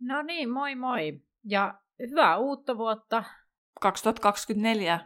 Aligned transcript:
No 0.00 0.22
niin, 0.22 0.50
moi 0.50 0.74
moi. 0.74 1.20
Ja 1.44 1.80
hyvää 2.10 2.38
uutta 2.38 2.76
vuotta. 2.76 3.24
2024. 3.80 5.00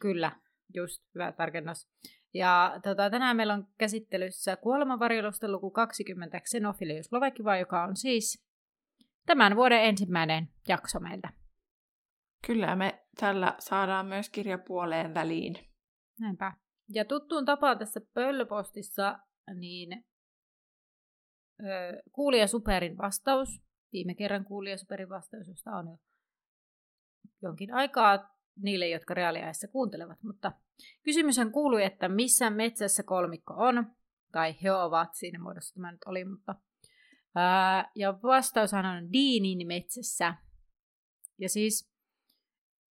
Kyllä, 0.00 0.32
just 0.74 1.04
hyvä 1.14 1.32
tarkennus. 1.32 1.88
Ja 2.34 2.80
tota, 2.82 3.10
tänään 3.10 3.36
meillä 3.36 3.54
on 3.54 3.66
käsittelyssä 3.78 4.56
kuolemanvarjelusten 4.56 5.52
luku 5.52 5.70
20 5.70 6.40
Xenophilius 6.40 7.12
Lovekiva, 7.12 7.56
joka 7.56 7.84
on 7.84 7.96
siis 7.96 8.46
tämän 9.26 9.56
vuoden 9.56 9.84
ensimmäinen 9.84 10.48
jakso 10.68 11.00
meiltä. 11.00 11.32
Kyllä, 12.46 12.76
me 12.76 13.06
tällä 13.20 13.54
saadaan 13.58 14.06
myös 14.06 14.30
kirjapuoleen 14.30 15.14
väliin. 15.14 15.54
Näinpä. 16.20 16.52
Ja 16.88 17.04
tuttuun 17.04 17.44
tapaan 17.44 17.78
tässä 17.78 18.00
pöllöpostissa, 18.14 19.18
niin 19.54 20.04
öö, 21.64 22.02
kuulija 22.12 22.46
Superin 22.46 22.98
vastaus, 22.98 23.62
viime 23.92 24.14
kerran 24.14 24.44
kuulija 24.44 24.78
Superin 24.78 25.08
vastaus, 25.08 25.48
josta 25.48 25.70
on 25.70 25.88
jo 25.88 25.98
jonkin 27.42 27.74
aikaa 27.74 28.36
niille, 28.62 28.88
jotka 28.88 29.14
reaaliajassa 29.14 29.68
kuuntelevat. 29.68 30.22
Mutta 30.22 30.52
kysymyshän 31.02 31.52
kuului, 31.52 31.84
että 31.84 32.08
missä 32.08 32.50
metsässä 32.50 33.02
kolmikko 33.02 33.54
on, 33.56 33.86
tai 34.32 34.54
he 34.62 34.72
ovat 34.72 35.14
siinä 35.14 35.38
muodossa 35.38 35.74
tämä 35.74 35.92
nyt 35.92 36.04
oli, 36.06 36.24
mutta 36.24 36.54
ää, 37.34 37.90
ja 37.94 38.18
vastaushan 38.22 38.86
on 38.86 39.12
Diinin 39.12 39.66
metsässä. 39.66 40.34
Ja 41.38 41.48
siis 41.48 41.91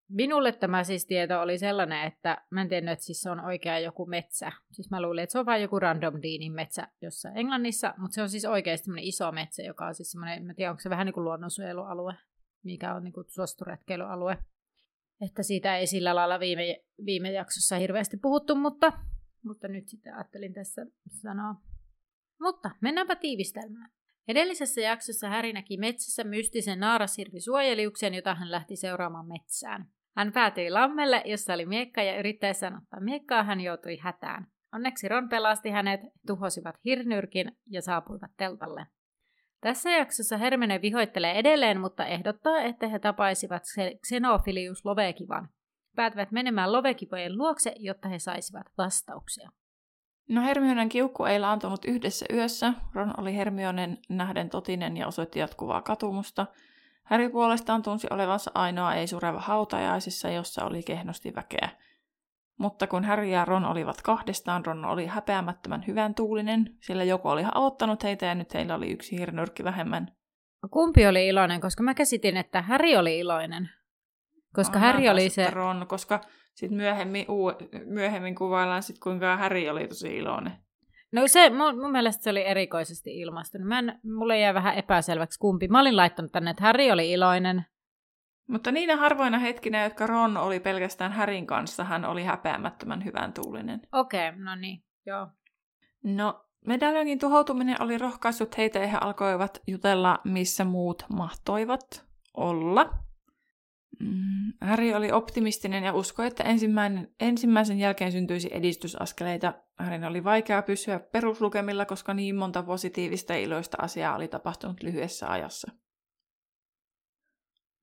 minulle 0.10 0.52
tämä 0.52 0.84
siis 0.84 1.06
tieto 1.06 1.42
oli 1.42 1.58
sellainen, 1.58 2.08
että 2.08 2.46
mä 2.52 2.62
en 2.62 2.70
tiennyt, 2.70 2.92
että 2.92 3.06
siis 3.06 3.22
se 3.22 3.30
on 3.30 3.46
oikea 3.46 3.80
joku 3.80 4.06
metsä. 4.06 4.52
Siis 4.72 4.90
mä 4.90 5.02
luulin, 5.02 5.24
että 5.24 5.32
se 5.32 5.40
on 5.40 5.46
vain 5.46 5.62
joku 5.62 5.80
random 5.80 6.22
Diinin 6.22 6.54
metsä 6.54 6.88
jossain 7.02 7.38
Englannissa, 7.38 7.94
mutta 7.98 8.16
se 8.16 8.22
on 8.22 8.30
siis 8.30 8.46
oikeasti 8.46 8.92
iso 9.02 9.32
metsä, 9.32 9.64
joka 9.64 9.88
on 9.88 9.96
siis 9.96 10.12
semmoinen, 10.12 10.50
en 10.50 10.56
tiedä, 10.56 10.72
onko 10.72 10.82
se 10.82 10.90
vähän 10.90 11.06
niin 11.06 11.14
kuin 11.14 11.24
luonnonsuojelualue, 11.24 12.14
mikä 12.64 12.94
on 12.96 13.04
niin 13.04 13.14
kuin. 13.14 13.26
Että 15.22 15.44
siitä 15.44 15.78
ei 15.78 15.88
sillä 15.88 16.16
lailla 16.16 16.40
viime, 16.40 16.84
viime 17.06 17.32
jaksossa 17.32 17.76
hirveästi 17.76 18.18
puhuttu, 18.18 18.56
mutta, 18.56 18.94
mutta 19.44 19.68
nyt 19.68 19.88
sitten 19.88 20.16
ajattelin 20.16 20.54
tässä 20.54 20.86
sanoa. 21.08 21.56
Mutta 22.42 22.72
mennäänpä 22.82 23.16
tiivistelmään. 23.16 23.90
Edellisessä 24.28 24.82
jaksossa 24.82 25.30
Häri 25.30 25.54
näki 25.54 25.78
metsässä 25.78 26.24
mystisen 26.24 26.80
naarasirvi-suojeliuksen, 26.80 28.14
jota 28.14 28.36
hän 28.36 28.52
lähti 28.52 28.76
seuraamaan 28.76 29.28
metsään. 29.28 29.92
Hän 30.18 30.32
päätyi 30.32 30.70
lammelle, 30.70 31.22
jossa 31.26 31.54
oli 31.54 31.66
miekka 31.66 32.04
ja 32.04 32.20
yrittäessään 32.20 32.78
ottaa 32.78 33.00
miekkaa 33.00 33.44
hän 33.44 33.62
joutui 33.62 33.98
hätään. 33.98 34.48
Onneksi 34.74 35.08
Ron 35.08 35.30
pelasti 35.30 35.70
hänet, 35.70 36.02
tuhosivat 36.28 36.76
hirnyrkin 36.86 37.52
ja 37.70 37.82
saapuivat 37.82 38.32
teltalle. 38.38 38.86
Tässä 39.62 39.92
jaksossa 39.92 40.38
Hermene 40.38 40.82
vihoittelee 40.82 41.32
edelleen, 41.32 41.82
mutta 41.82 42.06
ehdottaa, 42.06 42.62
että 42.62 42.88
he 42.88 43.00
tapaisivat 43.00 43.64
Xenophilius 44.08 44.86
Lovekivan. 44.86 45.50
Päätävät 45.96 46.32
menemään 46.32 46.72
Lovekivojen 46.72 47.38
luokse, 47.38 47.74
jotta 47.80 48.10
he 48.10 48.20
saisivat 48.20 48.68
vastauksia. 48.78 49.50
No 50.30 50.42
Hermionen 50.42 50.90
kiukku 50.90 51.26
ei 51.26 51.40
laantunut 51.40 51.86
yhdessä 51.86 52.26
yössä. 52.34 52.74
Ron 52.94 53.14
oli 53.18 53.36
Hermionen 53.36 53.98
nähden 54.10 54.50
totinen 54.50 54.98
ja 54.98 55.08
osoitti 55.08 55.40
jatkuvaa 55.40 55.82
katumusta. 55.82 56.46
Harry 57.10 57.30
puolestaan 57.30 57.82
tunsi 57.82 58.08
olevansa 58.10 58.52
ainoa 58.54 58.94
ei-sureva 58.94 59.40
hautajaisissa, 59.40 60.30
jossa 60.30 60.66
oli 60.66 60.84
kehnosti 60.84 61.36
väkeä. 61.36 61.70
Mutta 62.60 62.88
kun 62.88 63.04
Harry 63.04 63.26
ja 63.26 63.46
Ron 63.46 63.66
olivat 63.66 64.02
kahdestaan, 64.02 64.66
Ron 64.66 64.86
oli 64.86 65.06
häpeämättömän 65.06 65.84
hyvän 65.88 66.16
tuulinen, 66.16 66.78
sillä 66.82 67.04
joku 67.04 67.30
oli 67.30 67.44
auttanut 67.54 68.04
heitä 68.04 68.26
ja 68.26 68.36
nyt 68.36 68.54
heillä 68.54 68.76
oli 68.76 68.92
yksi 68.92 69.20
hirnyrkki 69.20 69.64
vähemmän. 69.64 70.12
Kumpi 70.72 71.08
oli 71.08 71.28
iloinen, 71.28 71.62
koska 71.62 71.84
mä 71.84 71.94
käsitin, 71.94 72.38
että 72.38 72.62
Harry 72.62 72.96
oli 72.96 73.20
iloinen. 73.20 73.70
Koska 74.54 74.80
Harry 74.80 75.08
oli 75.08 75.30
se... 75.30 75.50
Ron, 75.50 75.86
koska 75.88 76.22
sitten 76.54 76.78
myöhemmin, 76.78 77.26
uu, 77.30 77.54
myöhemmin 77.86 78.36
kuvaillaan 78.36 78.84
sit, 78.84 79.00
kuinka 79.00 79.38
Harry 79.38 79.70
oli 79.70 79.88
tosi 79.88 80.18
iloinen. 80.18 80.54
No 81.12 81.28
se, 81.28 81.50
mun, 81.50 81.80
mun 81.80 81.92
mielestä 81.92 82.24
se 82.24 82.30
oli 82.30 82.46
erikoisesti 82.46 83.20
ilmastunut. 83.20 83.68
Mä 83.68 83.80
en, 83.80 84.00
mulle 84.04 84.40
jäi 84.40 84.54
vähän 84.54 84.76
epäselväksi 84.76 85.40
kumpi. 85.40 85.68
Mä 85.68 85.80
olin 85.80 85.98
laittanut 85.98 86.32
tänne, 86.32 86.52
että 86.52 86.64
Harry 86.64 86.92
oli 86.92 87.12
iloinen, 87.12 87.66
mutta 88.48 88.72
niinä 88.72 88.96
harvoina 88.96 89.40
hetkinä, 89.40 89.84
jotka 89.84 90.08
Ron 90.08 90.38
oli 90.38 90.60
pelkästään 90.60 91.12
Härin 91.12 91.48
kanssa, 91.48 91.84
hän 91.84 92.06
oli 92.06 92.24
häpeämättömän 92.24 93.06
hyvän 93.06 93.34
tuulinen. 93.34 93.82
Okei, 93.92 94.30
okay, 94.30 94.42
no 94.42 94.56
niin, 94.56 94.84
joo. 95.06 95.28
No, 96.04 96.46
medaljonin 96.68 97.20
tuhoutuminen 97.20 97.82
oli 97.82 97.98
rohkaissut 97.98 98.58
heitä 98.58 98.80
ja 98.80 98.88
he 98.88 98.98
alkoivat 99.02 99.62
jutella, 99.68 100.20
missä 100.24 100.64
muut 100.66 101.06
mahtoivat 101.16 102.06
olla. 102.34 102.90
Mm, 104.00 104.54
Harry 104.62 104.94
oli 104.94 105.12
optimistinen 105.12 105.84
ja 105.84 105.94
uskoi, 105.94 106.28
että 106.28 106.44
ensimmäinen, 106.44 107.12
ensimmäisen 107.20 107.80
jälkeen 107.80 108.12
syntyisi 108.12 108.50
edistysaskeleita. 108.52 109.54
Harryn 109.78 110.04
oli 110.04 110.24
vaikea 110.24 110.62
pysyä 110.62 111.00
peruslukemilla, 111.00 111.86
koska 111.86 112.14
niin 112.14 112.36
monta 112.36 112.64
positiivista 112.64 113.34
ja 113.34 113.40
iloista 113.40 113.78
asiaa 113.82 114.16
oli 114.16 114.28
tapahtunut 114.28 114.84
lyhyessä 114.84 115.32
ajassa. 115.32 115.72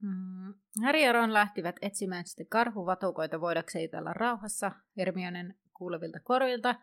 Mm. 0.02 0.54
Harry 0.84 1.00
ja 1.00 1.12
Ron 1.12 1.32
lähtivät 1.32 1.76
etsimään 1.82 2.26
sitten 2.26 2.46
karhuvatukoita 2.46 3.41
voidakseen 3.41 3.82
jutella 3.82 4.12
rauhassa 4.12 4.72
Hermionen 4.96 5.54
kuulevilta 5.72 6.20
korvilta. 6.20 6.75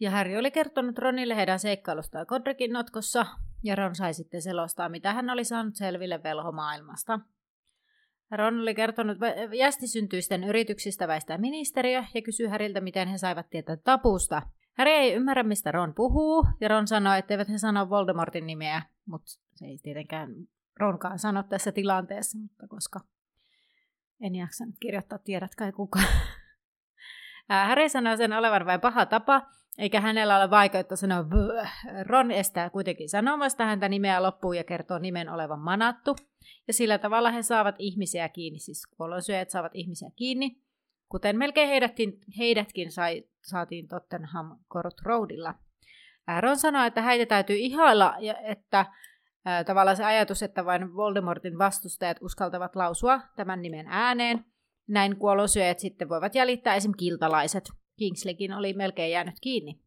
Ja 0.00 0.10
Harry 0.10 0.36
oli 0.36 0.50
kertonut 0.50 0.98
Ronille 0.98 1.36
heidän 1.36 1.58
seikkailustaan 1.58 2.26
Kodrikin 2.26 2.72
notkossa, 2.72 3.26
ja 3.62 3.74
Ron 3.74 3.94
sai 3.94 4.14
sitten 4.14 4.42
selostaa, 4.42 4.88
mitä 4.88 5.12
hän 5.12 5.30
oli 5.30 5.44
saanut 5.44 5.76
selville 5.76 6.22
velhomaailmasta. 6.22 7.20
Ron 8.30 8.60
oli 8.60 8.74
kertonut 8.74 9.18
jästisyntyisten 9.58 10.44
yrityksistä 10.44 11.08
väistää 11.08 11.38
ministeriö 11.38 12.04
ja 12.14 12.22
kysyi 12.22 12.46
Häriltä, 12.46 12.80
miten 12.80 13.08
he 13.08 13.18
saivat 13.18 13.50
tietää 13.50 13.76
tapusta. 13.76 14.42
Harry 14.78 14.90
ei 14.90 15.14
ymmärrä, 15.14 15.42
mistä 15.42 15.72
Ron 15.72 15.94
puhuu, 15.94 16.46
ja 16.60 16.68
Ron 16.68 16.86
sanoi, 16.86 17.18
etteivät 17.18 17.48
he 17.48 17.58
sano 17.58 17.90
Voldemortin 17.90 18.46
nimeä, 18.46 18.82
mutta 19.06 19.26
se 19.54 19.66
ei 19.66 19.78
tietenkään 19.82 20.30
Ronkaan 20.80 21.18
sano 21.18 21.42
tässä 21.42 21.72
tilanteessa, 21.72 22.38
mutta 22.38 22.68
koska 22.68 23.00
en 24.20 24.34
jaksa 24.34 24.64
kirjoittaa, 24.80 25.18
tiedät 25.18 25.54
kai 25.54 25.72
kukaan. 25.72 26.06
Harry 27.68 27.88
sanoi 27.88 28.16
sen 28.16 28.32
olevan 28.32 28.66
vain 28.66 28.80
paha 28.80 29.06
tapa, 29.06 29.42
eikä 29.78 30.00
hänellä 30.00 30.38
ole 30.38 30.50
vaikeutta 30.50 30.96
sanoa 30.96 31.24
Böö. 31.24 31.64
Ron 32.02 32.30
estää 32.30 32.70
kuitenkin 32.70 33.08
sanomasta 33.08 33.64
häntä 33.64 33.88
nimeä 33.88 34.22
loppuun 34.22 34.56
ja 34.56 34.64
kertoo 34.64 34.98
nimen 34.98 35.28
olevan 35.28 35.60
manattu. 35.60 36.16
Ja 36.66 36.72
sillä 36.72 36.98
tavalla 36.98 37.30
he 37.30 37.42
saavat 37.42 37.74
ihmisiä 37.78 38.28
kiinni, 38.28 38.58
siis 38.58 38.86
kuolonsyöjät 38.86 39.50
saavat 39.50 39.74
ihmisiä 39.74 40.10
kiinni, 40.16 40.62
kuten 41.08 41.38
melkein 41.38 41.68
heidätkin, 41.68 42.18
heidätkin 42.38 42.92
sai, 42.92 43.24
saatiin 43.42 43.88
Tottenham 43.88 44.58
Court 44.72 45.00
Roadilla. 45.02 45.54
Ron 46.40 46.56
sanoi, 46.56 46.86
että 46.86 47.02
heitä 47.02 47.26
täytyy 47.26 47.56
ihailla, 47.56 48.14
ja 48.18 48.34
että 48.38 48.86
tavallaan 49.66 49.96
se 49.96 50.04
ajatus, 50.04 50.42
että 50.42 50.64
vain 50.64 50.94
Voldemortin 50.94 51.58
vastustajat 51.58 52.16
uskaltavat 52.20 52.76
lausua 52.76 53.20
tämän 53.36 53.62
nimen 53.62 53.86
ääneen. 53.88 54.44
Näin 54.88 55.16
kuolonsyöjät 55.16 55.78
sitten 55.78 56.08
voivat 56.08 56.34
jäljittää 56.34 56.74
esim. 56.74 56.92
kiltalaiset. 56.96 57.64
Kingsleykin 57.98 58.52
oli 58.52 58.72
melkein 58.72 59.12
jäänyt 59.12 59.34
kiinni. 59.40 59.80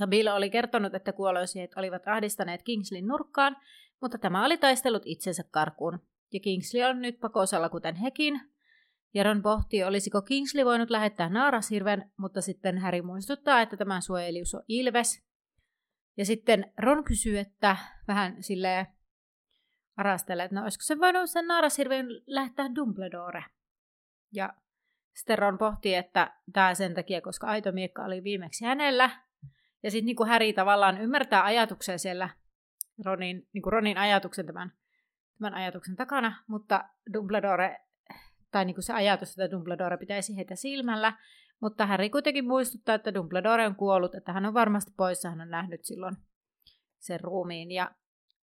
Ja 0.00 0.06
Bill 0.06 0.28
oli 0.28 0.50
kertonut, 0.50 0.94
että 0.94 1.12
kuolonsyöjät 1.12 1.70
olivat 1.76 2.08
ahdistaneet 2.08 2.62
Kingsleyn 2.62 3.06
nurkkaan, 3.06 3.56
mutta 4.00 4.18
tämä 4.18 4.44
oli 4.44 4.56
taistellut 4.56 5.02
itsensä 5.04 5.44
karkuun. 5.50 5.98
Ja 6.32 6.40
Kingsley 6.40 6.82
on 6.82 7.02
nyt 7.02 7.20
pakosalla 7.20 7.68
kuten 7.68 7.96
hekin. 7.96 8.40
Jaron 9.14 9.42
pohti, 9.42 9.84
olisiko 9.84 10.22
Kingsley 10.22 10.64
voinut 10.64 10.90
lähettää 10.90 11.28
naarashirven, 11.28 12.12
mutta 12.16 12.40
sitten 12.40 12.78
Harry 12.78 13.02
muistuttaa, 13.02 13.60
että 13.60 13.76
tämä 13.76 14.00
suojelius 14.00 14.54
on 14.54 14.62
Ilves, 14.68 15.28
ja 16.16 16.24
sitten 16.24 16.72
Ron 16.78 17.04
kysyy, 17.04 17.38
että 17.38 17.76
vähän 18.08 18.42
sille 18.42 18.86
arastelee, 19.96 20.44
että 20.44 20.54
no 20.54 20.62
olisiko 20.62 20.82
se 20.82 20.98
voinut 20.98 21.30
sen 21.30 21.46
naarashirven 21.46 22.06
lähettää 22.26 22.74
Dumbledore. 22.74 23.44
Ja 24.32 24.54
sitten 25.18 25.38
Ron 25.38 25.58
pohtii, 25.58 25.94
että 25.94 26.34
tämä 26.52 26.74
sen 26.74 26.94
takia, 26.94 27.20
koska 27.20 27.46
aito 27.46 27.72
miekka 27.72 28.04
oli 28.04 28.24
viimeksi 28.24 28.64
hänellä. 28.64 29.10
Ja 29.82 29.90
sitten 29.90 30.06
niin 30.06 30.28
Häri 30.28 30.52
tavallaan 30.52 31.00
ymmärtää 31.00 31.44
ajatuksia 31.44 31.98
siellä 31.98 32.28
Ronin, 33.04 33.48
niin 33.52 33.62
kuin 33.62 33.72
Ronin 33.72 33.98
ajatuksen 33.98 34.46
tämän, 34.46 34.72
tämän 35.38 35.54
ajatuksen 35.54 35.96
takana, 35.96 36.44
mutta 36.46 36.84
Dumbledore, 37.12 37.76
tai 38.50 38.64
niin 38.64 38.74
kuin 38.74 38.84
se 38.84 38.92
ajatus, 38.92 39.30
että 39.30 39.50
Dumbledore 39.50 39.96
pitäisi 39.96 40.36
heitä 40.36 40.54
silmällä, 40.56 41.12
mutta 41.60 41.86
Harry 41.86 42.08
kuitenkin 42.08 42.46
muistuttaa, 42.46 42.94
että 42.94 43.14
Dumbledore 43.14 43.66
on 43.66 43.76
kuollut, 43.76 44.14
että 44.14 44.32
hän 44.32 44.46
on 44.46 44.54
varmasti 44.54 44.92
poissa, 44.96 45.30
hän 45.30 45.40
on 45.40 45.50
nähnyt 45.50 45.84
silloin 45.84 46.16
sen 46.98 47.20
ruumiin. 47.20 47.70
Ja, 47.70 47.90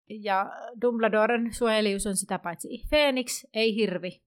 ja 0.08 0.52
Dumbledoren 0.82 1.54
suojelius 1.54 2.06
on 2.06 2.16
sitä 2.16 2.38
paitsi 2.38 2.68
Phoenix, 2.88 3.44
ei 3.54 3.74
hirvi. 3.74 4.25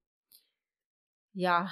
Ja 1.36 1.68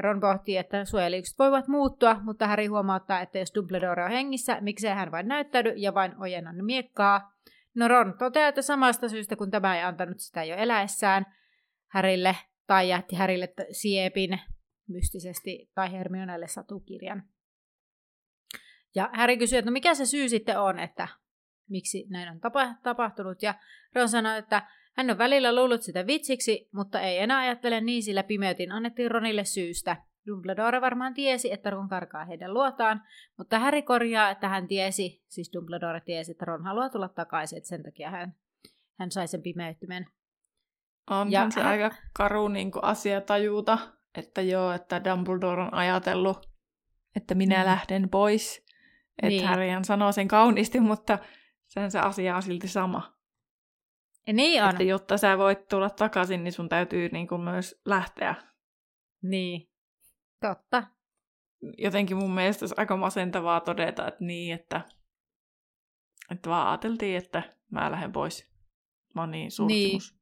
Ron 0.00 0.20
pohtii, 0.20 0.56
että 0.56 0.84
suojeliukset 0.84 1.38
voivat 1.38 1.68
muuttua, 1.68 2.20
mutta 2.22 2.46
Harry 2.46 2.66
huomauttaa, 2.66 3.20
että 3.20 3.38
jos 3.38 3.54
Dumbledore 3.54 4.04
on 4.04 4.10
hengissä, 4.10 4.60
miksei 4.60 4.94
hän 4.94 5.12
vain 5.12 5.28
näyttäydy 5.28 5.72
ja 5.76 5.94
vain 5.94 6.12
ojenna 6.18 6.52
miekkaa. 6.52 7.32
No 7.74 7.88
Ron 7.88 8.18
toteaa, 8.18 8.48
että 8.48 8.62
samasta 8.62 9.08
syystä, 9.08 9.36
kun 9.36 9.50
tämä 9.50 9.76
ei 9.76 9.82
antanut 9.82 10.18
sitä 10.18 10.44
jo 10.44 10.56
eläessään 10.56 11.26
Härille, 11.86 12.36
tai 12.66 12.88
jätti 12.88 13.16
Härille 13.16 13.48
siepin 13.72 14.40
mystisesti, 14.88 15.70
tai 15.74 15.92
Hermionelle 15.92 16.48
satukirjan. 16.48 17.22
Ja 18.94 19.10
Harry 19.12 19.36
kysyy, 19.36 19.58
että 19.58 19.70
no 19.70 19.72
mikä 19.72 19.94
se 19.94 20.06
syy 20.06 20.28
sitten 20.28 20.60
on, 20.60 20.78
että 20.78 21.08
miksi 21.70 22.06
näin 22.10 22.28
on 22.28 22.40
tapahtunut. 22.82 23.42
Ja 23.42 23.54
Ron 23.94 24.08
sanoi, 24.08 24.38
että 24.38 24.62
hän 24.96 25.10
on 25.10 25.18
välillä 25.18 25.54
luullut 25.54 25.82
sitä 25.82 26.06
vitsiksi, 26.06 26.68
mutta 26.72 27.00
ei 27.00 27.18
enää 27.18 27.38
ajattele 27.38 27.80
niin, 27.80 28.02
sillä 28.02 28.22
pimeytin 28.22 28.72
annettiin 28.72 29.10
Ronille 29.10 29.44
syystä. 29.44 29.96
Dumbledore 30.26 30.80
varmaan 30.80 31.14
tiesi, 31.14 31.52
että 31.52 31.70
Ron 31.70 31.88
karkaa 31.88 32.24
heidän 32.24 32.54
luotaan, 32.54 33.02
mutta 33.38 33.58
Harry 33.58 33.82
korjaa, 33.82 34.30
että 34.30 34.48
hän 34.48 34.68
tiesi, 34.68 35.24
siis 35.28 35.50
Dumbledore 35.52 36.00
tiesi, 36.00 36.30
että 36.30 36.44
Ron 36.44 36.64
haluaa 36.64 36.88
tulla 36.88 37.08
takaisin, 37.08 37.56
että 37.56 37.68
sen 37.68 37.82
takia 37.82 38.10
hän, 38.10 38.34
hän 38.98 39.10
sai 39.10 39.28
sen 39.28 39.42
pimeyttimen. 39.42 40.06
On 41.10 41.32
ja 41.32 41.50
se 41.50 41.60
hän... 41.60 41.70
aika 41.70 41.90
karu 42.12 42.48
niin 42.48 42.70
kuin 42.70 42.84
asia 42.84 43.20
tajuta, 43.20 43.78
että 44.14 44.40
joo, 44.40 44.72
että 44.72 45.04
Dumbledore 45.04 45.62
on 45.62 45.74
ajatellut, 45.74 46.50
että 47.16 47.34
minä 47.34 47.58
mm. 47.58 47.64
lähden 47.64 48.08
pois. 48.08 48.66
Että 49.22 49.28
niin. 49.28 49.46
Harry 49.46 49.66
sanoo 49.82 50.12
sen 50.12 50.28
kauniisti, 50.28 50.80
mutta 50.80 51.18
sen 51.66 51.90
se 51.90 51.98
asia 51.98 52.36
on 52.36 52.42
silti 52.42 52.68
sama. 52.68 53.15
Ja 54.26 54.32
niin 54.32 54.62
on. 54.62 54.70
Että 54.70 54.82
jotta 54.82 55.18
sä 55.18 55.38
voit 55.38 55.68
tulla 55.68 55.90
takaisin, 55.90 56.44
niin 56.44 56.52
sun 56.52 56.68
täytyy 56.68 57.08
niin 57.08 57.28
kuin 57.28 57.40
myös 57.40 57.80
lähteä. 57.84 58.34
Niin, 59.22 59.70
totta. 60.40 60.82
Jotenkin 61.78 62.16
mun 62.16 62.34
mielestä 62.34 62.62
olisi 62.62 62.74
aika 62.78 62.96
masentavaa 62.96 63.60
todeta, 63.60 64.08
että 64.08 64.24
niin, 64.24 64.54
että, 64.54 64.80
että 66.30 66.50
vaan 66.50 66.68
ajateltiin, 66.68 67.16
että 67.16 67.42
mä 67.70 67.90
lähden 67.90 68.12
pois. 68.12 68.50
Mä 69.14 69.22
oon 69.22 69.30
niin 69.30 69.50
surkimus. 69.50 70.14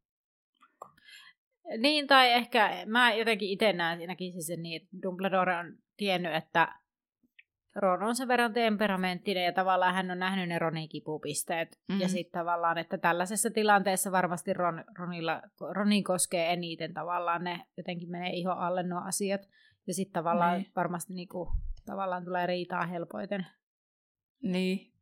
Niin. 1.65 1.83
niin, 1.83 2.07
tai 2.07 2.33
ehkä 2.33 2.71
mä 2.87 3.15
jotenkin 3.15 3.49
itse 3.49 3.73
näen, 3.73 4.09
näkisin 4.09 4.43
sen 4.43 4.63
niin, 4.63 4.83
että 4.83 4.97
Dumbledore 5.03 5.57
on 5.57 5.79
tiennyt, 5.97 6.35
että 6.35 6.84
Ron 7.75 8.03
on 8.03 8.17
sen 8.17 8.29
verran 8.29 8.53
temperamenttinen 8.53 9.45
ja 9.45 9.53
tavallaan 9.53 9.95
hän 9.95 10.11
on 10.11 10.19
nähnyt 10.19 10.49
ne 10.49 10.59
Ronin 10.59 10.89
kipupisteet. 10.89 11.81
Mm-hmm. 11.89 12.03
Ja 12.03 12.09
sitten 12.09 12.41
tavallaan, 12.41 12.79
että 12.79 12.99
tällaisessa 12.99 13.51
tilanteessa 13.51 14.13
varmasti 14.13 14.53
Ron, 14.53 14.85
Ronilla, 14.99 15.43
Ronin 15.71 16.05
koskee 16.05 16.53
eniten 16.53 16.95
tavallaan 16.95 17.45
ne 17.45 17.61
jotenkin 17.77 18.11
menee 18.11 18.31
iho 18.31 18.53
alle 18.53 18.83
nuo 18.83 19.01
asiat. 19.01 19.41
Ja 19.87 19.95
sitten 19.95 20.13
tavallaan 20.13 20.59
niin. 20.59 20.73
varmasti 20.77 21.15
niinku, 21.15 21.53
tavallaan 21.87 22.25
tulee 22.25 22.47
riitaa 22.47 22.87
helpoiten. 22.87 23.47
Niin. 24.43 24.93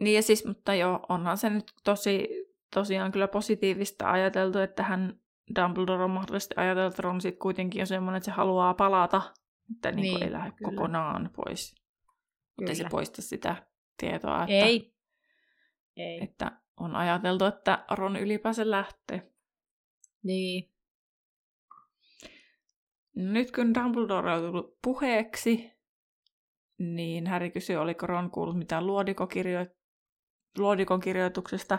Niin 0.00 0.16
ja 0.16 0.22
siis, 0.22 0.46
mutta 0.46 0.74
joo, 0.74 1.06
onhan 1.08 1.38
se 1.38 1.50
nyt 1.50 1.72
tosi, 1.84 2.28
tosiaan 2.74 3.12
kyllä 3.12 3.28
positiivista 3.28 4.10
ajateltu, 4.10 4.58
että 4.58 4.82
hän 4.82 5.14
Dumbledore 5.60 6.04
on 6.04 6.10
mahdollisesti 6.10 6.54
ajateltu, 6.58 6.92
että 6.92 7.02
Ron 7.02 7.20
sitten 7.20 7.38
kuitenkin 7.38 7.82
on 7.82 7.86
semmoinen, 7.86 8.16
että 8.16 8.24
se 8.24 8.30
haluaa 8.30 8.74
palata, 8.74 9.22
että 9.74 9.92
niin 9.92 10.02
niin, 10.02 10.22
ei 10.22 10.32
lähde 10.32 10.50
kyllä. 10.50 10.70
kokonaan 10.70 11.30
pois. 11.36 11.85
Mutta 12.56 12.70
ei 12.70 12.76
se 12.76 12.84
poista 12.90 13.22
sitä 13.22 13.56
tietoa, 13.96 14.42
että, 14.42 14.66
ei. 14.66 14.94
Ei. 15.96 16.24
että 16.24 16.60
on 16.76 16.96
ajateltu, 16.96 17.44
että 17.44 17.84
Ron 17.90 18.16
ylipäänsä 18.16 18.70
lähtee. 18.70 19.32
Niin. 20.22 20.70
Nyt 23.14 23.52
kun 23.52 23.74
Dumbledore 23.74 24.32
on 24.34 24.42
tullut 24.42 24.78
puheeksi, 24.82 25.72
niin 26.78 27.26
Harry 27.26 27.50
kysyi, 27.50 27.76
oliko 27.76 28.06
Ron 28.06 28.30
kuullut 28.30 28.58
mitään 28.58 28.84
luodikokirjo- 28.84 29.76
luodikon 30.58 31.00
kirjoituksesta. 31.00 31.78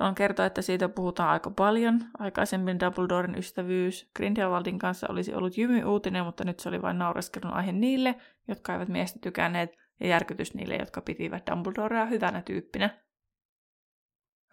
Ron 0.00 0.14
kertoi, 0.14 0.46
että 0.46 0.62
siitä 0.62 0.88
puhutaan 0.88 1.28
aika 1.28 1.50
paljon. 1.50 2.00
Aikaisemmin 2.18 2.80
Dumbledoren 2.80 3.38
ystävyys 3.38 4.10
Grindelwaldin 4.16 4.78
kanssa 4.78 5.06
olisi 5.10 5.34
ollut 5.34 5.56
jymy-uutinen, 5.58 6.24
mutta 6.24 6.44
nyt 6.44 6.60
se 6.60 6.68
oli 6.68 6.82
vain 6.82 6.98
naureskelun 6.98 7.52
aihe 7.52 7.72
niille, 7.72 8.14
jotka 8.48 8.72
eivät 8.72 8.88
miestä 8.88 9.18
tykänneet 9.22 9.83
ja 10.00 10.08
järkytys 10.08 10.54
niille, 10.54 10.76
jotka 10.76 11.00
pitivät 11.00 11.42
Dumbledorea 11.50 12.06
hyvänä 12.06 12.42
tyyppinä. 12.42 13.04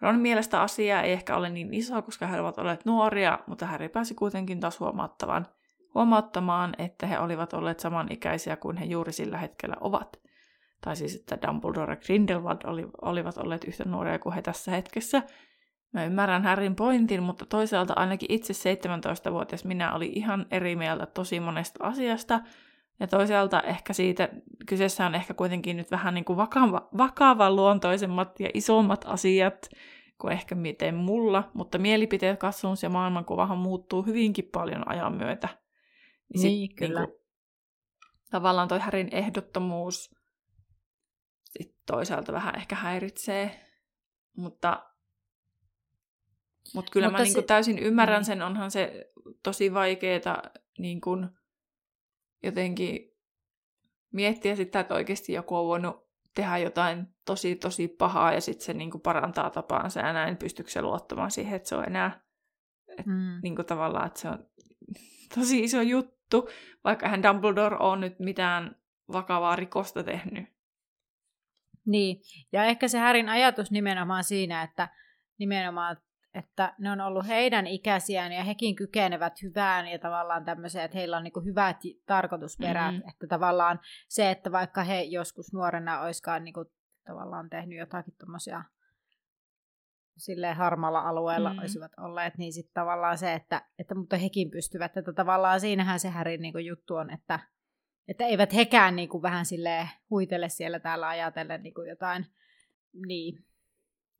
Ron 0.00 0.18
mielestä 0.18 0.62
asia 0.62 1.02
ei 1.02 1.12
ehkä 1.12 1.36
ole 1.36 1.50
niin 1.50 1.74
iso, 1.74 2.02
koska 2.02 2.26
he 2.26 2.40
ovat 2.40 2.58
olleet 2.58 2.84
nuoria, 2.84 3.38
mutta 3.46 3.66
Harry 3.66 3.88
pääsi 3.88 4.14
kuitenkin 4.14 4.60
taas 4.60 4.80
huomauttamaan, 4.80 5.46
huomauttamaan, 5.94 6.74
että 6.78 7.06
he 7.06 7.18
olivat 7.18 7.52
olleet 7.52 7.80
samanikäisiä 7.80 8.56
kuin 8.56 8.76
he 8.76 8.84
juuri 8.84 9.12
sillä 9.12 9.38
hetkellä 9.38 9.76
ovat. 9.80 10.20
Tai 10.80 10.96
siis, 10.96 11.14
että 11.14 11.38
Dumbledore 11.46 11.92
ja 11.92 11.96
Grindelwald 11.96 12.58
oli, 12.64 12.86
olivat 13.02 13.38
olleet 13.38 13.64
yhtä 13.64 13.84
nuoria 13.84 14.18
kuin 14.18 14.34
he 14.34 14.42
tässä 14.42 14.70
hetkessä. 14.70 15.22
Mä 15.92 16.04
ymmärrän 16.04 16.42
Harryn 16.42 16.76
pointin, 16.76 17.22
mutta 17.22 17.46
toisaalta 17.46 17.94
ainakin 17.96 18.32
itse 18.32 18.52
17-vuotias 18.52 19.64
minä 19.64 19.94
oli 19.94 20.12
ihan 20.14 20.46
eri 20.50 20.76
mieltä 20.76 21.06
tosi 21.06 21.40
monesta 21.40 21.84
asiasta, 21.84 22.40
ja 23.02 23.08
toisaalta 23.08 23.60
ehkä 23.60 23.92
siitä, 23.92 24.28
kyseessä 24.66 25.06
on 25.06 25.14
ehkä 25.14 25.34
kuitenkin 25.34 25.76
nyt 25.76 25.90
vähän 25.90 26.14
niin 26.14 26.24
kuin 26.24 26.36
vakava, 26.36 26.88
vakavan 26.98 27.56
luontoisemmat 27.56 28.40
ja 28.40 28.48
isommat 28.54 29.04
asiat 29.08 29.68
kuin 30.18 30.32
ehkä 30.32 30.54
miten 30.54 30.94
mulla, 30.94 31.50
mutta 31.54 31.78
mielipiteet, 31.78 32.40
katsomus 32.40 32.82
ja 32.82 32.88
maailmankuvahan 32.88 33.58
muuttuu 33.58 34.02
hyvinkin 34.02 34.48
paljon 34.52 34.88
ajan 34.88 35.12
myötä. 35.12 35.48
Niin, 36.34 36.42
niin 36.42 36.68
sit, 36.68 36.76
kyllä. 36.76 37.00
Niin 37.00 37.08
kuin, 37.08 37.20
tavallaan 38.30 38.68
toi 38.68 38.78
Härin 38.78 39.08
ehdottomuus 39.12 40.14
sit 41.50 41.76
toisaalta 41.86 42.32
vähän 42.32 42.56
ehkä 42.56 42.74
häiritsee, 42.74 43.60
mutta, 44.36 44.92
mutta 46.74 46.90
kyllä 46.92 47.06
mutta 47.06 47.18
mä 47.18 47.24
niin 47.24 47.34
kuin 47.34 47.46
täysin 47.46 47.78
ymmärrän 47.78 48.18
niin. 48.18 48.26
sen, 48.26 48.42
onhan 48.42 48.70
se 48.70 49.12
tosi 49.42 49.74
vaikeeta 49.74 50.42
niin 50.78 51.00
kuin, 51.00 51.28
jotenkin 52.42 53.16
miettiä 54.12 54.56
sitä, 54.56 54.80
että 54.80 54.94
oikeasti 54.94 55.32
joku 55.32 55.56
on 55.56 55.66
voinut 55.66 56.08
tehdä 56.34 56.58
jotain 56.58 57.06
tosi 57.24 57.56
tosi 57.56 57.88
pahaa 57.88 58.32
ja 58.32 58.40
sitten 58.40 58.64
se 58.64 58.74
niinku 58.74 58.98
parantaa 58.98 59.50
tapaansa 59.50 60.00
ja 60.00 60.12
näin 60.12 60.36
pystyykö 60.36 60.70
se 60.70 60.82
luottamaan 60.82 61.30
siihen, 61.30 61.56
että 61.56 61.68
se 61.68 61.76
on 61.76 61.84
enää 61.84 62.20
et, 62.98 63.06
mm. 63.06 63.40
niinku 63.42 63.64
tavallaan, 63.64 64.06
että 64.06 64.20
se 64.20 64.28
on 64.28 64.46
tosi 65.34 65.64
iso 65.64 65.82
juttu, 65.82 66.48
vaikka 66.84 67.08
hän 67.08 67.22
Dumbledore 67.22 67.76
on 67.80 68.00
nyt 68.00 68.18
mitään 68.18 68.76
vakavaa 69.12 69.56
rikosta 69.56 70.04
tehnyt. 70.04 70.44
Niin, 71.86 72.20
ja 72.52 72.64
ehkä 72.64 72.88
se 72.88 72.98
Härin 72.98 73.28
ajatus 73.28 73.70
nimenomaan 73.70 74.24
siinä, 74.24 74.62
että 74.62 74.88
nimenomaan 75.38 75.96
että 76.34 76.74
ne 76.78 76.90
on 76.90 77.00
ollut 77.00 77.26
heidän 77.26 77.66
ikäisiään 77.66 78.32
ja 78.32 78.44
hekin 78.44 78.76
kykenevät 78.76 79.42
hyvään 79.42 79.88
ja 79.88 79.98
tavallaan 79.98 80.44
tämmöiseen, 80.44 80.84
että 80.84 80.98
heillä 80.98 81.16
on 81.16 81.24
niin 81.24 81.44
hyvät 81.44 81.76
tarkoitusperät. 82.06 82.94
Mm-hmm. 82.94 83.08
Että 83.08 83.26
tavallaan 83.28 83.80
se, 84.08 84.30
että 84.30 84.52
vaikka 84.52 84.84
he 84.84 85.02
joskus 85.02 85.52
nuorena 85.52 86.00
olisikaan 86.00 86.44
niin 86.44 86.54
kuin, 86.54 86.68
tavallaan 87.04 87.50
tehnyt 87.50 87.78
jotakin 87.78 88.14
tuommoisia 88.18 88.64
silleen 90.16 90.56
harmalla 90.56 91.00
alueella 91.00 91.52
mm. 91.52 91.58
olisivat 91.58 91.92
olleet, 91.98 92.38
niin 92.38 92.52
sitten 92.52 92.74
tavallaan 92.74 93.18
se, 93.18 93.32
että, 93.32 93.66
että 93.78 93.94
mutta 93.94 94.16
hekin 94.16 94.50
pystyvät, 94.50 94.96
että 94.96 95.12
tavallaan 95.12 95.60
siinähän 95.60 96.00
se 96.00 96.08
Härin 96.08 96.42
niin 96.42 96.66
juttu 96.66 96.94
on, 96.94 97.10
että, 97.10 97.40
että 98.08 98.26
eivät 98.26 98.54
hekään 98.54 98.96
niin 98.96 99.08
kuin 99.08 99.22
vähän 99.22 99.46
silleen 99.46 99.88
huitele 100.10 100.48
siellä 100.48 100.80
täällä 100.80 101.08
ajatellen 101.08 101.62
niin 101.62 101.74
kuin 101.74 101.88
jotain, 101.88 102.26
niin 103.06 103.44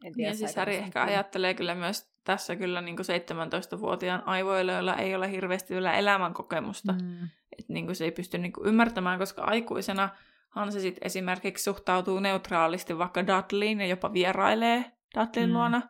en 0.05 0.13
tiedä, 0.13 0.31
ja 0.31 0.37
siis 0.37 0.57
Harry 0.57 0.75
ehkä 0.75 1.03
ajattelee 1.03 1.55
kyllä 1.55 1.75
myös 1.75 2.13
tässä 2.25 2.57
kyllä 2.57 2.81
niin 2.81 2.99
17-vuotiaan 2.99 4.23
aivoilla, 4.27 4.73
joilla 4.73 4.97
ei 4.97 5.15
ole 5.15 5.31
hirveästi 5.31 5.75
vielä 5.75 5.93
elämänkokemusta. 5.93 6.93
Mm. 6.93 7.29
Että 7.59 7.73
niin 7.73 7.97
se 7.97 8.05
ei 8.05 8.13
pysty 8.13 8.39
niin 8.39 8.53
ymmärtämään, 8.65 9.19
koska 9.19 9.43
aikuisena 9.43 10.09
hän 10.51 10.73
se 10.73 10.81
sitten 10.81 11.07
esimerkiksi 11.07 11.65
suhtautuu 11.65 12.21
neutraalisti 12.21 12.99
vaikka 12.99 13.27
Dudleyin 13.27 13.81
ja 13.81 13.87
jopa 13.87 14.13
vierailee 14.13 14.85
Dudleyn 15.15 15.49
mm. 15.49 15.55
luona. 15.55 15.83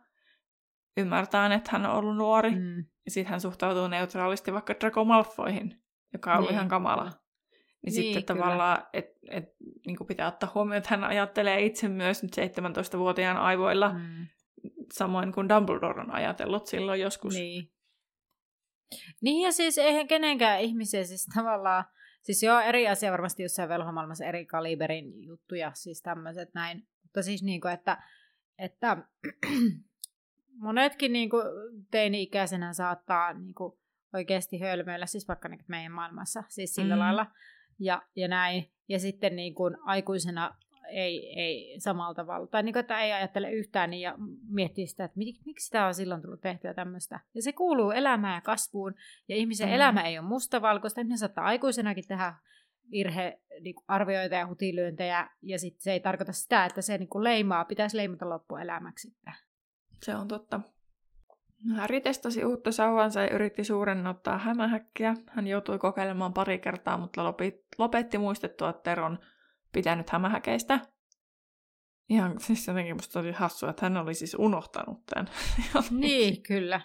Ymmärtää, 0.97 1.55
että 1.55 1.71
hän 1.73 1.87
on 1.87 1.97
ollut 1.97 2.17
nuori. 2.17 2.51
Mm. 2.51 2.85
Ja 3.05 3.11
sitten 3.11 3.31
hän 3.31 3.41
suhtautuu 3.41 3.89
neutraalisti 3.89 4.53
vaikka 4.53 4.75
Draco 4.81 5.05
Malfoyhin, 5.05 5.83
joka 6.13 6.35
on 6.35 6.43
niin. 6.43 6.53
ihan 6.53 6.69
kamala. 6.69 7.13
Niin, 7.83 7.95
niin 7.95 8.15
sitten 8.15 8.37
kyllä. 8.37 8.47
tavallaan, 8.47 8.87
että 8.93 9.21
et, 9.31 9.45
niin 9.87 10.07
pitää 10.07 10.29
ottaa 10.29 10.53
huomioon, 10.55 10.77
että 10.77 10.91
hän 10.91 11.05
ajattelee 11.05 11.65
itse 11.65 11.89
myös 11.89 12.23
nyt 12.23 12.37
17-vuotiaan 12.37 13.37
aivoilla 13.37 13.93
mm. 13.93 14.27
samoin 14.93 15.33
kuin 15.33 15.49
Dumbledore 15.49 16.01
on 16.01 16.11
ajatellut 16.11 16.67
silloin 16.67 17.01
joskus. 17.01 17.35
Niin. 17.35 17.73
Niin 19.21 19.45
ja 19.45 19.53
siis 19.53 19.79
eihän 19.79 20.09
kenenkään 20.09 20.61
ihmisiä 20.61 21.05
siis 21.05 21.27
tavallaan, 21.35 21.85
siis 22.23 22.43
joo 22.43 22.61
eri 22.61 22.89
asia 22.89 23.13
varmasti 23.13 23.43
jossain 23.43 23.69
velhomaailmassa 23.69 24.25
eri 24.25 24.47
kaliberin 24.47 25.25
juttuja, 25.25 25.73
siis 25.75 26.03
tämmöiset 26.03 26.55
näin, 26.55 26.89
mutta 27.03 27.23
siis 27.23 27.43
niinku, 27.43 27.69
että, 27.69 28.03
että 28.59 28.97
monetkin 30.67 31.13
niinku 31.13 31.37
teini-ikäisenä 31.91 32.73
saattaa 32.73 33.33
niinku 33.33 33.81
oikeasti 34.13 34.61
hölmöillä, 34.61 35.07
siis 35.07 35.29
vaikka 35.29 35.49
niinku 35.49 35.65
meidän 35.69 35.93
maailmassa, 35.93 36.43
siis 36.49 36.75
sillä 36.75 36.95
mm. 36.95 37.01
lailla, 37.01 37.27
ja, 37.79 38.03
ja 38.17 38.29
näin. 38.29 38.71
Ja 38.89 38.99
sitten 38.99 39.37
niin 39.37 39.55
kuin 39.55 39.77
aikuisena 39.85 40.57
ei, 40.93 41.41
ei 41.41 41.81
samalla 41.81 42.15
tavalla. 42.15 42.47
Tai 42.47 42.63
niin 42.63 42.73
kuin, 42.73 42.81
että 42.81 43.01
ei 43.01 43.13
ajattele 43.13 43.53
yhtään 43.53 43.91
niin 43.91 44.01
ja 44.01 44.15
miettii 44.49 44.87
sitä, 44.87 45.05
että 45.05 45.19
miksi, 45.19 45.43
miksi 45.47 45.71
tämä 45.71 45.87
on 45.87 45.95
silloin 45.95 46.23
tullut 46.23 46.41
tehtyä 46.41 46.75
tämmöistä. 46.75 47.21
Ja 47.35 47.43
se 47.43 47.53
kuuluu 47.53 47.91
elämään 47.91 48.35
ja 48.35 48.41
kasvuun. 48.41 48.95
Ja 49.29 49.37
ihmisen 49.37 49.69
mm. 49.69 49.75
elämä 49.75 50.03
ei 50.03 50.19
ole 50.19 50.29
mustavalkoista. 50.29 51.01
Ihminen 51.01 51.19
saattaa 51.19 51.45
aikuisenakin 51.45 52.09
tehdä 52.09 52.35
virhe 52.91 53.41
niin 53.61 53.75
arvioita 53.89 54.35
ja 54.35 54.47
hutilyöntejä. 54.47 55.31
Ja 55.43 55.59
sitten 55.59 55.83
se 55.83 55.93
ei 55.93 56.01
tarkoita 56.01 56.33
sitä, 56.33 56.65
että 56.65 56.83
se 56.83 56.99
niin 56.99 57.09
kuin 57.09 57.25
leimaa. 57.25 57.65
Pitäisi 57.65 57.97
leimata 57.97 58.29
loppuelämäksi. 58.29 59.17
Se 60.03 60.15
on 60.15 60.29
totta. 60.29 60.61
Harry 61.77 62.01
testasi 62.01 62.45
uutta 62.45 62.73
sauvansa 62.73 63.21
ja 63.21 63.35
yritti 63.35 63.65
suurennuttaa 63.65 64.39
hämähäkkiä. 64.39 65.15
Hän 65.29 65.47
joutui 65.47 65.79
kokeilemaan 65.79 66.33
pari 66.33 66.59
kertaa, 66.59 66.99
mutta 66.99 67.35
lopetti 67.79 68.19
muistettua, 68.19 68.71
että 68.71 68.83
Teron 68.83 69.19
pitänyt 69.73 70.11
hämähäkeistä. 70.11 70.81
Ihan 72.09 72.41
siis 72.41 72.67
jotenkin 72.67 72.97
musta 72.97 73.21
oli 73.21 73.33
hassua, 73.33 73.71
että 73.71 73.87
hän 73.87 73.97
oli 73.97 74.15
siis 74.15 74.37
unohtanut 74.39 75.07
tämän. 75.07 75.29
niin, 75.91 76.43
kyllä. 76.43 76.81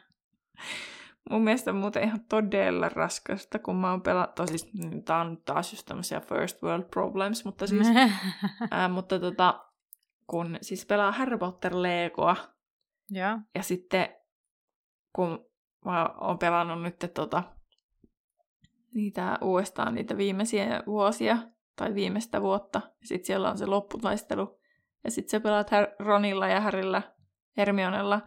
Mun 1.29 1.43
mielestä 1.43 1.73
muuten 1.73 2.03
ihan 2.03 2.25
todella 2.29 2.89
raskasta, 2.89 3.59
kun 3.59 3.75
mä 3.75 3.91
oon 3.91 4.01
pelattu, 4.01 4.47
siis 4.47 4.71
tää 5.05 5.21
on 5.21 5.41
taas 5.45 5.73
just 5.73 5.85
tämmöisiä 5.85 6.19
first 6.19 6.63
world 6.63 6.83
problems, 6.83 7.45
mutta 7.45 7.67
siis, 7.67 7.87
ää, 8.71 8.87
mutta 8.87 9.19
tota, 9.19 9.65
kun 10.27 10.57
siis 10.61 10.85
pelaa 10.85 11.11
Harry 11.11 11.37
Potter 11.37 11.73
Legoa, 11.75 12.35
ja, 13.11 13.39
ja 13.55 13.63
sitten 13.63 14.09
kun 15.13 15.45
mä 15.85 16.09
oon 16.21 16.39
pelannut 16.39 16.81
nyt 16.81 17.13
tota, 17.13 17.43
niitä 18.93 19.37
uudestaan 19.41 19.95
niitä 19.95 20.17
viimeisiä 20.17 20.83
vuosia, 20.85 21.37
tai 21.75 21.95
viimeistä 21.95 22.41
vuotta. 22.41 22.81
Sitten 23.03 23.25
siellä 23.25 23.49
on 23.49 23.57
se 23.57 23.65
lopputaistelu. 23.65 24.59
Ja 25.03 25.11
sitten 25.11 25.29
sä 25.29 25.39
pelaat 25.39 25.69
Ronilla 25.99 26.47
ja 26.47 26.61
Harryllä, 26.61 27.01
Hermionella. 27.57 28.21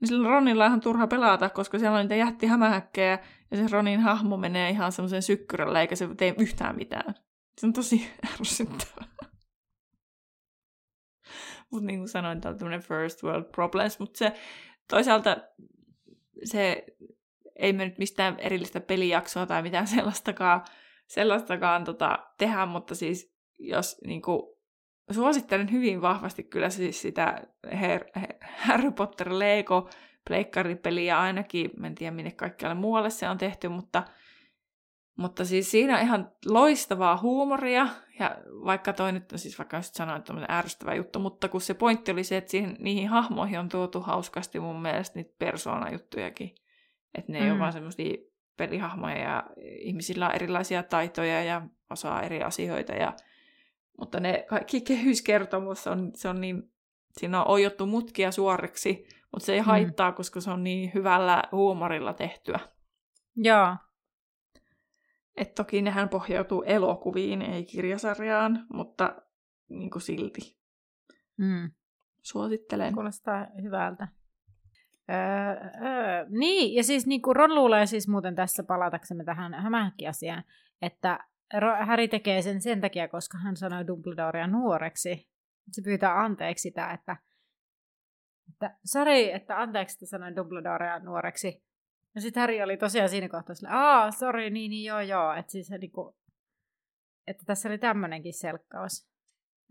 Niin 0.00 0.08
sillä 0.08 0.28
Ronilla 0.28 0.64
on 0.64 0.68
ihan 0.68 0.80
turha 0.80 1.06
pelata, 1.06 1.50
koska 1.50 1.78
siellä 1.78 1.96
on 1.96 2.02
niitä 2.02 2.14
jättihämähäkkejä, 2.14 3.18
ja 3.50 3.56
se 3.56 3.66
Ronin 3.70 4.00
hahmo 4.00 4.36
menee 4.36 4.70
ihan 4.70 4.92
semmoisen 4.92 5.22
sykkyrällä, 5.22 5.80
eikä 5.80 5.96
se 5.96 6.08
tee 6.14 6.34
yhtään 6.38 6.76
mitään. 6.76 7.14
Se 7.60 7.66
on 7.66 7.72
tosi 7.72 8.10
ärsyttävää. 8.40 9.08
Mutta 11.70 11.86
niin 11.86 12.00
kuin 12.00 12.08
sanoin, 12.08 12.40
tämä 12.40 12.52
on 12.52 12.58
tämmöinen 12.58 12.82
first 12.82 13.22
world 13.22 13.44
problems, 13.44 13.98
mutta 13.98 14.18
se 14.18 14.32
toisaalta 14.88 15.36
se 16.44 16.84
ei 17.56 17.72
me 17.72 17.84
nyt 17.84 17.98
mistään 17.98 18.38
erillistä 18.38 18.80
pelijaksoa 18.80 19.46
tai 19.46 19.62
mitään 19.62 19.86
sellaistakaan 19.96 20.64
sellaistakaan 21.06 21.84
tota, 21.84 22.18
tehdä, 22.38 22.66
mutta 22.66 22.94
siis 22.94 23.34
jos 23.58 24.00
niin 24.06 24.22
kuin, 24.22 24.42
suosittelen 25.10 25.72
hyvin 25.72 26.02
vahvasti 26.02 26.44
kyllä 26.44 26.70
siis 26.70 27.02
sitä 27.02 27.42
Her- 27.66 28.36
Harry 28.40 28.90
Potter 28.90 29.38
Lego 29.38 29.90
pleikkaripeliä 30.28 31.20
ainakin, 31.20 31.70
en 31.84 31.94
tiedä 31.94 32.16
minne 32.16 32.30
kaikkialle 32.30 32.74
muualle 32.74 33.10
se 33.10 33.28
on 33.28 33.38
tehty, 33.38 33.68
mutta, 33.68 34.02
mutta 35.16 35.44
siis 35.44 35.70
siinä 35.70 35.96
on 35.96 36.02
ihan 36.02 36.32
loistavaa 36.46 37.16
huumoria, 37.16 37.88
ja 38.18 38.36
vaikka 38.46 38.92
toi 38.92 39.12
nyt, 39.12 39.24
siis 39.36 39.58
vaikka 39.58 39.76
just 39.76 39.94
sanoin, 39.94 40.18
että 40.18 40.32
on 40.32 40.50
ärsyttävä 40.50 40.94
juttu, 40.94 41.18
mutta 41.18 41.48
kun 41.48 41.60
se 41.60 41.74
pointti 41.74 42.12
oli 42.12 42.24
se, 42.24 42.36
että 42.36 42.50
siihen, 42.50 42.76
niihin 42.78 43.08
hahmoihin 43.08 43.58
on 43.58 43.68
tuotu 43.68 44.00
hauskasti 44.00 44.60
mun 44.60 44.82
mielestä 44.82 45.18
niitä 45.18 45.34
persoonajuttujakin, 45.38 46.54
että 47.14 47.32
ne 47.32 47.38
mm. 47.38 47.44
ei 47.44 47.50
ole 47.50 47.58
vaan 47.58 47.72
semmoisia 47.72 48.16
pelihahmoja 48.56 49.18
ja 49.18 49.44
ihmisillä 49.80 50.28
on 50.28 50.34
erilaisia 50.34 50.82
taitoja 50.82 51.42
ja 51.42 51.62
osaa 51.90 52.22
eri 52.22 52.42
asioita. 52.42 52.92
Ja, 52.92 53.12
mutta 53.98 54.20
ne 54.20 54.44
kaikki 54.48 54.80
kehyskertomus 54.80 55.86
on, 55.86 56.10
se 56.14 56.28
on 56.28 56.40
niin, 56.40 56.72
siinä 57.12 57.42
on 57.42 57.48
ojottu 57.48 57.86
mutkia 57.86 58.30
suoriksi, 58.30 59.06
mutta 59.32 59.46
se 59.46 59.54
ei 59.54 59.60
mm. 59.60 59.66
haittaa, 59.66 60.12
koska 60.12 60.40
se 60.40 60.50
on 60.50 60.64
niin 60.64 60.90
hyvällä 60.94 61.42
huumorilla 61.52 62.12
tehtyä. 62.12 62.58
Joo. 63.36 63.76
Et 65.36 65.54
toki 65.54 65.82
nehän 65.82 66.08
pohjautuu 66.08 66.62
elokuviin, 66.62 67.42
ei 67.42 67.64
kirjasarjaan, 67.64 68.66
mutta 68.72 69.22
niin 69.68 69.90
kuin 69.90 70.02
silti. 70.02 70.58
Mm. 71.38 71.70
Suosittelen. 72.22 72.94
Kuulostaa 72.94 73.46
hyvältä. 73.62 74.08
Öö, 75.10 75.16
öö, 75.88 76.26
niin, 76.28 76.74
ja 76.74 76.84
siis 76.84 77.06
niin 77.06 77.22
kuin 77.22 77.36
Ron 77.36 77.54
luulee 77.54 77.86
siis 77.86 78.08
muuten 78.08 78.34
tässä 78.34 78.62
palataksemme 78.62 79.24
tähän 79.24 79.54
hämähäkki-asiaan, 79.54 80.44
että 80.82 81.18
Harry 81.86 82.08
tekee 82.08 82.42
sen 82.42 82.62
sen 82.62 82.80
takia, 82.80 83.08
koska 83.08 83.38
hän 83.38 83.56
sanoi 83.56 83.86
Dumbledorea 83.86 84.46
nuoreksi. 84.46 85.30
Se 85.72 85.82
pyytää 85.82 86.20
anteeksi 86.20 86.62
sitä, 86.62 86.90
että, 86.90 87.16
että 88.48 88.78
sori, 88.84 89.32
että 89.32 89.60
anteeksi, 89.60 89.96
että 89.96 90.06
sanoin 90.06 90.36
Dumbledorea 90.36 90.98
nuoreksi. 90.98 91.64
Ja 92.14 92.20
sitten 92.20 92.40
Harry 92.40 92.62
oli 92.62 92.76
tosiaan 92.76 93.08
siinä 93.08 93.28
kohtaa 93.28 93.54
sille, 93.54 93.72
aa, 93.72 94.10
sori, 94.10 94.50
niin, 94.50 94.70
niin, 94.70 94.84
joo, 94.84 95.00
joo. 95.00 95.32
Että, 95.32 95.52
siis, 95.52 95.70
niin 95.70 95.92
kuin, 95.92 96.14
että 97.26 97.44
tässä 97.46 97.68
oli 97.68 97.78
tämmöinenkin 97.78 98.34
selkkaus. 98.34 99.08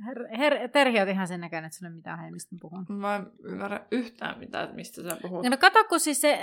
Her, 0.05 0.27
her, 0.38 0.69
Terhi 0.69 1.00
on 1.00 1.10
ihan 1.10 1.27
sen 1.27 1.41
näköinen, 1.41 1.67
että 1.67 1.77
sulla 1.77 1.89
ei 1.89 1.95
mitään 1.95 2.19
hei, 2.19 2.31
mistä 2.31 2.55
puhun. 2.62 2.86
Mä 2.89 3.15
en 3.15 3.31
ymmärrä 3.43 3.88
yhtään 3.91 4.39
mitään, 4.39 4.75
mistä 4.75 5.01
sä 5.01 5.17
puhut. 5.21 5.45
No 5.50 5.57
kato, 5.57 5.83
kun 5.83 6.00
siis 6.00 6.21
se 6.21 6.39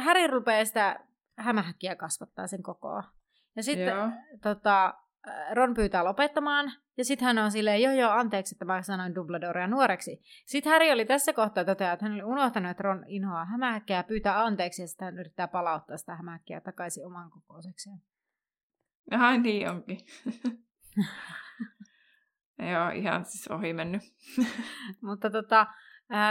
Häri 0.00 0.26
rupeaa 0.26 0.64
sitä 0.64 1.00
hämähäkkiä 1.38 1.96
kasvattaa 1.96 2.46
sen 2.46 2.62
kokoa. 2.62 3.02
Ja 3.56 3.62
sitten 3.62 3.94
tota, 4.42 4.94
Ron 5.52 5.74
pyytää 5.74 6.04
lopettamaan, 6.04 6.72
ja 6.96 7.04
sitten 7.04 7.26
hän 7.26 7.38
on 7.38 7.50
silleen, 7.50 7.82
joo 7.82 7.92
joo, 7.92 8.10
anteeksi, 8.10 8.54
että 8.54 8.64
mä 8.64 8.82
sanoin 8.82 9.14
Dumbledorea 9.14 9.66
nuoreksi. 9.66 10.20
Sitten 10.46 10.72
Harry 10.72 10.90
oli 10.90 11.04
tässä 11.04 11.32
kohtaa 11.32 11.64
toteaa, 11.64 11.92
että 11.92 12.04
hän 12.04 12.14
oli 12.14 12.22
unohtanut, 12.22 12.70
että 12.70 12.82
Ron 12.82 13.04
inhoaa 13.06 13.44
hämähäkkiä 13.44 13.96
ja 13.96 14.02
pyytää 14.02 14.44
anteeksi, 14.44 14.82
ja 14.82 14.88
sitten 14.88 15.04
hän 15.04 15.18
yrittää 15.18 15.48
palauttaa 15.48 15.96
sitä 15.96 16.16
hämähäkkiä 16.16 16.60
takaisin 16.60 17.06
oman 17.06 17.30
kokoisekseen. 17.30 17.98
Ai 19.10 19.38
niin 19.38 19.70
onkin. 19.70 19.98
Joo, 22.72 22.90
ihan 22.94 23.24
siis 23.24 23.48
ohi 23.48 23.72
mennyt. 23.72 24.02
Mutta 25.08 25.30
tota, 25.30 25.66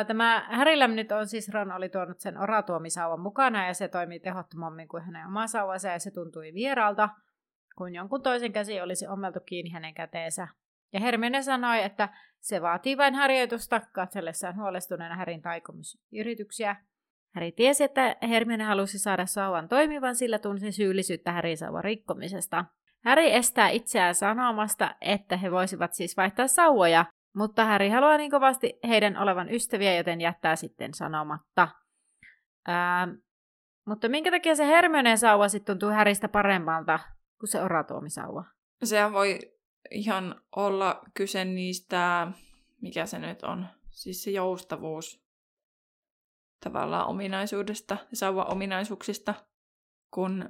tämä 0.07 0.47
Härillä 0.51 0.88
nyt 0.88 1.12
on 1.12 1.27
siis 1.27 1.50
Ron 1.50 1.71
oli 1.71 1.89
tuonut 1.89 2.19
sen 2.19 2.38
oratuomisauvan 2.38 3.19
mukana 3.19 3.67
ja 3.67 3.73
se 3.73 3.88
toimii 3.88 4.19
tehottomammin 4.19 4.88
kuin 4.88 5.03
hänen 5.03 5.27
oma 5.27 5.47
sauvansa 5.47 5.88
ja 5.88 6.00
se 6.00 6.12
tuntui 6.12 6.53
vieraalta, 6.53 7.09
kun 7.77 7.96
jonkun 7.96 8.22
toisen 8.24 8.53
käsi 8.53 8.82
olisi 8.82 9.08
ommeltu 9.08 9.39
kiinni 9.46 9.72
hänen 9.72 9.94
käteensä. 9.94 10.48
Ja 10.94 11.00
Hermione 11.00 11.42
sanoi, 11.42 11.84
että 11.84 12.10
se 12.39 12.62
vaatii 12.62 12.98
vain 12.98 13.15
harjoitusta 13.15 13.82
katsellessaan 13.94 14.56
huolestuneena 14.56 15.15
Härin 15.15 15.42
taikomusyrityksiä. 15.42 16.75
Häri 17.36 17.51
tiesi, 17.51 17.84
että 17.84 18.15
Hermione 18.30 18.63
halusi 18.63 19.00
saada 19.00 19.25
sauvan 19.25 19.68
toimivan, 19.68 20.15
sillä 20.15 20.39
tunsi 20.39 20.72
syyllisyyttä 20.72 21.32
Härin 21.32 21.58
sauvan 21.58 21.84
rikkomisesta. 21.84 22.65
Harry 23.06 23.25
estää 23.25 23.70
itseään 23.70 24.15
sanomasta, 24.15 24.96
että 25.01 25.38
he 25.38 25.51
voisivat 25.51 25.94
siis 25.94 26.18
vaihtaa 26.18 26.48
sauvoja, 26.48 27.06
mutta 27.36 27.65
Harry 27.65 27.89
haluaa 27.89 28.18
niin 28.18 28.32
kovasti 28.32 28.80
heidän 28.88 29.18
olevan 29.18 29.53
ystäviä, 29.53 29.96
joten 29.96 30.22
jättää 30.22 30.56
sitten 30.56 30.94
sanomatta. 30.94 31.68
Ää, 32.68 33.08
mutta 33.88 34.10
minkä 34.10 34.32
takia 34.32 34.56
se 34.56 34.68
Hermioneen 34.68 35.18
sauva 35.18 35.48
sitten 35.48 35.80
tuntuu 35.80 35.96
Häristä 35.96 36.27
paremmalta 36.30 37.00
kuin 37.43 37.50
se 37.50 37.62
oratuomisauva? 37.62 38.45
Sehän 38.83 39.13
voi 39.13 39.39
ihan 39.91 40.41
olla 40.55 41.01
kyse 41.13 41.45
niistä, 41.45 42.31
mikä 42.81 43.05
se 43.05 43.19
nyt 43.19 43.43
on, 43.43 43.67
siis 43.89 44.23
se 44.23 44.31
joustavuus 44.31 45.23
tavallaan 46.63 47.07
ominaisuudesta, 47.07 47.97
sauvan 48.13 48.51
ominaisuuksista, 48.51 49.33
kun 50.12 50.50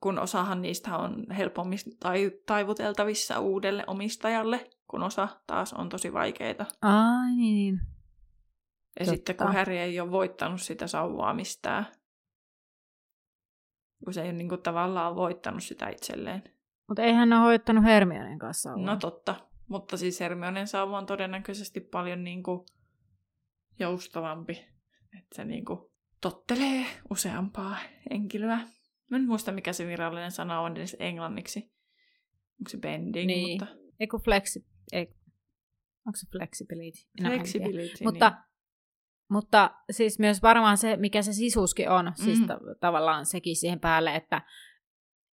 kun 0.00 0.18
osahan 0.18 0.62
niistä 0.62 0.96
on 0.96 1.26
helpommin 1.36 1.78
tai 2.00 2.30
taivuteltavissa 2.46 3.40
uudelle 3.40 3.84
omistajalle, 3.86 4.70
kun 4.88 5.02
osa 5.02 5.28
taas 5.46 5.72
on 5.72 5.88
tosi 5.88 6.12
vaikeita. 6.12 6.66
Ai 6.82 7.30
niin. 7.30 7.36
niin. 7.36 7.80
Ja 9.00 9.04
Totta. 9.04 9.10
sitten 9.10 9.36
kun 9.36 9.52
Harry 9.52 9.76
ei 9.76 10.00
ole 10.00 10.10
voittanut 10.10 10.62
sitä 10.62 10.86
sauvaa 10.86 11.34
mistään, 11.34 11.86
kun 14.04 14.14
se 14.14 14.22
ei 14.22 14.28
ole 14.28 14.32
niin 14.32 14.48
kuin, 14.48 14.62
tavallaan 14.62 15.16
voittanut 15.16 15.62
sitä 15.62 15.88
itselleen. 15.88 16.42
Mutta 16.88 17.02
ei 17.02 17.12
hän 17.12 17.32
ole 17.32 17.40
hoittanut 17.40 17.84
Hermionen 17.84 18.38
kanssa 18.38 18.62
sauvaa. 18.62 18.86
No 18.86 18.96
totta, 18.96 19.48
mutta 19.68 19.96
siis 19.96 20.20
Hermionen 20.20 20.66
sauva 20.66 20.98
on 20.98 21.06
todennäköisesti 21.06 21.80
paljon 21.80 22.24
niin 22.24 22.42
kuin, 22.42 22.66
joustavampi. 23.80 24.52
että 25.18 25.36
se 25.36 25.44
niinku 25.44 25.92
tottelee 26.20 26.86
useampaa 27.10 27.76
henkilöä. 28.10 28.58
Mä 29.10 29.16
en 29.16 29.26
muista, 29.26 29.52
mikä 29.52 29.72
se 29.72 29.86
virallinen 29.86 30.30
sana 30.30 30.60
on 30.60 30.76
edes 30.76 30.96
englanniksi. 31.00 31.72
Onko 32.60 32.68
se 32.68 32.78
bending? 32.78 33.26
Niin. 33.26 33.60
Mutta... 33.60 33.76
Eiku 34.00 34.18
flexi... 34.18 34.66
Ei. 34.92 35.06
Onko 36.06 36.16
se 36.16 36.26
flexibility? 36.30 36.98
Flexibility, 37.22 37.78
niin. 37.78 38.04
Mutta, 38.04 38.32
mutta 39.32 39.70
siis 39.90 40.18
myös 40.18 40.42
varmaan 40.42 40.78
se, 40.78 40.96
mikä 40.96 41.22
se 41.22 41.32
sisuskin 41.32 41.90
on, 41.90 42.04
mm. 42.04 42.12
siis 42.24 42.40
Mm. 42.40 42.46
ta- 42.46 42.60
tavallaan 42.80 43.26
sekin 43.26 43.56
siihen 43.56 43.80
päälle, 43.80 44.14
että, 44.16 44.42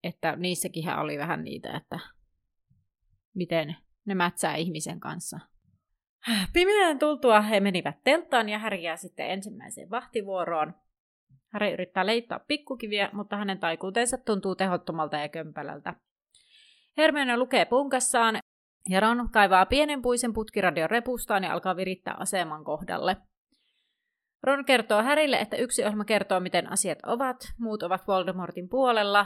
että 0.03 0.35
niissäkin 0.35 0.89
oli 0.99 1.17
vähän 1.17 1.43
niitä, 1.43 1.77
että 1.77 1.99
miten 3.35 3.75
ne 4.05 4.15
mätsää 4.15 4.55
ihmisen 4.55 4.99
kanssa. 4.99 5.39
Pimeän 6.53 6.99
tultua 6.99 7.41
he 7.41 7.59
menivät 7.59 7.95
telttaan 8.03 8.49
ja 8.49 8.59
Häri 8.59 8.83
jää 8.83 8.97
sitten 8.97 9.29
ensimmäiseen 9.29 9.89
vahtivuoroon. 9.89 10.73
Häri 11.53 11.73
yrittää 11.73 12.05
leittaa 12.05 12.39
pikkukiviä, 12.39 13.09
mutta 13.13 13.37
hänen 13.37 13.59
taikuutensa 13.59 14.17
tuntuu 14.17 14.55
tehottomalta 14.55 15.17
ja 15.17 15.29
kömpelältä. 15.29 15.93
Hermione 16.97 17.37
lukee 17.37 17.65
punkassaan 17.65 18.37
ja 18.89 18.99
Ron 18.99 19.29
kaivaa 19.31 19.65
pienen 19.65 20.01
puisen 20.01 20.33
putkiradion 20.33 20.89
repustaan 20.89 21.43
ja 21.43 21.53
alkaa 21.53 21.75
virittää 21.75 22.15
aseman 22.19 22.63
kohdalle. 22.63 23.17
Ron 24.45 24.65
kertoo 24.65 25.03
Härille, 25.03 25.37
että 25.37 25.57
yksi 25.57 25.83
ohjelma 25.83 26.05
kertoo, 26.05 26.39
miten 26.39 26.71
asiat 26.71 26.99
ovat, 27.05 27.37
muut 27.59 27.83
ovat 27.83 28.07
Voldemortin 28.07 28.69
puolella. 28.69 29.25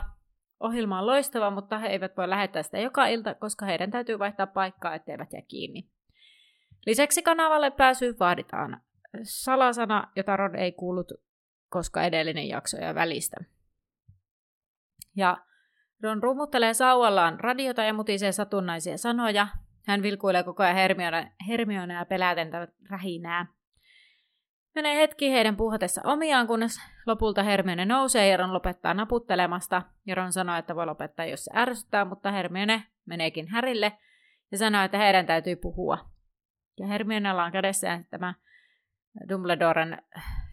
Ohjelma 0.59 0.99
on 0.99 1.05
loistava, 1.05 1.51
mutta 1.51 1.77
he 1.77 1.87
eivät 1.87 2.17
voi 2.17 2.29
lähettää 2.29 2.63
sitä 2.63 2.79
joka 2.79 3.07
ilta, 3.07 3.35
koska 3.35 3.65
heidän 3.65 3.91
täytyy 3.91 4.19
vaihtaa 4.19 4.47
paikkaa, 4.47 4.95
etteivät 4.95 5.33
jää 5.33 5.41
kiinni. 5.41 5.89
Lisäksi 6.85 7.21
kanavalle 7.21 7.71
pääsyy 7.71 8.15
vaaditaan 8.19 8.81
salasana, 9.23 10.11
jota 10.15 10.37
Ron 10.37 10.55
ei 10.55 10.71
kuullut, 10.71 11.11
koska 11.69 12.03
edellinen 12.03 12.47
jakso 12.47 12.77
ja 12.77 12.95
välistä. 12.95 13.37
Ja 15.15 15.37
Ron 16.03 16.23
rummuttelee 16.23 16.73
sauvallaan 16.73 17.39
radiota 17.39 17.83
ja 17.83 17.93
mutisee 17.93 18.31
satunnaisia 18.31 18.97
sanoja. 18.97 19.47
Hän 19.87 20.01
vilkuilee 20.01 20.43
koko 20.43 20.63
ajan 20.63 20.75
Hermione, 20.75 21.31
Hermionea 21.47 22.05
peläten 22.05 22.51
rähinää. 22.89 23.58
Menee 24.79 24.97
hetki 24.97 25.31
heidän 25.31 25.57
puhatessa 25.57 26.01
omiaan, 26.03 26.47
kunnes 26.47 26.79
lopulta 27.05 27.43
Hermione 27.43 27.85
nousee 27.85 28.27
ja 28.27 28.37
Ron 28.37 28.53
lopettaa 28.53 28.93
naputtelemasta. 28.93 29.81
Ja 30.05 30.15
Ron 30.15 30.33
sanoo, 30.33 30.55
että 30.55 30.75
voi 30.75 30.85
lopettaa, 30.85 31.25
jos 31.25 31.43
se 31.43 31.51
ärsyttää, 31.55 32.05
mutta 32.05 32.31
Hermione 32.31 32.83
meneekin 33.05 33.47
Härille 33.47 33.97
ja 34.51 34.57
sanoo, 34.57 34.83
että 34.83 34.97
heidän 34.97 35.25
täytyy 35.25 35.55
puhua. 35.55 35.97
Ja 36.79 36.87
Hermionella 36.87 37.45
on 37.45 37.51
kädessään 37.51 38.05
tämä 38.09 38.33
Dumbledoren 39.29 40.01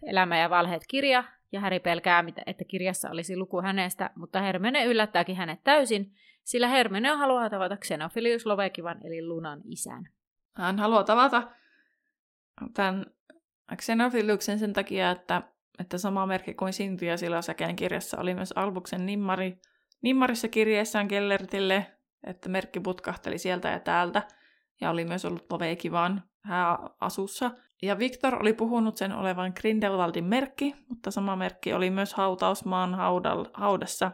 Elämä 0.03 0.37
ja 0.37 0.49
valheet 0.49 0.83
kirja, 0.87 1.23
ja 1.51 1.59
Harry 1.59 1.79
pelkää, 1.79 2.23
että 2.45 2.63
kirjassa 2.63 3.09
olisi 3.09 3.37
luku 3.37 3.61
hänestä, 3.61 4.09
mutta 4.15 4.41
Hermione 4.41 4.85
yllättääkin 4.85 5.35
hänet 5.35 5.63
täysin, 5.63 6.11
sillä 6.43 6.67
Hermione 6.67 7.09
haluaa 7.09 7.49
tavata 7.49 7.77
Xenophilius 7.77 8.45
Lovekivan 8.45 8.97
eli 9.03 9.27
Lunan 9.27 9.61
isän. 9.65 10.09
Hän 10.53 10.79
haluaa 10.79 11.03
tavata 11.03 11.51
tämän 12.73 13.05
Xenophiluksen 13.75 14.59
sen 14.59 14.73
takia, 14.73 15.11
että, 15.11 15.41
että 15.79 15.97
sama 15.97 16.25
merkki 16.25 16.53
kuin 16.53 16.73
Sintia 16.73 17.17
Silasäkeen 17.17 17.75
kirjassa 17.75 18.19
oli 18.19 18.33
myös 18.33 18.53
Albuksen 18.55 19.05
nimmari. 19.05 19.57
Nimmarissa 20.01 20.47
kirjeessään 20.47 21.07
Kellertille, 21.07 21.85
että 22.23 22.49
merkki 22.49 22.79
putkahteli 22.79 23.37
sieltä 23.37 23.69
ja 23.69 23.79
täältä, 23.79 24.21
ja 24.81 24.89
oli 24.89 25.05
myös 25.05 25.25
ollut 25.25 25.51
Lovekivan 25.51 26.23
asussa. 27.01 27.51
Ja 27.81 27.99
Victor 27.99 28.41
oli 28.41 28.53
puhunut 28.53 28.97
sen 28.97 29.11
olevan 29.11 29.53
Grindelwaldin 29.59 30.25
merkki, 30.25 30.75
mutta 30.89 31.11
sama 31.11 31.35
merkki 31.35 31.73
oli 31.73 31.89
myös 31.89 32.13
hautausmaan 32.13 32.95
haudal- 32.95 33.49
haudassa. 33.53 34.11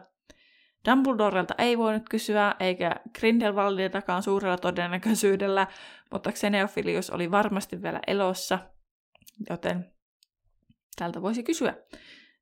Dumbledorelta 0.90 1.54
ei 1.58 1.78
voinut 1.78 2.08
kysyä, 2.10 2.54
eikä 2.60 2.96
Grindelwaldiltakaan 3.18 4.22
suurella 4.22 4.58
todennäköisyydellä, 4.58 5.66
mutta 6.12 6.32
Xenophilius 6.32 7.10
oli 7.10 7.30
varmasti 7.30 7.82
vielä 7.82 8.00
elossa, 8.06 8.58
joten 9.50 9.92
tältä 10.96 11.22
voisi 11.22 11.42
kysyä. 11.42 11.74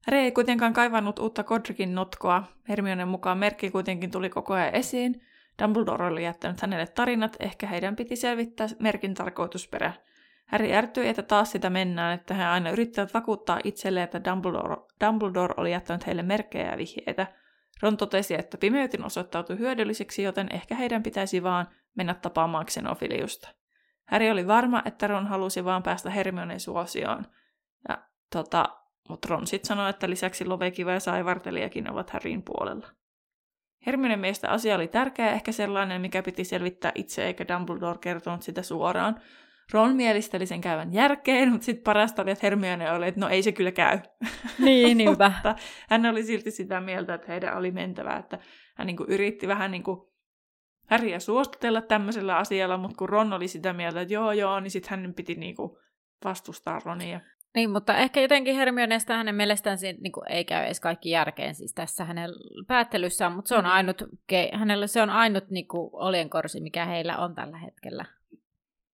Harry 0.07 0.19
ei 0.19 0.33
kuitenkaan 0.33 0.73
kaivannut 0.73 1.19
uutta 1.19 1.45
Godricin 1.45 1.95
notkoa. 1.95 2.43
Hermionen 2.69 3.09
mukaan 3.09 3.39
merkki 3.39 3.71
kuitenkin 3.71 4.11
tuli 4.11 4.31
koko 4.31 4.55
ajan 4.55 4.75
esiin. 4.75 5.23
Dumbledore 5.63 6.07
oli 6.07 6.25
jättänyt 6.25 6.61
hänelle 6.61 6.87
tarinat, 6.87 7.37
ehkä 7.41 7.67
heidän 7.67 7.97
piti 7.97 8.17
selvittää 8.17 8.67
merkin 8.79 9.15
tarkoitusperä. 9.15 9.93
Harry 10.47 10.73
ärtyi, 10.73 11.09
että 11.09 11.23
taas 11.23 11.51
sitä 11.53 11.71
mennään, 11.71 12.15
että 12.15 12.35
he 12.35 12.45
aina 12.45 12.71
yrittävät 12.71 13.15
vakuuttaa 13.15 13.61
itselleen, 13.65 14.05
että 14.05 14.25
Dumbledore, 14.25 14.77
Dumbledore 15.07 15.55
oli 15.57 15.73
jättänyt 15.73 16.07
heille 16.07 16.23
merkkejä 16.23 16.71
ja 16.71 16.79
vihjeitä. 16.79 17.27
Ron 17.83 17.97
totesi, 17.97 18.35
että 18.35 18.59
pimeytin 18.59 19.05
osoittautui 19.05 19.59
hyödylliseksi, 19.59 20.23
joten 20.23 20.47
ehkä 20.53 20.75
heidän 20.75 21.03
pitäisi 21.03 21.43
vaan 21.43 21.67
mennä 21.95 22.15
tapaamaan 22.15 22.67
Xenophiliusta. 22.67 23.62
Harry 24.13 24.31
oli 24.31 24.47
varma, 24.47 24.83
että 24.85 25.07
Ron 25.07 25.27
halusi 25.27 25.65
vaan 25.65 25.83
päästä 25.83 26.11
Hermionen 26.11 26.61
suosioon. 26.61 27.27
Ja, 27.89 27.99
tota, 28.33 28.65
mutta 29.09 29.29
Ron 29.29 29.47
sitten 29.47 29.69
sanoi, 29.69 29.91
että 29.91 30.11
lisäksi 30.11 30.45
Lovekiva 30.45 30.93
ja 30.93 31.01
Saivartelijakin 31.01 31.91
ovat 31.91 32.11
Harryn 32.11 32.43
puolella. 32.43 32.87
Hermionen 33.87 34.19
mielestä 34.19 34.51
asia 34.51 34.75
oli 34.75 34.89
tärkeä, 34.89 35.33
ehkä 35.33 35.53
sellainen, 35.53 36.01
mikä 36.01 36.23
piti 36.23 36.45
selvittää 36.45 36.93
itse, 36.95 37.27
eikä 37.27 37.49
Dumbledore 37.49 37.99
kertonut 37.99 38.43
sitä 38.43 38.63
suoraan. 38.63 39.21
Ron 39.73 39.97
mielisteli 39.97 40.47
sen 40.47 40.61
käyvän 40.61 40.93
järkeen, 40.93 41.53
mutta 41.53 41.65
sitten 41.65 41.85
parasta 41.85 42.23
oli, 42.23 42.31
että 42.31 42.47
Hermione 42.47 42.93
oli, 42.93 43.09
että 43.09 43.21
no 43.21 43.29
ei 43.29 43.43
se 43.43 43.53
kyllä 43.53 43.73
käy. 43.73 43.99
Niin, 44.59 44.97
niinpä. 44.99 45.29
mutta 45.31 45.55
hän 45.89 46.07
oli 46.07 46.23
silti 46.23 46.51
sitä 46.51 46.81
mieltä, 46.81 47.15
että 47.15 47.27
heidän 47.29 47.57
oli 47.57 47.71
mentävä, 47.71 48.17
että 48.17 48.39
hän 48.77 48.87
niin 48.87 48.97
kuin 48.97 49.09
yritti 49.09 49.49
vähän 49.49 49.71
niin 49.71 49.83
kuin 49.83 50.12
Häriä 50.87 51.19
suostutella 51.21 51.81
tämmöisellä 51.81 52.37
asialla, 52.37 52.77
mutta 52.77 52.97
kun 52.97 53.09
Ron 53.09 53.33
oli 53.33 53.49
sitä 53.49 53.73
mieltä, 53.73 54.01
että 54.01 54.15
joo 54.15 54.33
joo, 54.33 54.61
niin 54.61 54.71
sitten 54.71 54.91
hänen 54.91 55.15
piti 55.15 55.35
niin 55.35 55.57
kuin 55.57 55.77
vastustaa 56.25 56.81
Ronia. 56.85 57.21
Niin, 57.55 57.71
mutta 57.71 57.97
ehkä 57.97 58.21
jotenkin 58.21 58.55
Hermioneesta 58.57 59.15
hänen 59.17 59.35
mielestään 59.35 59.79
siinä, 59.79 59.99
niin 60.03 60.13
kuin, 60.13 60.33
ei 60.33 60.45
käy 60.45 60.65
edes 60.65 60.81
kaikki 60.81 61.11
järkeen 61.11 61.55
siis 61.55 61.75
tässä 61.75 62.05
hänen 62.05 62.31
päättelyssään, 62.67 63.33
mutta 63.33 63.49
se 63.49 63.55
on 63.57 63.65
Mm. 63.65 63.71
ainut, 63.71 64.03
ke, 64.27 64.51
hänellä 64.55 64.87
se 64.87 65.03
on 65.03 65.11
ainut 65.11 65.51
niin 65.51 65.69
kuin, 65.69 65.91
oljenkorsi, 65.93 66.61
mikä 66.61 66.87
heillä 66.87 67.19
on 67.19 67.35
tällä 67.35 67.59
hetkellä. 67.59 68.05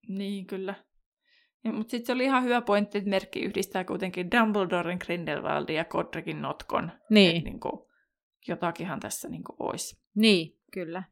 Niin, 0.08 0.46
kyllä. 0.46 0.74
Ja, 1.64 1.72
mutta 1.72 1.90
sitten 1.90 2.06
se 2.06 2.12
oli 2.12 2.24
ihan 2.24 2.44
hyvä 2.44 2.60
pointti, 2.60 2.98
että 2.98 3.10
merkki 3.10 3.40
yhdistää 3.40 3.84
kuitenkin 3.84 4.30
Dumbledoren, 4.30 4.98
Grindelwaldin 5.06 5.76
ja 5.76 5.84
Godricin 5.84 6.42
notkon. 6.42 6.92
Niin, 7.10 7.36
Et 7.36 7.44
niin 7.44 7.60
kuin, 7.60 7.86
jotakinhan 8.48 9.00
tässä 9.00 9.28
niin 9.28 9.44
kuin 9.44 9.56
olisi. 9.60 10.00
niin 10.14 10.58
kyllä. 10.72 11.02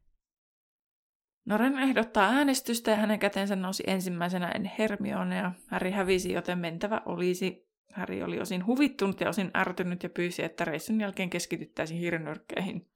Noren 1.47 1.79
ehdottaa 1.79 2.29
äänestystä 2.31 2.91
ja 2.91 2.97
hänen 2.97 3.19
kätensä 3.19 3.57
nousi 3.57 3.83
ensimmäisenä 3.87 4.49
en 4.49 4.71
Hermione 4.79 5.37
ja 5.37 5.53
Harry 5.67 5.91
hävisi, 5.91 6.33
joten 6.33 6.59
mentävä 6.59 7.03
olisi. 7.07 7.67
Harry 7.93 8.23
oli 8.23 8.41
osin 8.41 8.67
huvittunut 8.67 9.21
ja 9.21 9.29
osin 9.29 9.51
ärtynyt 9.57 10.03
ja 10.03 10.11
pyysi, 10.11 10.45
että 10.45 10.65
reissun 10.65 11.01
jälkeen 11.01 11.31
keskityttäisiin 11.31 12.01
hirnyrkkeihin. 12.01 12.87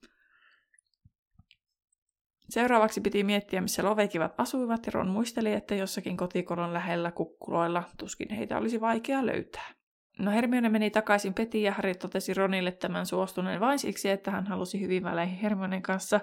Seuraavaksi 2.49 3.01
piti 3.01 3.25
miettiä, 3.25 3.61
missä 3.61 3.85
lovekivat 3.85 4.35
asuivat, 4.39 4.87
ja 4.87 4.93
Ron 4.95 5.09
muisteli, 5.09 5.53
että 5.53 5.75
jossakin 5.75 6.17
kotikolon 6.17 6.73
lähellä 6.73 7.11
kukkuloilla 7.11 7.83
tuskin 7.99 8.31
heitä 8.31 8.59
olisi 8.59 8.81
vaikea 8.81 9.27
löytää. 9.27 9.75
No 10.19 10.31
Hermione 10.31 10.69
meni 10.69 10.91
takaisin 10.91 11.35
Petiin 11.35 11.65
ja 11.65 11.73
Harry 11.73 11.95
totesi 11.95 12.35
Ronille 12.35 12.73
tämän 12.73 13.07
suostuneen 13.07 13.61
vain 13.61 13.79
siksi, 13.79 14.11
että 14.11 14.31
hän 14.31 14.47
halusi 14.47 14.81
hyvin 14.81 15.03
väleihin 15.03 15.39
Hermionen 15.39 15.83
kanssa. 15.83 16.21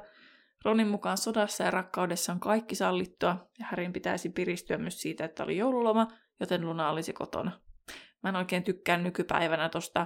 Ronin 0.68 0.88
mukaan 0.88 1.18
sodassa 1.18 1.64
ja 1.64 1.72
rakkaudessa 1.72 2.34
on 2.34 2.40
kaikki 2.40 2.76
sallittua, 2.76 3.50
ja 3.60 3.66
Harryn 3.66 3.94
pitäisi 3.94 4.30
piristyä 4.30 4.78
myös 4.78 5.02
siitä, 5.02 5.26
että 5.26 5.44
oli 5.44 5.58
joululoma, 5.58 6.08
joten 6.40 6.62
Luna 6.62 6.90
olisi 6.90 7.14
kotona. 7.14 7.52
Mä 8.24 8.30
en 8.30 8.36
oikein 8.36 8.64
tykkää 8.64 8.98
nykypäivänä 8.98 9.70
tosta 9.70 10.06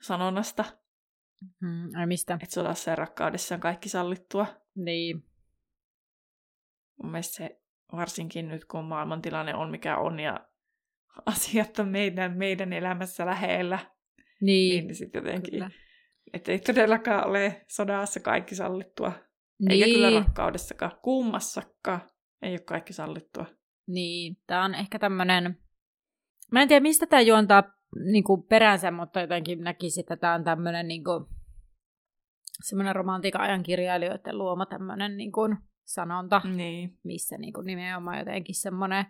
sanonnasta, 0.00 0.64
Hmm, 1.60 1.90
ai 1.96 2.06
mistä? 2.06 2.34
että 2.34 2.54
sodassa 2.54 2.90
ja 2.90 2.96
rakkaudessa 2.96 3.54
on 3.54 3.60
kaikki 3.60 3.88
sallittua. 3.88 4.46
Niin. 4.74 5.24
Mun 7.02 7.10
mielestä 7.12 7.36
se 7.36 7.60
varsinkin 7.92 8.48
nyt, 8.48 8.64
kun 8.64 8.84
maailmantilanne 8.84 9.54
on 9.54 9.70
mikä 9.70 9.96
on 9.96 10.20
ja 10.20 10.48
asiat 11.26 11.78
on 11.78 11.88
meidän, 11.88 12.36
meidän 12.36 12.72
elämässä 12.72 13.26
lähellä, 13.26 13.78
Niin, 14.40 14.86
niin 14.86 14.94
sitten 14.94 15.24
jotenkin, 15.24 15.64
että 16.32 16.52
ei 16.52 16.58
todellakaan 16.58 17.26
ole 17.26 17.64
sodassa 17.68 18.20
kaikki 18.20 18.54
sallittua. 18.54 19.29
Eikä 19.70 19.84
kyllä 19.84 20.10
Niin, 20.10 20.22
rakkaudessakaan, 20.24 20.92
kummassakaan 21.02 22.00
ei 22.42 22.52
ole 22.52 22.58
kaikki 22.58 22.92
sallittua. 22.92 23.46
niin. 23.86 24.36
Tämä 24.46 24.64
on 24.64 24.74
ehkä 24.74 24.98
tämmöinen... 24.98 25.58
Mä 26.52 26.62
en 26.62 26.68
tiedä, 26.68 26.82
mistä 26.82 27.06
tämä 27.06 27.20
juontaa 27.22 27.62
niin 28.12 28.24
kuin 28.24 28.42
peränsä, 28.42 28.90
mutta 28.90 29.20
jotenkin 29.20 29.60
näkisin, 29.60 30.00
että 30.00 30.16
tämä 30.16 30.34
on 30.34 30.44
tämmöinen 30.44 30.88
niin 30.88 31.04
kuin, 31.04 31.24
semmoinen 32.64 32.96
romantiikan 32.96 33.40
ajan 33.40 33.62
kirjailijoiden 33.62 34.38
luoma 34.38 34.66
tämmöinen 34.66 35.16
niin 35.16 35.32
kuin, 35.32 35.56
sanonta, 35.84 36.42
Niin. 36.44 36.98
missä 37.04 37.38
niin 37.38 37.52
kuin, 37.52 37.66
nimenomaan 37.66 38.18
jotenkin 38.18 38.54
semmoinen 38.54 39.06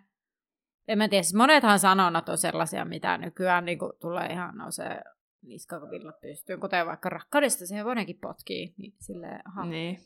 en 0.87 0.97
mä 0.97 1.07
tiedä, 1.07 1.23
siis 1.23 1.35
monethan 1.35 1.79
sanonnat 1.79 2.29
on 2.29 2.37
sellaisia, 2.37 2.85
mitä 2.85 3.17
nykyään 3.17 3.65
niin 3.65 3.79
tulee 4.01 4.27
ihan 4.27 4.57
nousee 4.57 5.01
niskavillat 5.41 6.21
pystyyn, 6.21 6.59
kuten 6.59 6.85
vaikka 6.87 7.09
rakkaudesta 7.09 7.65
siihen 7.65 7.85
voidaankin 7.85 8.19
potkii, 8.21 8.73
niin 8.77 8.93
silleen, 8.99 9.41
aha, 9.47 9.65
Niin. 9.65 9.97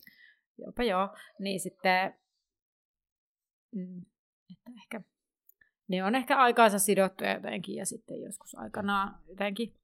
Jopa 0.57 0.83
joo, 0.83 1.15
niin 1.39 1.59
sitten, 1.59 2.13
mm, 3.75 4.05
että 4.51 4.71
ehkä, 4.83 5.01
ne 5.87 6.03
on 6.03 6.15
ehkä 6.15 6.37
aikaansa 6.37 6.79
sidottuja 6.79 7.33
jotenkin, 7.33 7.75
ja 7.75 7.85
sitten 7.85 8.21
joskus 8.21 8.55
aikanaan 8.55 9.19
jotenkin 9.27 9.75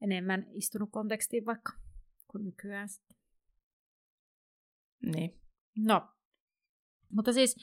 enemmän 0.00 0.46
istunut 0.50 0.90
kontekstiin 0.92 1.46
vaikka 1.46 1.72
kuin 2.26 2.44
nykyään 2.44 2.88
sitten. 2.88 3.16
Niin. 5.02 5.40
No, 5.76 6.08
mutta 7.12 7.32
siis 7.32 7.56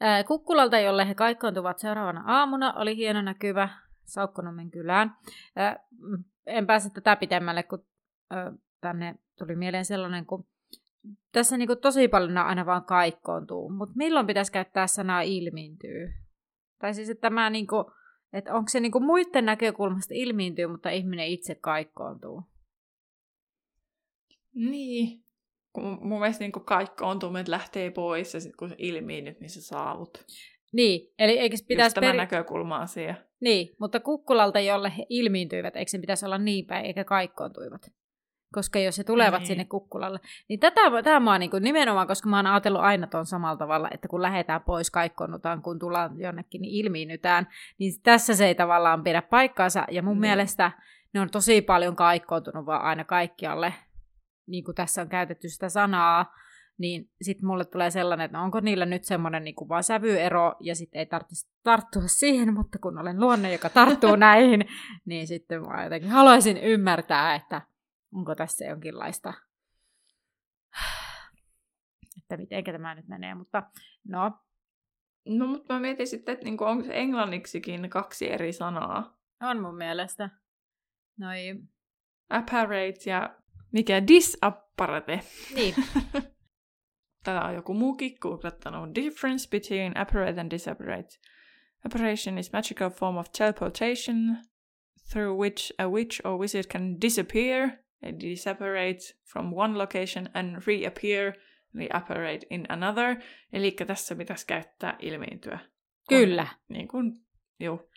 ää, 0.00 0.24
Kukkulalta, 0.24 0.80
jolle 0.80 1.08
he 1.08 1.14
kaikkoontuvat 1.14 1.78
seuraavana 1.78 2.24
aamuna, 2.26 2.72
oli 2.72 2.96
hieno 2.96 3.22
näkyvä 3.22 3.68
Saukkonommen 4.04 4.70
kylään. 4.70 5.16
Ää, 5.56 5.86
mm, 5.90 6.24
en 6.46 6.66
pääse 6.66 6.90
tätä 6.90 7.16
pitemmälle, 7.16 7.62
kun 7.62 7.86
ää, 8.30 8.52
tänne 8.80 9.14
tuli 9.38 9.56
mieleen 9.56 9.84
sellainen, 9.84 10.26
kun 10.26 10.48
tässä 11.32 11.56
niinku 11.56 11.76
tosi 11.76 12.08
paljon 12.08 12.38
aina 12.38 12.66
vaan 12.66 12.84
kaikkoontuu, 12.84 13.70
mutta 13.70 13.94
milloin 13.96 14.26
pitäisi 14.26 14.52
käyttää 14.52 14.86
sanaa 14.86 15.20
ilmiintyy? 15.20 16.12
Tai 16.80 16.94
siis, 16.94 17.10
että 17.10 17.20
tämä 17.20 17.50
niinku, 17.50 17.92
että 18.32 18.54
onko 18.54 18.68
se 18.68 18.80
niinku 18.80 19.00
muiden 19.00 19.44
näkökulmasta 19.44 20.14
ilmiintyy, 20.14 20.66
mutta 20.66 20.90
ihminen 20.90 21.26
itse 21.26 21.54
kaikkoontuu? 21.54 22.42
Niin. 24.54 25.24
Kun 25.72 25.98
mun 26.02 26.20
mielestä 26.20 26.44
niin 26.44 26.52
että 27.40 27.50
lähtee 27.50 27.90
pois 27.90 28.34
ja 28.34 28.40
sitten 28.40 28.56
kun 28.58 28.68
se 28.68 28.74
ilmiinnyt, 28.78 29.40
niin 29.40 29.50
sä 29.50 29.62
saavut. 29.62 30.24
Niin, 30.72 31.14
eli 31.18 31.38
eikö 31.38 31.54
Just 31.54 31.66
pitäisi... 31.66 31.94
tämä 31.94 32.06
peri- 32.06 32.16
näkökulma-asia. 32.16 33.14
Niin, 33.40 33.76
mutta 33.80 34.00
Kukkulalta, 34.00 34.60
jolle 34.60 34.92
he 34.98 35.06
ilmiintyivät, 35.08 35.76
eikö 35.76 35.90
sen 35.90 36.00
pitäisi 36.00 36.26
olla 36.26 36.38
niin 36.38 36.66
päin, 36.66 36.86
eikä 36.86 37.04
kaikkoontuivat? 37.04 37.82
Koska 38.52 38.78
jos 38.78 38.98
he 38.98 39.04
tulevat 39.04 39.40
Niin. 39.40 39.46
sinne 39.46 39.64
Kukkulalle. 39.64 40.18
Niin 40.48 40.60
tätä, 40.60 40.80
tämä 41.04 41.20
mä 41.20 41.30
oon 41.30 41.40
niin 41.40 41.50
kuin 41.50 41.62
nimenomaan, 41.62 42.06
koska 42.06 42.28
mä 42.28 42.36
oon 42.36 42.46
ajatellut 42.46 42.80
aina 42.82 43.06
tuon 43.06 43.26
samalla 43.26 43.56
tavalla, 43.56 43.88
että 43.90 44.08
kun 44.08 44.22
lähdetään 44.22 44.60
pois, 44.62 44.90
kaikkoonnutaan, 44.90 45.62
kun 45.62 45.78
tullaan 45.78 46.20
jonnekin, 46.20 46.60
niin 46.62 46.74
ilmiinnytään. 46.86 47.46
Niin 47.78 47.92
tässä 48.02 48.34
se 48.34 48.46
ei 48.46 48.54
tavallaan 48.54 49.04
pidä 49.04 49.22
paikkaansa. 49.22 49.84
Ja 49.90 50.02
mun 50.02 50.12
Niin. 50.12 50.20
mielestä 50.20 50.70
ne 51.14 51.20
on 51.20 51.30
tosi 51.30 51.62
paljon 51.62 51.96
kaikkoontunut 51.96 52.66
vaan 52.66 52.82
aina 52.82 53.04
kaikkialle. 53.04 53.74
Niin 54.46 54.64
kuin 54.64 54.74
tässä 54.74 55.02
on 55.02 55.08
käytetty 55.08 55.48
sitä 55.48 55.68
sanaa, 55.68 56.34
niin 56.78 57.10
sitten 57.22 57.46
mulle 57.46 57.64
tulee 57.64 57.90
sellainen, 57.90 58.24
että 58.24 58.38
no 58.38 58.44
onko 58.44 58.60
niillä 58.60 58.86
nyt 58.86 59.04
semmoinen 59.04 59.44
niin 59.44 59.54
vaan 59.68 59.82
sävyero, 59.82 60.54
ja 60.60 60.74
sitten 60.74 60.98
ei 60.98 61.06
tarvitsisi 61.06 61.50
tarttua 61.62 62.02
siihen, 62.06 62.54
mutta 62.54 62.78
kun 62.78 62.98
olen 62.98 63.20
luonne, 63.20 63.52
joka 63.52 63.68
tarttuu 63.68 64.16
näihin, 64.26 64.64
niin 65.04 65.26
sitten 65.26 65.62
mä 65.66 65.84
jotenkin 65.84 66.10
haluaisin 66.10 66.56
ymmärtää, 66.56 67.34
että 67.34 67.62
onko 68.14 68.34
tässä 68.34 68.64
jonkinlaista, 68.64 69.34
että 72.18 72.36
miten 72.36 72.64
tämä 72.64 72.94
nyt 72.94 73.08
menee, 73.08 73.34
mutta 73.34 73.62
no, 74.08 74.30
No, 75.28 75.46
mutta 75.46 75.74
mä 75.74 75.80
mietin 75.80 76.06
sitten, 76.06 76.32
että 76.32 76.44
niinku, 76.44 76.64
onko 76.64 76.88
englanniksikin 76.92 77.90
kaksi 77.90 78.30
eri 78.30 78.52
sanaa. 78.52 79.18
on 79.42 79.60
mun 79.60 79.76
mielestä. 79.76 80.30
Noi, 81.18 81.54
Apparate 82.30 83.00
ja 83.06 83.36
mikä 83.72 84.06
disapparate. 84.06 85.20
niin, 85.54 85.74
Tätä 87.24 87.42
on 87.42 87.54
joku 87.54 87.74
muukin 87.74 88.16
googlettanut. 88.20 88.94
Difference 88.94 89.48
between 89.50 89.96
apparate 89.96 90.40
and 90.40 90.50
disapparate. 90.50 91.08
Apparition 91.86 92.38
is 92.38 92.52
magical 92.52 92.90
form 92.90 93.16
of 93.16 93.26
teleportation 93.38 94.38
through 95.12 95.38
which 95.40 95.72
a 95.78 95.88
witch 95.88 96.20
or 96.24 96.38
wizard 96.38 96.66
can 96.72 97.00
disappear, 97.00 97.70
disapparate 98.20 98.98
from 99.32 99.52
one 99.54 99.78
location 99.78 100.28
and 100.34 100.62
reappear, 100.66 101.32
reapparate 101.74 102.46
in 102.50 102.66
another. 102.68 103.16
Eli 103.52 103.70
tässä 103.86 104.14
pitäisi 104.16 104.46
käyttää 104.46 104.96
ilmiintyä. 104.98 105.58
kyllä. 106.08 106.46
Niin 106.68 106.88
kuin, 106.88 107.12
juu. 107.60 107.90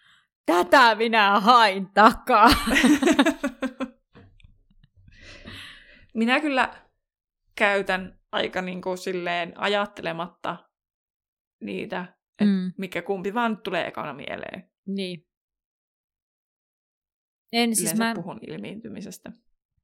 Tätä 0.45 0.95
minä 0.95 1.39
hain 1.39 1.87
takaa. 1.93 2.49
Minä 6.13 6.39
kyllä 6.41 6.85
käytän 7.55 8.19
aika 8.31 8.61
niin 8.61 8.81
kuin 8.81 8.97
silleen 8.97 9.53
ajattelematta 9.59 10.57
niitä, 11.61 12.01
että 12.31 12.45
Mm. 12.45 12.73
mikä 12.77 13.01
kumpi 13.01 13.33
vaan 13.33 13.61
tulee 13.61 13.87
ekana 13.87 14.13
mieleen. 14.13 14.69
niin. 14.87 15.27
En 17.53 17.59
Yleensä 17.59 17.79
siis 17.79 17.95
mä, 17.97 18.13
puhun 18.15 18.39
ilmiintymisestä. 18.47 19.31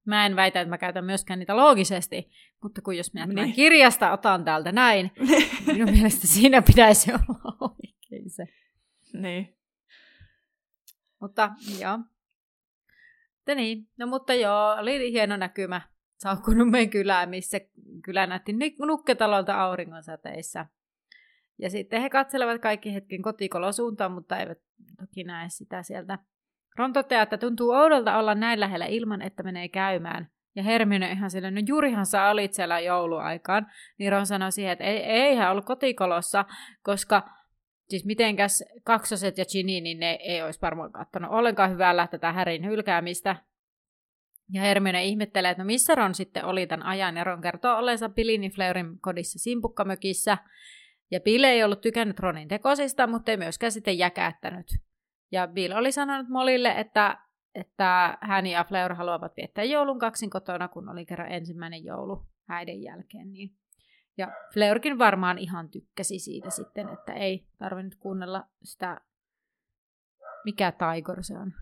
Mä 0.06 0.26
en 0.26 0.36
väitä, 0.36 0.62
että 0.62 0.70
mä 0.70 0.78
käytän 0.78 1.06
myöskään 1.06 1.40
niitä 1.40 1.56
loogisesti, 1.58 2.30
mutta 2.64 2.82
kun 2.82 2.98
jos 2.98 3.14
minä 3.14 3.28
tämän 3.28 3.46
Niin. 3.46 3.56
kirjasta 3.56 4.12
otan 4.12 4.46
täältä 4.46 4.72
näin, 4.72 5.12
minun 5.74 5.92
mielestä 5.92 6.28
siinä 6.28 6.62
pitäisi 6.62 7.12
olla 7.14 7.58
oikein 7.60 8.30
se. 8.30 8.48
niin. 9.14 9.58
Mutta 11.20 11.52
joo. 11.80 11.98
Mutta 13.36 13.56
niin, 13.56 13.88
no 13.98 14.08
mutta 14.08 14.34
joo, 14.34 14.76
oli 14.80 15.12
hieno 15.12 15.38
näkymä 15.38 15.82
Saukkonummen 16.18 16.90
kylään, 16.90 17.30
missä 17.30 17.58
kylä 18.04 18.28
näytti 18.28 18.56
nukketalolta 18.88 19.62
auringonsäteissä. 19.62 20.66
Ja 21.58 21.70
sitten 21.70 22.02
he 22.02 22.10
katselevat 22.10 22.62
kaikki 22.62 22.94
hetken 22.94 23.22
kotikolosuuntaan, 23.22 24.12
mutta 24.12 24.38
eivät 24.38 24.58
toki 25.00 25.24
näe 25.24 25.50
sitä 25.50 25.84
sieltä. 25.84 26.20
Ron 26.78 26.94
toteaa, 26.94 27.24
että 27.24 27.38
tuntuu 27.38 27.70
oudolta 27.70 28.18
olla 28.18 28.36
näin 28.36 28.60
lähellä 28.60 28.86
ilman, 28.86 29.22
että 29.22 29.44
menee 29.44 29.68
käymään. 29.68 30.30
Ja 30.56 30.64
Hermione 30.64 31.12
ihan 31.12 31.32
sille, 31.32 31.52
no 31.52 31.62
juurihan 31.68 32.06
sä 32.06 32.30
olit 32.30 32.54
siellä 32.54 32.80
jouluaikaan. 32.80 33.68
Niin 33.98 34.12
Ron 34.12 34.26
sanoi 34.26 34.52
siihen, 34.52 34.72
että 34.72 34.84
ei, 34.84 34.98
ei 34.98 35.36
hän 35.36 35.52
ollut 35.52 35.66
kotikolossa, 35.66 36.46
koska 36.84 37.30
siis 37.90 38.06
mitenkäs 38.06 38.64
kaksoset 38.84 39.38
ja 39.38 39.46
Ginny, 39.46 39.82
niin 39.82 40.00
ne 40.00 40.12
ei 40.22 40.42
olisi 40.42 40.62
varmaan 40.62 40.92
kattanut 40.92 41.32
ollenkaan 41.32 41.72
hyvällä 41.72 42.08
tätä 42.08 42.32
Härin 42.32 42.66
hylkäämistä. 42.66 43.36
Ja 44.54 44.62
Hermione 44.62 45.06
ihmettelee, 45.06 45.52
että 45.52 45.64
no 45.64 45.68
missä 45.68 45.96
Ron 45.96 46.16
sitten 46.16 46.46
oli 46.46 46.68
tämän 46.68 46.86
ajan, 46.86 47.18
ja 47.18 47.24
Ron 47.24 47.42
kertoo 47.42 47.78
olleensa 47.78 48.10
Pilini 48.10 48.50
Fleurin 48.50 49.00
kodissa 49.00 49.40
simpukkamökissä. 49.40 50.38
Ja 51.12 51.20
Bill 51.20 51.44
ei 51.44 51.64
ollut 51.64 51.82
tykännyt 51.82 52.20
Ronin 52.20 52.48
tekosista, 52.48 53.08
mutta 53.08 53.32
ei 53.32 53.38
myöskään 53.38 53.72
sitten 53.72 53.98
jäkättänyt. 53.98 54.66
Ja 55.32 55.48
Bill 55.48 55.74
oli 55.74 55.92
sanonut 55.92 56.30
Molille, 56.30 56.74
että, 56.78 57.18
että 57.56 58.18
hän 58.22 58.48
ja 58.48 58.64
Fleur 58.64 58.94
haluavat 58.94 59.38
viettää 59.38 59.64
joulun 59.64 60.00
kaksin 60.00 60.30
kotona, 60.30 60.68
kun 60.68 60.90
oli 60.90 61.06
kerran 61.06 61.32
ensimmäinen 61.32 61.84
joulu 61.84 62.26
häiden 62.48 62.82
jälkeen. 62.82 63.32
Niin. 63.32 63.56
Ja 64.18 64.28
Fleurkin 64.54 64.98
varmaan 64.98 65.38
ihan 65.38 65.70
tykkäsi 65.70 66.20
siitä 66.20 66.50
sitten, 66.50 66.90
että 66.90 67.14
ei 67.14 67.48
tarvinnut 67.58 67.96
kuunnella 67.96 68.48
sitä, 68.64 69.02
mikä 70.46 70.72
Taigor 70.72 71.24
se 71.24 71.38
on, 71.38 71.54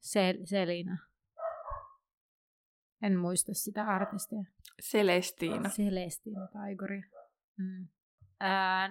Sel- 0.00 0.44
Selina. 0.44 0.98
En 3.02 3.18
muista 3.18 3.54
sitä 3.54 3.84
artistia. 3.84 4.44
Celestiina. 4.82 5.68
Celestina 5.68 6.46
Taigori. 6.46 7.02
Mm. 7.58 7.88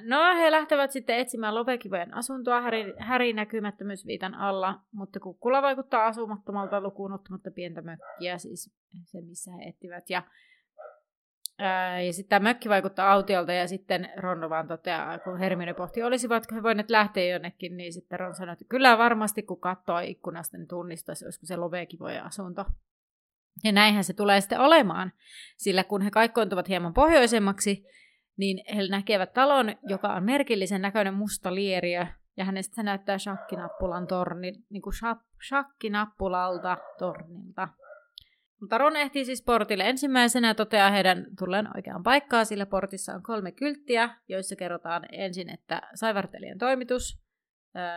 No, 0.04 0.36
he 0.36 0.52
lähtevät 0.52 0.92
sitten 0.92 1.18
etsimään 1.18 1.56
Lovekivojen 1.56 2.14
asuntoa 2.14 2.62
Häri, 2.62 2.94
Häri 2.98 3.34
näkymättömyysviitan 3.34 4.36
alla, 4.36 4.80
mutta 4.92 5.20
kukkula 5.20 5.62
vaikuttaa 5.62 6.06
asumattomalta 6.06 6.82
lukuun 6.82 7.14
ottamatta 7.14 7.52
pientä 7.52 7.82
mökkiä, 7.82 8.38
siis 8.38 8.72
se 9.04 9.22
missä 9.22 9.52
he 9.52 9.64
etsivät. 9.70 10.10
Ja, 10.10 10.24
ja 12.06 12.14
sitten 12.14 12.30
tämä 12.30 12.50
mökki 12.50 12.70
vaikuttaa 12.70 13.12
autiolta 13.12 13.54
ja 13.54 13.68
sitten 13.68 14.10
Ron 14.18 14.50
vaan 14.50 14.68
toteaa, 14.68 15.20
kun 15.20 15.40
Hermione 15.40 15.74
pohti, 15.74 16.04
olisivatko 16.04 16.56
he 16.56 16.64
voineet 16.64 16.90
lähteä 16.90 17.34
jonnekin, 17.34 17.78
niin 17.78 17.94
sitten 17.94 18.20
Ron 18.20 18.36
sanoi, 18.36 18.54
että 18.54 18.66
kyllä 18.70 18.98
varmasti 18.98 19.44
kun 19.44 19.60
katsoo 19.60 20.00
ikkunasta, 20.00 20.58
niin 20.58 20.68
tunnistaisi, 20.68 21.26
olisiko 21.26 21.46
se 21.46 21.58
Lovekivojen 21.58 22.24
asunto. 22.24 22.66
Ja 23.64 23.72
näinhän 23.72 24.04
se 24.04 24.14
tulee 24.14 24.42
sitten 24.42 24.60
olemaan, 24.60 25.12
sillä 25.58 25.84
kun 25.84 26.02
he 26.02 26.12
kaikkoontuvat 26.12 26.70
hieman 26.70 26.94
pohjoisemmaksi, 26.94 27.86
niin 28.40 28.76
he 28.76 28.88
näkevät 28.88 29.34
talon, 29.34 29.76
joka 29.90 30.14
on 30.14 30.24
merkillisen 30.24 30.82
näköinen 30.82 31.14
musta 31.14 31.56
lieriö, 31.56 32.06
ja 32.38 32.46
hänestä 32.46 32.76
se 32.76 32.84
näyttää 32.84 33.18
shakkinappulan 33.18 34.08
torni, 34.08 34.52
niin 34.70 34.82
kuin 34.82 34.94
shak- 34.94 35.48
shakkinappulalta 35.48 36.78
tornilta. 37.00 37.68
Mutta 38.62 38.78
Ron 38.78 38.96
ehtii 38.96 39.26
siis 39.26 39.42
portille 39.42 39.90
ensimmäisenä 39.90 40.48
ja 40.48 40.56
toteaa 40.56 40.92
heidän 40.92 41.26
tulleen 41.40 41.68
oikeaan 41.76 42.04
paikkaan, 42.04 42.46
sillä 42.46 42.66
portissa 42.66 43.14
on 43.14 43.24
kolme 43.24 43.52
kylttiä, 43.52 44.10
joissa 44.28 44.56
kerrotaan 44.56 45.06
ensin, 45.12 45.50
että 45.50 45.82
saivartelijan 45.96 46.58
toimitus, 46.58 47.22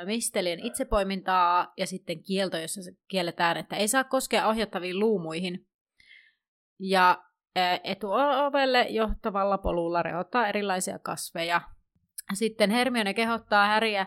mistelien 0.05 0.61
itsepoimintaa 0.61 1.72
ja 1.76 1.87
sitten 1.87 2.22
kielto, 2.22 2.59
jossa 2.59 2.81
kielletään, 3.09 3.57
että 3.57 3.76
ei 3.76 3.88
saa 3.88 4.05
koskea 4.05 4.48
ohjattaviin 4.48 4.98
luumuihin. 4.98 5.66
Ja 6.81 7.24
etuovelle 7.85 8.83
johtavalla 8.83 9.59
polulla 9.59 10.03
rehottaa 10.03 10.49
erilaisia 10.49 10.99
kasveja. 10.99 11.61
Sitten 12.35 12.71
Hermione 12.71 13.15
kehottaa 13.15 13.67
Häriä 13.67 14.07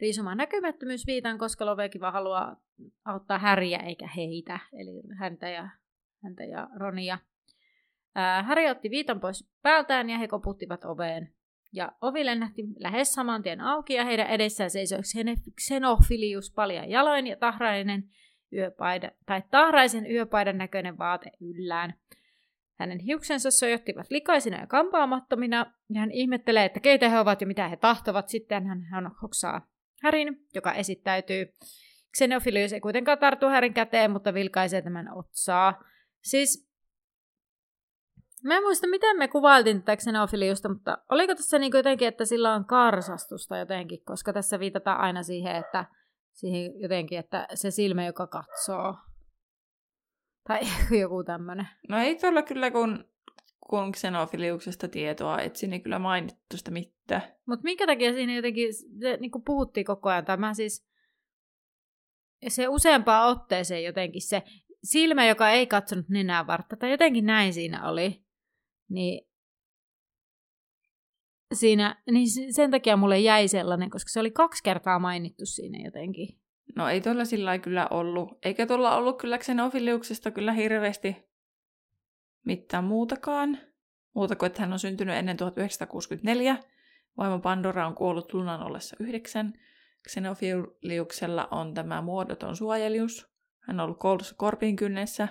riisumaan 0.00 0.36
näkymättömyysviitan, 0.36 1.38
koska 1.38 1.66
Loveki 1.66 2.00
vaan 2.00 2.12
haluaa 2.12 2.56
auttaa 3.04 3.38
Häriä 3.38 3.78
eikä 3.78 4.08
heitä, 4.16 4.58
eli 4.72 5.02
häntä 5.18 5.48
ja, 5.48 5.68
häntä 6.24 6.44
ja 6.44 6.68
Ronia. 6.76 7.18
Häri 8.44 8.70
otti 8.70 8.90
viitan 8.90 9.20
pois 9.20 9.50
päältään 9.62 10.10
ja 10.10 10.18
he 10.18 10.28
koputtivat 10.28 10.84
oveen. 10.84 11.32
Ja 11.72 11.92
ovi 12.00 12.26
lennähti 12.26 12.64
lähes 12.78 13.12
saman 13.12 13.42
tien 13.42 13.60
auki 13.60 13.94
ja 13.94 14.04
heidän 14.04 14.26
edessään 14.26 14.70
seisoi 14.70 15.00
Xenofilius 15.60 16.52
paljon 16.54 16.90
jaloin 16.90 17.26
ja 17.26 17.36
tahrainen 17.36 18.04
yöpaida, 18.52 19.10
tai 19.26 19.42
tahraisen 19.50 20.10
yöpaidan 20.10 20.58
näköinen 20.58 20.98
vaate 20.98 21.30
yllään. 21.40 21.94
Hänen 22.78 22.98
hiuksensa 22.98 23.50
sojottivat 23.50 24.06
likaisina 24.10 24.60
ja 24.60 24.66
kampaamattomina, 24.66 25.72
ja 25.90 26.00
hän 26.00 26.10
ihmettelee, 26.10 26.64
että 26.64 26.80
keitä 26.80 27.08
he 27.08 27.18
ovat 27.18 27.40
ja 27.40 27.46
mitä 27.46 27.68
he 27.68 27.76
tahtovat. 27.76 28.28
Sitten 28.28 28.66
hän, 28.66 28.82
hän 28.82 29.10
hoksaa 29.22 29.66
Härin, 30.02 30.46
joka 30.54 30.72
esittäytyy. 30.72 31.46
Xenofilius 32.16 32.72
ei 32.72 32.80
kuitenkaan 32.80 33.18
tartu 33.18 33.46
Härin 33.46 33.74
käteen, 33.74 34.10
mutta 34.10 34.34
vilkaisee 34.34 34.82
tämän 34.82 35.12
otsaa. 35.14 35.82
Siis 36.22 36.66
Mä 38.44 38.56
en 38.56 38.62
muista, 38.62 38.86
miten 38.86 39.18
me 39.18 39.28
kuvailtiin 39.28 39.82
tätä 39.82 39.96
Xenofiliusta, 39.96 40.68
mutta 40.68 40.98
oliko 41.10 41.34
tässä 41.34 41.58
niin 41.58 41.72
jotenkin, 41.74 42.08
että 42.08 42.24
sillä 42.24 42.54
on 42.54 42.64
karsastusta 42.64 43.56
jotenkin, 43.56 44.04
koska 44.04 44.32
tässä 44.32 44.58
viitataan 44.58 45.00
aina 45.00 45.22
siihen, 45.22 45.56
että 45.56 45.84
siihen 46.32 46.80
jotenkin, 46.80 47.18
että 47.18 47.46
se 47.54 47.70
silmä, 47.70 48.06
joka 48.06 48.26
katsoo. 48.26 48.94
Tai 50.46 50.60
joku 51.00 51.24
tämmöinen. 51.24 51.68
No 51.88 51.98
ei 51.98 52.16
tuolla 52.18 52.42
kyllä, 52.42 52.70
kun, 52.70 53.04
kun 53.70 53.92
Xenofiliuksesta 53.92 54.88
tietoa 54.88 55.40
etsin, 55.40 55.70
niin 55.70 55.82
kyllä 55.82 55.98
mainittu 55.98 56.56
sitä 56.56 56.70
mitään. 56.70 57.22
Mutta 57.46 57.64
minkä 57.64 57.86
takia 57.86 58.12
siinä 58.12 58.34
jotenkin, 58.34 58.74
se 58.74 59.16
niin 59.20 59.30
puhuttiin 59.46 59.86
koko 59.86 60.08
ajan, 60.08 60.24
tämä 60.24 60.54
siis, 60.54 60.86
se 62.48 62.68
useampaan 62.68 63.28
otteeseen 63.28 63.84
jotenkin 63.84 64.28
se 64.28 64.42
silmä, 64.84 65.26
joka 65.26 65.50
ei 65.50 65.66
katsonut 65.66 66.08
nenää 66.08 66.46
vartta, 66.46 66.76
tai 66.76 66.90
jotenkin 66.90 67.26
näin 67.26 67.52
siinä 67.52 67.88
oli. 67.88 68.24
Niin 68.88 69.28
siinä, 71.54 72.02
niin 72.10 72.54
sen 72.54 72.70
takia 72.70 72.96
mulle 72.96 73.18
jäi 73.18 73.48
sellainen, 73.48 73.90
koska 73.90 74.08
se 74.08 74.20
oli 74.20 74.30
kaksi 74.30 74.62
kertaa 74.62 74.98
mainittu 74.98 75.46
siinä 75.46 75.84
jotenkin. 75.84 76.45
No 76.74 76.88
ei 76.88 77.00
tuolla 77.00 77.24
sillä 77.24 77.58
kyllä 77.58 77.88
ollut. 77.90 78.38
Eikä 78.42 78.66
tuolla 78.66 78.96
ollut 78.96 79.18
kyllä 79.18 79.38
Xenofiliuksesta 79.38 80.30
kyllä 80.30 80.52
hirveästi 80.52 81.16
mitään 82.44 82.84
muutakaan. 82.84 83.58
Muuta 84.14 84.36
kuin, 84.36 84.46
että 84.46 84.60
hän 84.60 84.72
on 84.72 84.78
syntynyt 84.78 85.16
ennen 85.16 85.36
1964. 85.36 86.56
Vaimo 87.18 87.38
Pandora 87.38 87.86
on 87.86 87.94
kuollut 87.94 88.34
lunan 88.34 88.62
ollessa 88.62 88.96
yhdeksän. 89.00 89.52
Xenofiliuksella 90.08 91.48
on 91.50 91.74
tämä 91.74 92.02
muodoton 92.02 92.56
suojelius. 92.56 93.26
Hän 93.60 93.80
on 93.80 93.84
ollut 93.84 93.98
koulussa 93.98 94.34
korpin 94.38 94.76
kynnessä. 94.76 95.28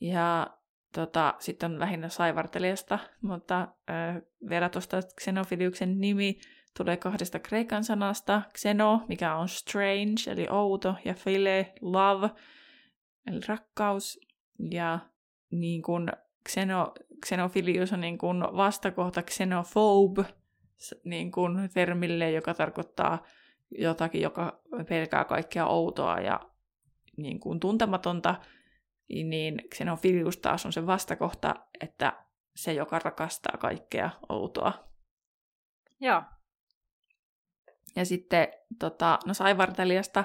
Ja 0.00 0.56
tota, 0.94 1.34
sitten 1.38 1.72
on 1.72 1.80
lähinnä 1.80 2.08
saivartelijasta, 2.08 2.98
mutta 3.22 3.60
äh, 3.90 4.22
vielä 4.48 4.68
tuosta 4.68 5.00
Xenofiliuksen 5.20 6.00
nimi 6.00 6.40
tulee 6.76 6.96
kahdesta 6.96 7.38
kreikan 7.38 7.84
sanasta. 7.84 8.42
Xeno, 8.58 9.04
mikä 9.08 9.36
on 9.36 9.48
strange, 9.48 10.30
eli 10.30 10.46
outo, 10.50 10.94
ja 11.04 11.14
phile, 11.24 11.72
love, 11.80 12.30
eli 13.26 13.40
rakkaus. 13.48 14.20
Ja 14.70 14.98
niin 15.50 15.82
kuin 15.82 16.08
Xeno, 16.48 16.92
Xenofilius 17.26 17.92
on 17.92 18.00
niin 18.00 18.18
kuin 18.18 18.40
vastakohta 18.40 19.22
xenophobe, 19.22 20.24
niin 21.04 21.32
kuin 21.32 21.70
termille, 21.74 22.30
joka 22.30 22.54
tarkoittaa 22.54 23.22
jotakin, 23.70 24.20
joka 24.20 24.62
pelkää 24.88 25.24
kaikkea 25.24 25.66
outoa 25.66 26.20
ja 26.20 26.40
niin 27.16 27.40
kuin 27.40 27.60
tuntematonta 27.60 28.34
niin 29.08 29.62
Xenofilius 29.74 30.36
taas 30.36 30.66
on 30.66 30.72
se 30.72 30.86
vastakohta, 30.86 31.54
että 31.80 32.12
se, 32.56 32.72
joka 32.72 32.98
rakastaa 32.98 33.56
kaikkea 33.56 34.10
outoa. 34.28 34.88
Joo. 36.00 36.22
Ja 37.96 38.04
sitten 38.04 38.48
tota, 38.78 39.18
no 39.26 39.34
Saivartelijasta, 39.34 40.24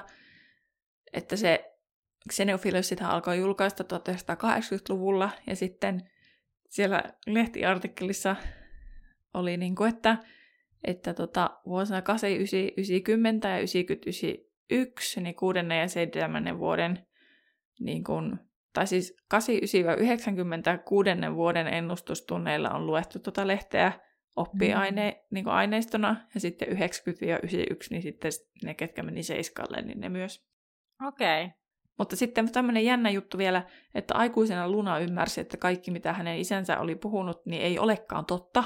että 1.12 1.36
se 1.36 1.74
Xenophilus 2.32 2.88
sitä 2.88 3.08
alkoi 3.08 3.38
julkaista 3.38 3.84
1980-luvulla, 3.84 5.30
ja 5.46 5.56
sitten 5.56 6.10
siellä 6.68 7.02
lehtiartikkelissa 7.26 8.36
oli 9.34 9.56
niin 9.56 9.74
kuin, 9.74 9.88
että, 9.88 10.16
että 10.84 11.14
tota, 11.14 11.50
vuosina 11.66 12.02
89, 12.02 13.50
ja 13.50 13.56
1991, 13.56 15.20
niin 15.20 15.34
kuudennen 15.34 15.80
ja 15.80 15.88
seitsemännen 15.88 16.58
vuoden 16.58 17.06
niin 17.80 18.04
kuin, 18.04 18.38
tai 18.72 18.86
siis 18.86 19.16
89-96 19.34 19.36
vuoden 21.34 21.66
ennustustunneilla 21.66 22.70
on 22.70 22.86
luettu 22.86 23.18
tuota 23.18 23.46
lehteä 23.46 23.92
oppiaine, 24.38 25.10
mm. 25.10 25.34
niin 25.34 25.48
aineistona, 25.48 26.16
ja 26.34 26.40
sitten 26.40 26.68
90-91, 26.68 26.72
niin 27.90 28.02
sitten 28.02 28.32
ne, 28.64 28.74
ketkä 28.74 29.02
meni 29.02 29.22
seiskalle, 29.22 29.82
niin 29.82 30.00
ne 30.00 30.08
myös. 30.08 30.46
Okei. 31.06 31.44
Okay. 31.44 31.58
Mutta 31.98 32.16
sitten 32.16 32.52
tämmöinen 32.52 32.84
jännä 32.84 33.10
juttu 33.10 33.38
vielä, 33.38 33.66
että 33.94 34.14
aikuisena 34.14 34.68
Luna 34.68 34.98
ymmärsi, 34.98 35.40
että 35.40 35.56
kaikki 35.56 35.90
mitä 35.90 36.12
hänen 36.12 36.38
isänsä 36.38 36.78
oli 36.78 36.94
puhunut, 36.94 37.46
niin 37.46 37.62
ei 37.62 37.78
olekaan 37.78 38.26
totta. 38.26 38.64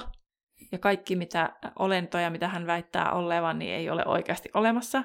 Ja 0.72 0.78
kaikki 0.78 1.16
mitä 1.16 1.56
olentoja, 1.78 2.30
mitä 2.30 2.48
hän 2.48 2.66
väittää 2.66 3.12
olevan, 3.12 3.58
niin 3.58 3.74
ei 3.74 3.90
ole 3.90 4.06
oikeasti 4.06 4.48
olemassa. 4.54 5.04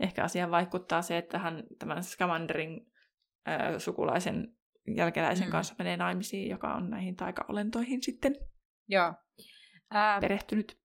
Ehkä 0.00 0.24
asiaan 0.24 0.50
vaikuttaa 0.50 1.02
se, 1.02 1.18
että 1.18 1.38
hän 1.38 1.62
tämän 1.78 2.04
Scamanderin 2.04 2.92
sukulaisen 3.78 4.48
jälkeläisen 4.96 5.46
mm. 5.46 5.52
kanssa 5.52 5.74
menee 5.78 5.96
naimisiin, 5.96 6.50
joka 6.50 6.74
on 6.74 6.90
näihin 6.90 7.16
taikaolentoihin 7.16 8.02
sitten 8.02 8.36
Joo. 8.88 9.14
Ää, 9.90 10.20
perehtynyt. 10.20 10.78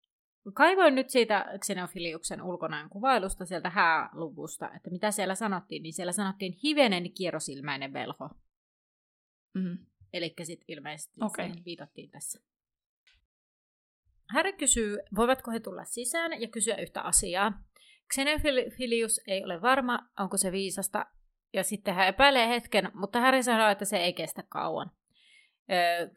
Kaivoin 0.53 0.95
nyt 0.95 1.09
siitä 1.09 1.45
Xenofiliuksen 1.65 2.41
ulkonäön 2.41 2.89
kuvailusta 2.89 3.45
sieltä 3.45 3.69
hääluvusta, 3.69 4.71
että 4.75 4.89
mitä 4.89 5.11
siellä 5.11 5.35
sanottiin, 5.35 5.83
niin 5.83 5.93
siellä 5.93 6.11
sanottiin 6.11 6.53
hivenen 6.63 7.13
kierrosilmäinen 7.13 7.93
velho. 7.93 8.29
Mm. 9.53 9.77
Eli 10.13 10.33
sitten 10.43 10.65
ilmeisesti 10.67 11.19
okay. 11.23 11.49
viitattiin 11.65 12.11
tässä. 12.11 12.39
Harry 14.33 14.53
kysyy, 14.53 14.97
voivatko 15.15 15.51
he 15.51 15.59
tulla 15.59 15.85
sisään 15.85 16.41
ja 16.41 16.47
kysyä 16.47 16.75
yhtä 16.75 17.01
asiaa. 17.01 17.63
Xenofilius 18.13 19.21
ei 19.27 19.43
ole 19.43 19.61
varma, 19.61 19.99
onko 20.19 20.37
se 20.37 20.51
viisasta 20.51 21.05
ja 21.53 21.63
sitten 21.63 21.93
hän 21.93 22.07
epäilee 22.07 22.49
hetken, 22.49 22.91
mutta 22.93 23.21
Harry 23.21 23.43
sanoo, 23.43 23.69
että 23.69 23.85
se 23.85 23.97
ei 23.97 24.13
kestä 24.13 24.43
kauan. 24.49 24.91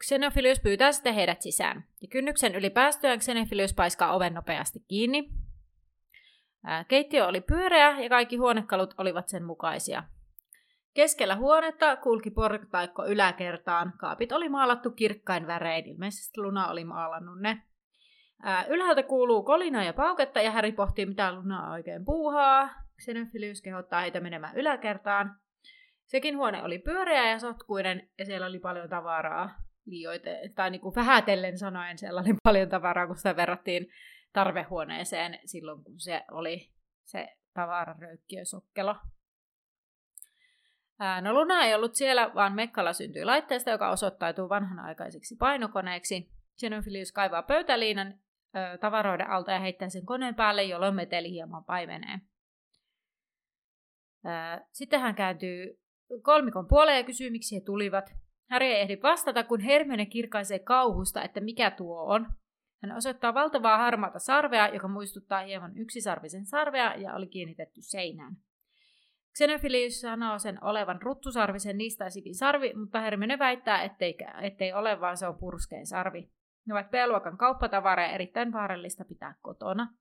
Xenophilius 0.03 0.59
pyytää 0.59 0.91
sitten 0.91 1.13
heidät 1.13 1.41
sisään. 1.41 1.85
Ja 2.01 2.07
kynnyksen 2.11 2.55
yli 2.55 2.69
päästyään 2.69 3.19
Xenophilius 3.19 3.73
paiskaa 3.73 4.13
oven 4.15 4.33
nopeasti 4.33 4.79
kiinni. 4.87 5.29
Keittiö 6.87 7.27
oli 7.27 7.41
pyöreä 7.41 7.99
ja 7.99 8.09
kaikki 8.09 8.35
huonekalut 8.35 8.93
olivat 8.97 9.29
sen 9.29 9.43
mukaisia. 9.43 10.03
Keskellä 10.93 11.35
huonetta 11.35 11.95
kulki 11.95 12.31
portaikko 12.31 13.05
yläkertaan. 13.05 13.93
Kaapit 13.97 14.31
oli 14.31 14.49
maalattu 14.49 14.91
kirkkain 14.91 15.47
värein, 15.47 15.85
ilmeisesti 15.85 16.41
Luna 16.41 16.67
oli 16.67 16.83
maalannut 16.83 17.39
ne. 17.39 17.63
ylhäältä 18.67 19.03
kuuluu 19.03 19.43
kolina 19.43 19.83
ja 19.83 19.93
pauketta 19.93 20.41
ja 20.41 20.51
Häri 20.51 20.71
pohtii, 20.71 21.05
mitä 21.05 21.33
Luna 21.33 21.71
oikein 21.71 22.05
puuhaa. 22.05 22.69
Xenophilius 23.01 23.61
kehottaa 23.61 24.01
heitä 24.01 24.19
menemään 24.19 24.57
yläkertaan. 24.57 25.35
Sekin 26.07 26.37
huone 26.37 26.63
oli 26.63 26.79
pyöreä 26.79 27.29
ja 27.29 27.39
sotkuinen 27.39 28.09
ja 28.17 28.25
siellä 28.25 28.47
oli 28.47 28.59
paljon 28.59 28.89
tavaraa 28.89 29.49
liioite, 29.85 30.41
tai 30.55 30.69
niin 30.69 30.81
kuin 30.81 30.95
vähätellen 30.95 31.57
sanoen 31.57 31.97
siellä 31.97 32.21
oli 32.21 32.33
paljon 32.43 32.69
tavaraa, 32.69 33.07
kun 33.07 33.17
sitä 33.17 33.35
verrattiin 33.35 33.87
tarvehuoneeseen 34.33 35.39
silloin, 35.45 35.83
kun 35.83 35.99
se 35.99 36.23
oli 36.31 36.71
se 37.03 37.37
tavararöykkiösokkelo. 37.53 38.95
No 41.21 41.33
Luna 41.33 41.63
ei 41.63 41.75
ollut 41.75 41.95
siellä, 41.95 42.31
vaan 42.35 42.53
Mekkala 42.53 42.93
syntyi 42.93 43.25
laitteesta, 43.25 43.69
joka 43.69 43.89
osoittautuu 43.89 44.49
vanhanaikaiseksi 44.49 45.35
painokoneeksi. 45.35 46.31
Xenophilius 46.57 47.11
kaivaa 47.11 47.43
pöytäliinan 47.43 48.07
ö, 48.55 48.77
tavaroiden 48.77 49.29
alta 49.29 49.51
ja 49.51 49.59
heittää 49.59 49.89
sen 49.89 50.05
koneen 50.05 50.35
päälle, 50.35 50.63
jolloin 50.63 50.95
meteli 50.95 51.31
hieman 51.31 51.65
paimenee. 51.65 52.19
Sitten 54.71 54.99
hän 54.99 55.15
kääntyy 55.15 55.79
kolmikon 56.21 56.67
puoleen 56.67 56.97
ja 56.97 57.03
kysyy, 57.03 57.29
miksi 57.29 57.55
he 57.55 57.61
tulivat. 57.61 58.13
Harry 58.49 58.65
ei 58.65 58.81
ehdi 58.81 58.97
vastata, 59.03 59.43
kun 59.43 59.59
Hermione 59.59 60.05
kirkaisee 60.05 60.59
kauhusta, 60.59 61.23
että 61.23 61.41
mikä 61.41 61.71
tuo 61.71 62.03
on. 62.03 62.27
Hän 62.83 62.97
osoittaa 62.97 63.33
valtavaa 63.33 63.77
harmaata 63.77 64.19
sarvea, 64.19 64.67
joka 64.67 64.87
muistuttaa 64.87 65.41
hieman 65.41 65.77
yksisarvisen 65.77 66.45
sarvea 66.45 66.95
ja 66.95 67.13
oli 67.13 67.27
kiinnitetty 67.27 67.81
seinään. 67.81 68.37
Xenophilius 69.37 70.01
sanoo 70.01 70.39
sen 70.39 70.63
olevan 70.63 71.01
ruttusarvisen 71.01 71.77
niistaisikin 71.77 72.35
sarvi, 72.35 72.73
mutta 72.73 73.01
Hermione 73.01 73.39
väittää, 73.39 73.83
ettei, 73.83 74.17
ettei 74.41 74.73
ole, 74.73 75.01
vaan 75.01 75.17
se 75.17 75.27
on 75.27 75.37
purskeen 75.37 75.85
sarvi. 75.85 76.31
Ne 76.65 76.73
ovat 76.73 76.91
B-luokan 76.91 77.37
kauppatavaraa 77.37 78.07
erittäin 78.07 78.53
vaarallista 78.53 79.05
pitää 79.05 79.35
kotona. 79.41 79.93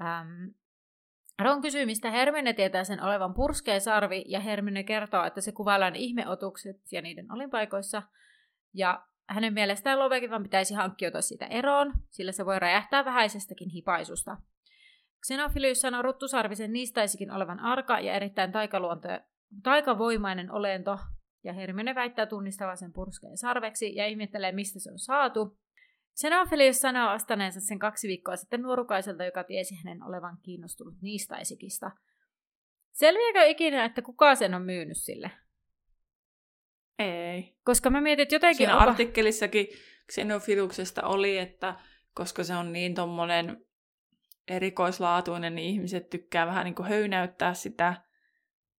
Ähm, 0.00 0.44
Ron 1.38 1.62
kysyy, 1.62 1.86
mistä 1.86 2.10
Hermione 2.10 2.52
tietää 2.52 2.84
sen 2.84 3.02
olevan 3.02 3.34
purskea 3.34 3.80
sarvi, 3.80 4.24
ja 4.28 4.40
Hermione 4.40 4.84
kertoo, 4.84 5.24
että 5.24 5.40
se 5.40 5.52
kuvaillaan 5.52 5.96
ihmeotukset 5.96 6.76
ja 6.92 7.02
niiden 7.02 7.32
olinpaikoissa. 7.32 8.02
Ja 8.74 9.06
hänen 9.28 9.52
mielestään 9.52 9.98
Lovekivan 9.98 10.42
pitäisi 10.42 10.74
hankkiutua 10.74 11.20
siitä 11.20 11.46
eroon, 11.46 11.92
sillä 12.10 12.32
se 12.32 12.46
voi 12.46 12.58
räjähtää 12.58 13.04
vähäisestäkin 13.04 13.70
hipaisusta. 13.70 14.36
Xenophilius 15.26 15.80
sanoo 15.80 16.02
ruttusarvisen 16.02 16.72
niistäisikin 16.72 17.30
olevan 17.30 17.60
arka 17.60 18.00
ja 18.00 18.14
erittäin 18.14 18.52
taikavoimainen 19.62 20.52
olento, 20.52 20.98
ja 21.44 21.52
Hermione 21.52 21.94
väittää 21.94 22.26
tunnistavan 22.26 22.76
sen 22.76 22.92
purskeen 22.92 23.36
sarveksi 23.36 23.94
ja 23.94 24.06
ihmettelee, 24.06 24.52
mistä 24.52 24.80
se 24.80 24.92
on 24.92 24.98
saatu. 24.98 25.58
Xenophilius 26.20 26.80
sanoo 26.80 27.08
astaneensa 27.08 27.60
sen 27.60 27.78
kaksi 27.78 28.08
viikkoa 28.08 28.36
sitten 28.36 28.62
nuorukaiselta, 28.62 29.24
joka 29.24 29.44
tiesi 29.44 29.74
hänen 29.74 30.02
olevan 30.02 30.38
kiinnostunut 30.42 30.94
niistaisikista. 31.02 31.90
Selviääkö 32.92 33.44
ikinä, 33.44 33.84
että 33.84 34.02
kuka 34.02 34.34
sen 34.34 34.54
on 34.54 34.62
myynyt 34.62 34.96
sille? 34.96 35.30
Ei. 36.98 37.56
Koska 37.64 37.90
mä 37.90 38.00
mietin, 38.00 38.22
että 38.22 38.34
jotenkin... 38.34 38.56
Siinä 38.56 38.76
onko... 38.76 38.90
artikkelissakin 38.90 39.66
Xenofiluksesta 40.12 41.02
oli, 41.02 41.38
että 41.38 41.74
koska 42.14 42.44
se 42.44 42.54
on 42.54 42.72
niin 42.72 42.94
tommonen 42.94 43.66
erikoislaatuinen, 44.48 45.54
niin 45.54 45.68
ihmiset 45.68 46.10
tykkää 46.10 46.46
vähän 46.46 46.64
niin 46.64 46.74
kuin 46.74 46.88
höynäyttää 46.88 47.54
sitä, 47.54 47.94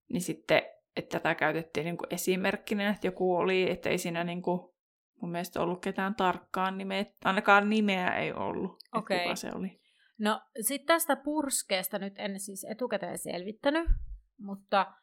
niin 0.10 0.22
sitten, 0.22 0.62
että 0.96 1.20
tätä 1.20 1.36
käytettiin 1.36 1.86
niin 1.86 1.98
kuin 1.98 2.14
esimerkkinä, 2.14 2.90
että 2.90 3.08
joku 3.08 3.36
oli, 3.36 3.72
että 3.72 3.90
ei 3.90 3.98
siinä 3.98 4.24
niin 4.24 4.42
kuin, 4.42 4.77
mun 5.22 5.32
mielestä 5.32 5.62
ollut 5.62 5.82
ketään 5.82 6.16
tarkkaan 6.16 6.78
nimeä, 6.78 7.06
ainakaan 7.26 7.70
nimeä 7.70 8.16
ei 8.16 8.34
ollut, 8.34 8.72
Okei. 8.94 9.18
että 9.18 9.24
kuka 9.24 9.36
se 9.36 9.50
oli. 9.56 9.82
No, 10.20 10.42
sitten 10.62 10.88
tästä 10.88 11.16
purskeesta 11.16 12.00
nyt 12.00 12.14
en 12.18 12.40
siis 12.40 12.66
etukäteen 12.70 13.18
selvittänyt, 13.18 13.90
mutta 14.40 14.94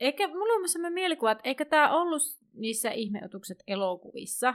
eikä, 0.00 0.28
mulla 0.28 0.52
on 0.52 0.68
sellainen 0.68 0.94
mielikuva, 0.94 1.32
että 1.32 1.48
eikö 1.48 1.64
tämä 1.64 1.92
ollut 2.00 2.22
niissä 2.54 2.90
ihmeotukset 2.90 3.58
elokuvissa. 3.66 4.54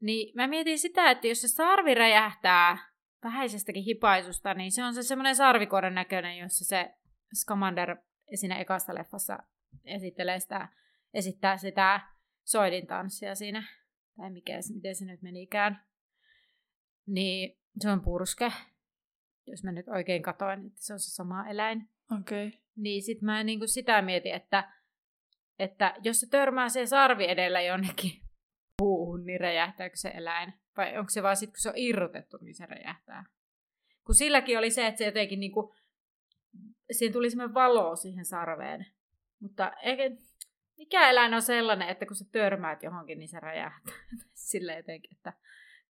Niin 0.00 0.32
mä 0.34 0.46
mietin 0.46 0.78
sitä, 0.78 1.10
että 1.10 1.26
jos 1.26 1.40
se 1.40 1.48
sarvi 1.48 1.94
räjähtää 1.94 2.78
vähäisestäkin 3.24 3.84
hipaisusta, 3.84 4.54
niin 4.54 4.72
se 4.72 4.84
on 4.84 4.94
se 4.94 5.02
semmoinen 5.02 5.36
sarvikoiden 5.36 5.94
näköinen, 5.94 6.38
jossa 6.38 6.64
se 6.64 6.94
Scamander 7.34 7.96
siinä 8.34 8.58
ekassa 8.58 8.94
leffassa 8.94 9.38
esittelee 9.84 10.40
sitä, 10.40 10.68
esittää 11.14 11.56
sitä 11.56 12.00
soidin 12.44 12.86
tanssia 12.86 13.34
siinä, 13.34 13.62
tai 14.16 14.30
mikä, 14.30 14.58
miten 14.74 14.96
se 14.96 15.04
nyt 15.04 15.22
menikään. 15.22 15.82
Niin 17.06 17.58
se 17.80 17.90
on 17.90 18.00
purske, 18.00 18.52
jos 19.46 19.64
mä 19.64 19.72
nyt 19.72 19.88
oikein 19.88 20.22
katoin, 20.22 20.66
että 20.66 20.82
se 20.82 20.92
on 20.92 21.00
se 21.00 21.10
sama 21.10 21.48
eläin. 21.48 21.88
Okei. 22.20 22.46
Okay. 22.46 22.60
Niin 22.76 23.02
sit 23.02 23.22
mä 23.22 23.44
niin 23.44 23.68
sitä 23.68 24.02
mietin, 24.02 24.34
että, 24.34 24.72
että 25.58 25.94
jos 26.02 26.20
se 26.20 26.26
törmää 26.30 26.68
se 26.68 26.86
sarvi 26.86 27.24
edellä 27.28 27.60
jonnekin 27.60 28.12
puuhun, 28.78 29.24
niin 29.24 29.40
räjähtääkö 29.40 29.96
se 29.96 30.08
eläin? 30.08 30.54
Vai 30.76 30.98
onko 30.98 31.10
se 31.10 31.22
vaan 31.22 31.36
sitten, 31.36 31.52
kun 31.52 31.60
se 31.60 31.68
on 31.68 31.76
irrotettu, 31.76 32.38
niin 32.40 32.54
se 32.54 32.66
räjähtää? 32.66 33.24
Kun 34.04 34.14
silläkin 34.14 34.58
oli 34.58 34.70
se, 34.70 34.86
että 34.86 34.98
se 34.98 35.04
jotenkin 35.04 35.40
niin 35.40 35.52
kuin, 35.52 35.74
siihen 36.92 37.12
tuli 37.12 37.30
semmoinen 37.30 37.54
valo 37.54 37.96
siihen 37.96 38.24
sarveen. 38.24 38.86
Mutta 39.40 39.72
eikä, 39.82 40.02
mikä 40.82 41.10
eläin 41.10 41.34
on 41.34 41.42
sellainen, 41.42 41.88
että 41.88 42.06
kun 42.06 42.16
sä 42.16 42.24
törmäät 42.32 42.82
johonkin, 42.82 43.18
niin 43.18 43.28
se 43.28 43.40
räjähtää. 43.40 43.94
Sille 44.34 44.76
jotenkin, 44.76 45.16
että 45.16 45.32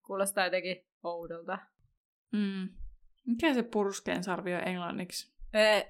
kuulostaa 0.06 0.46
jotenkin 0.46 0.86
oudolta. 1.04 1.60
Mm. 2.32 2.70
Mikä 3.26 3.54
se 3.54 3.64
purskeen 3.64 4.24
sarvi 4.24 4.54
on 4.54 4.68
englanniksi? 4.68 5.34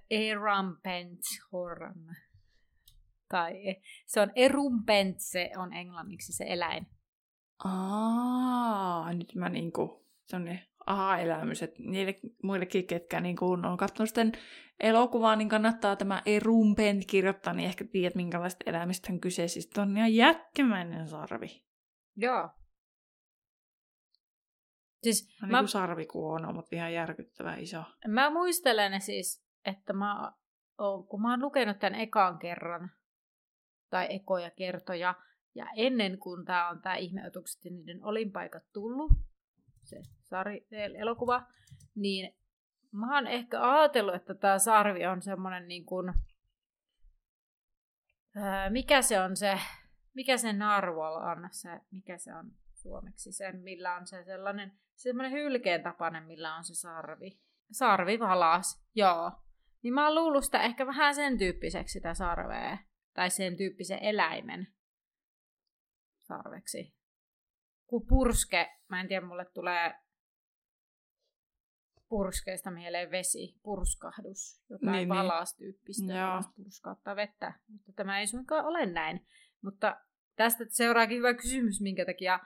Erampent 0.10 1.20
horn. 1.52 2.16
Tai 3.30 3.54
se 4.06 4.22
on 4.22 4.32
erumpent, 4.36 5.20
se 5.20 5.52
on 5.58 5.74
englanniksi 5.74 6.34
se 6.34 6.46
eläin. 6.48 6.88
Aa, 7.64 9.14
nyt 9.14 9.36
mä 9.36 9.50
niinku, 9.50 10.06
se 10.26 10.36
on 10.36 10.46
ne 10.46 10.68
aha-elämys, 10.86 11.64
että 11.64 11.84
niille 11.84 12.20
muillekin, 12.44 12.88
ketkä 12.88 13.20
niinku 13.20 13.52
on 13.52 13.78
katsonut 13.78 14.10
sitten 14.10 14.32
elokuvaa, 14.80 15.36
niin 15.36 15.50
kannattaa 15.50 15.96
tämä 15.96 16.22
Erumpent 16.26 17.06
kirjoittaa, 17.06 17.54
niin 17.54 17.68
ehkä 17.68 17.86
tiedät, 17.86 18.16
minkälaista 18.16 18.64
eläimistä 18.66 19.14
on 19.14 19.20
kyse. 19.20 19.48
Siis 19.48 19.72
on 19.78 19.98
ihan 19.98 20.16
jätkämäinen 20.16 21.08
sarvi. 21.08 21.66
Joo. 22.16 22.50
Siis 25.04 25.38
On 25.44 25.50
mä, 25.50 25.58
niinku 25.58 25.68
sarvikuono, 25.68 26.54
mutta 26.54 26.76
ihan 26.76 26.94
järkyttävän 26.94 27.60
iso. 27.60 27.84
mä 28.08 28.30
muistelen 28.30 29.02
siis, 29.02 29.46
että 29.66 29.94
mä 29.94 30.32
oon, 30.78 31.08
kun 31.08 31.22
mä 31.22 31.30
oon 31.32 31.42
lukenut 31.42 31.80
tämän 31.80 32.00
ekan 32.00 32.40
kerran, 32.40 32.92
tai 33.90 34.08
ekoja 34.10 34.52
kertoja, 34.52 35.16
ja 35.56 35.68
ennen 35.76 36.20
kuin 36.20 36.46
tämä 36.46 36.70
on 36.70 36.82
tämä 36.82 36.96
ihmeotukset 36.96 37.66
ja 37.66 37.72
niiden 37.72 38.04
olinpaikat 38.04 38.64
tullut, 38.74 39.12
se 39.84 40.02
sari, 40.22 40.66
se 40.70 40.86
elokuva, 40.86 41.48
niin 41.96 42.36
mä 42.92 43.16
oon 43.16 43.28
ehkä 43.28 43.72
ajatellut, 43.72 44.16
että 44.16 44.34
tämä 44.36 44.60
sarvi 44.60 45.06
on 45.06 45.22
semmoinen 45.22 45.68
niin 45.68 45.86
kuin, 45.86 46.14
ää, 48.36 48.70
mikä 48.70 49.02
se 49.02 49.20
on 49.20 49.36
se, 49.36 49.60
mikä 50.14 50.38
se 50.38 50.54
narwhal 50.54 51.16
on, 51.16 51.50
se, 51.52 51.80
mikä 51.92 52.18
se 52.18 52.36
on 52.36 52.52
suomeksi, 52.74 53.32
se 53.32 53.52
millä 53.52 53.96
on 53.96 54.08
se 54.08 54.24
sellainen, 54.24 54.72
semmoinen 54.96 55.32
hylkeen 55.32 55.84
tapainen, 55.84 56.24
millä 56.24 56.56
on 56.56 56.64
se 56.64 56.76
sarvi. 56.76 57.40
Sarvivalas, 57.72 58.86
joo. 58.96 59.32
Niin 59.84 59.94
mä 59.94 60.06
oon 60.06 60.16
luullut 60.16 60.44
sitä 60.44 60.62
ehkä 60.62 60.88
vähän 60.88 61.16
sen 61.16 61.38
tyyppiseksi 61.38 61.94
sitä 61.94 62.14
sarvea, 62.14 62.78
tai 63.14 63.30
sen 63.30 63.58
tyyppisen 63.58 64.00
eläimen 64.02 64.68
sarveksi. 66.22 67.01
Kun 67.92 68.06
purske, 68.08 68.72
mä 68.90 69.02
en 69.02 69.08
tiedä, 69.08 69.26
mulle 69.26 69.46
tulee 69.46 69.94
purskeesta 72.10 72.72
mieleen 72.72 73.12
vesi, 73.12 73.56
purskahdus, 73.64 74.62
jotain 74.70 74.92
Niin, 74.92 74.92
niin, 74.92 75.10
niin. 75.10 75.10
valastyyppistä, 75.10 76.14
Joo. 76.14 76.40
niin. 76.40 76.54
purskauttaa 76.56 77.16
vettä, 77.16 77.54
mutta 77.68 77.92
tämä 77.96 78.20
ei 78.20 78.28
suinkaan 78.28 78.66
ole 78.66 78.86
näin. 78.86 79.26
Mutta 79.62 80.02
tästä 80.36 80.66
seuraakin 80.70 81.18
hyvä 81.18 81.34
kysymys, 81.34 81.82
minkä 81.82 82.06
takia 82.06 82.40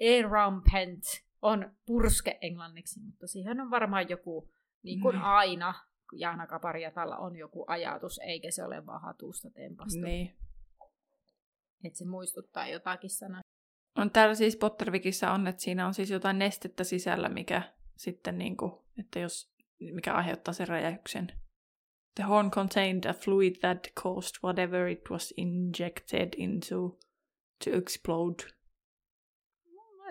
erampent 0.00 1.02
on 1.42 1.76
purske 1.86 2.38
englanniksi, 2.40 3.00
mutta 3.00 3.26
siihen 3.26 3.60
on 3.60 3.70
varmaan 3.70 4.08
joku, 4.08 4.52
niin 4.82 5.00
kuin 5.00 5.12
Niin. 5.14 5.24
aina, 5.24 5.74
Jaana 6.12 6.46
Kapariatalla 6.46 7.16
on 7.16 7.36
joku 7.36 7.64
ajatus, 7.68 8.18
eikä 8.18 8.50
se 8.50 8.64
ole 8.64 8.86
vaan 8.86 9.02
hatusta 9.02 9.50
tempastu. 9.50 10.00
Niin. 10.00 10.36
Että 11.84 11.98
se 11.98 12.04
muistuttaa 12.04 12.68
jotakin 12.68 13.10
sanaa. 13.10 13.40
On 13.96 14.10
täällä 14.10 14.34
siis 14.34 14.56
Pottervikissä 14.56 15.32
on, 15.32 15.46
että 15.46 15.62
siinä 15.62 15.86
on 15.86 15.94
siis 15.94 16.10
jotain 16.10 16.38
nestettä 16.38 16.84
sisällä, 16.84 17.28
mikä 17.28 17.62
sitten 17.96 18.38
niinku, 18.38 18.84
että 18.98 19.18
jos, 19.18 19.52
mikä 19.80 20.14
aiheuttaa 20.14 20.54
sen 20.54 20.68
räjähdyksen. 20.68 21.32
The 22.14 22.24
horn 22.24 22.50
contained 22.50 23.04
a 23.04 23.12
fluid 23.12 23.56
that 23.60 23.78
caused 24.02 24.36
whatever 24.44 24.88
it 24.88 25.10
was 25.10 25.34
injected 25.36 26.28
into 26.36 26.98
to 27.64 27.70
explode. 27.70 28.42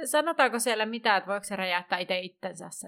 Sanotaanko 0.05 0.59
siellä 0.59 0.85
mitään, 0.85 1.17
että 1.17 1.27
voiko 1.27 1.43
se 1.43 1.55
räjähtää 1.55 1.99
itse 1.99 2.19
itsensä 2.19 2.69
se? 2.71 2.87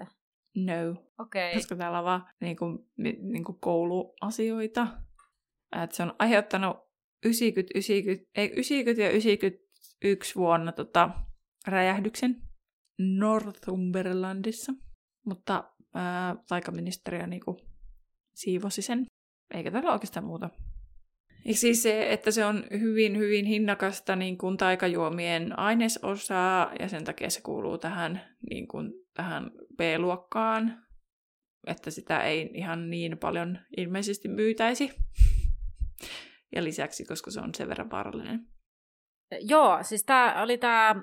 No. 0.55 1.03
Okei. 1.19 1.53
Koska 1.53 1.75
täällä 1.75 1.99
on 1.99 2.05
vaan 2.05 2.27
niinku, 2.39 2.65
mi- 2.97 3.19
niinku 3.21 3.53
kouluasioita. 3.53 4.87
Että 5.83 5.95
se 5.95 6.03
on 6.03 6.15
aiheuttanut 6.19 6.77
90, 7.25 7.71
90, 7.75 8.31
ei, 8.35 8.47
90 8.47 9.01
ja 9.01 9.09
91 10.01 10.35
vuonna 10.35 10.71
tota, 10.71 11.09
räjähdyksen 11.67 12.41
Northumberlandissa. 12.99 14.73
Mutta 15.25 15.71
ää, 15.93 16.35
taikaministeriö 16.47 17.27
niinku 17.27 17.57
siivosi 18.35 18.81
sen. 18.81 19.05
Eikä 19.53 19.71
täällä 19.71 19.93
oikeastaan 19.93 20.25
muuta. 20.25 20.49
Ja 21.45 21.53
siis 21.53 21.83
se, 21.83 22.13
että 22.13 22.31
se 22.31 22.45
on 22.45 22.63
hyvin, 22.79 23.17
hyvin 23.17 23.45
hinnakasta 23.45 24.15
niin 24.15 24.37
kuin 24.37 24.57
taikajuomien 24.57 25.59
ainesosaa, 25.59 26.71
ja 26.79 26.87
sen 26.89 27.03
takia 27.03 27.29
se 27.29 27.41
kuuluu 27.41 27.77
tähän, 27.77 28.21
niin 28.49 28.67
kuin, 28.67 28.93
tähän 29.13 29.51
B-luokkaan, 29.77 30.83
että 31.67 31.91
sitä 31.91 32.23
ei 32.23 32.51
ihan 32.53 32.89
niin 32.89 33.17
paljon 33.17 33.59
ilmeisesti 33.77 34.27
myytäisi. 34.27 34.91
Ja 36.55 36.63
lisäksi, 36.63 37.05
koska 37.05 37.31
se 37.31 37.39
on 37.39 37.55
sen 37.55 37.69
verran 37.69 37.91
vaarallinen. 37.91 38.47
Joo, 39.41 39.77
siis 39.83 40.03
tämä 40.03 40.41
oli 40.41 40.57
tämä 40.57 40.95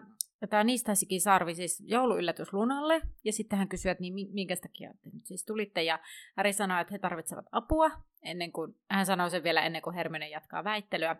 Tämä 0.50 0.64
niistäisikin 0.64 1.20
sarvi 1.20 1.54
siis 1.54 1.84
jouluyllätys 1.86 2.52
Lunalle, 2.52 3.02
ja 3.24 3.32
sitten 3.32 3.58
hän 3.58 3.68
kysyi, 3.68 3.90
että 3.90 4.02
niin 4.02 4.14
mi- 4.14 4.28
minkä 4.32 4.56
takia 4.56 4.90
te 5.02 5.10
nyt 5.14 5.26
siis 5.26 5.44
tulitte, 5.44 5.82
ja 5.82 5.98
Harry 6.36 6.52
sanoi, 6.52 6.80
että 6.80 6.94
he 6.94 6.98
tarvitsevat 6.98 7.46
apua, 7.52 7.90
ennen 8.22 8.52
kuin, 8.52 8.74
hän 8.90 9.06
sanoi 9.06 9.30
sen 9.30 9.42
vielä 9.42 9.62
ennen 9.62 9.82
kuin 9.82 9.94
Hermione 9.94 10.28
jatkaa 10.28 10.64
väittelyä. 10.64 11.16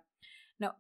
No, 0.59 0.75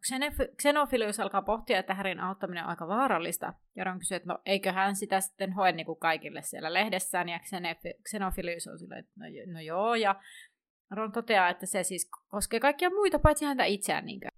Xenophilius 0.63 1.21
alkaa 1.21 1.43
pohtia, 1.43 1.79
että 1.79 1.95
Härin 1.95 2.21
auttaminen 2.21 2.65
on 2.65 2.71
aika 2.71 2.89
vaarallista. 2.89 3.55
Ja 3.77 3.85
Ron 3.85 3.99
kysyy, 3.99 4.17
että 4.17 4.33
no 4.33 4.39
eikö 4.47 4.73
hän 4.73 4.97
sitä 4.97 5.21
sitten 5.21 5.53
hoe 5.53 5.73
niin 5.73 5.87
kuin 5.87 5.99
kaikille 5.99 6.43
siellä 6.43 6.73
lehdessään. 6.75 7.29
Ja 7.29 7.41
Xenophilius 8.09 8.67
on 8.67 8.79
silleen, 8.79 9.01
että 9.01 9.13
no, 9.17 9.53
no 9.53 9.61
joo. 9.61 9.95
Ja 9.95 10.21
Ron 10.91 11.13
toteaa, 11.13 11.49
että 11.49 11.67
se 11.67 11.83
siis 11.83 12.11
koskee 12.29 12.61
kaikkia 12.61 12.91
muita 12.91 13.19
paitsi 13.19 13.45
häntä 13.45 13.65
itseään. 13.65 14.07
Niinkö? 14.07 14.29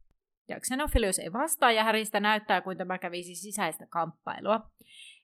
Ja 0.49 0.61
Xenophilius 0.61 1.19
ei 1.19 1.33
vastaa 1.33 1.73
ja 1.73 1.85
Häristä 1.85 2.21
näyttää, 2.21 2.61
kuin 2.61 2.79
tämä 2.79 2.99
kävisi 2.99 3.35
sisäistä 3.35 3.87
kamppailua. 3.87 4.71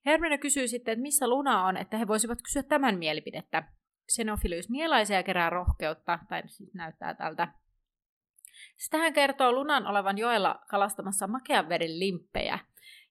Hermione 0.07 0.39
kysyy 0.39 0.68
sitten, 0.68 0.93
että 0.93 1.03
missä 1.03 1.29
Luna 1.29 1.66
on, 1.66 1.77
että 1.77 1.99
he 1.99 2.07
voisivat 2.07 2.43
kysyä 2.43 2.62
tämän 2.62 2.99
mielipidettä. 2.99 3.68
Xenophilius 4.12 4.70
nielaisee 4.70 5.16
ja 5.16 5.22
kerää 5.22 5.51
rohkeutta, 5.51 6.18
tai 6.29 6.43
siis 6.47 6.75
näyttää 6.75 7.14
tältä. 7.14 7.49
Sitten 8.77 9.01
hän 9.01 9.12
kertoo 9.12 9.53
Lunan 9.53 9.87
olevan 9.87 10.18
joella 10.18 10.61
kalastamassa 10.68 11.27
makean 11.27 11.68
veden 11.68 11.99
limppejä. 11.99 12.59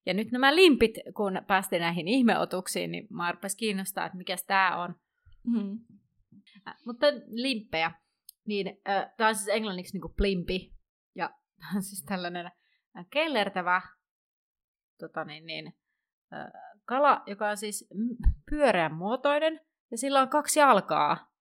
Ja 0.06 0.14
nyt 0.14 0.32
nämä 0.32 0.56
limpit, 0.56 0.96
kun 1.16 1.42
päästiin 1.48 1.80
näihin 1.80 2.08
ihmeotuksiin, 2.08 2.92
niin 2.92 3.08
mä 3.10 3.32
rupesi 3.32 3.58
kiinnostaa, 3.58 4.06
että 4.06 4.18
mikä 4.18 4.36
tämä 4.48 4.84
on. 4.84 4.96
Mm. 5.48 5.80
Äh, 6.68 6.76
mutta 6.86 7.08
limppejä, 7.28 7.92
niin 8.48 8.68
äh, 8.90 9.06
tämä 9.18 9.28
on 9.28 9.36
siis 9.36 9.48
englanniksi 9.48 9.94
niin 9.94 10.02
kuin 10.02 10.14
plimpi. 10.18 10.74
Siis 11.88 12.04
tällainen 12.08 12.46
äh, 12.46 13.06
kellertävä 13.10 13.82
tota 15.00 15.24
niin, 15.24 15.46
niin, 15.46 15.74
äh, 16.34 16.52
kala, 16.86 17.24
joka 17.26 17.50
on 17.50 17.58
siis 17.58 17.90
pyöreän 18.50 18.94
muotoinen, 18.94 19.60
ja 19.92 19.98
sillä 19.98 20.22
on 20.22 20.30
kaksi 20.30 20.60
jalkaa. 20.60 21.34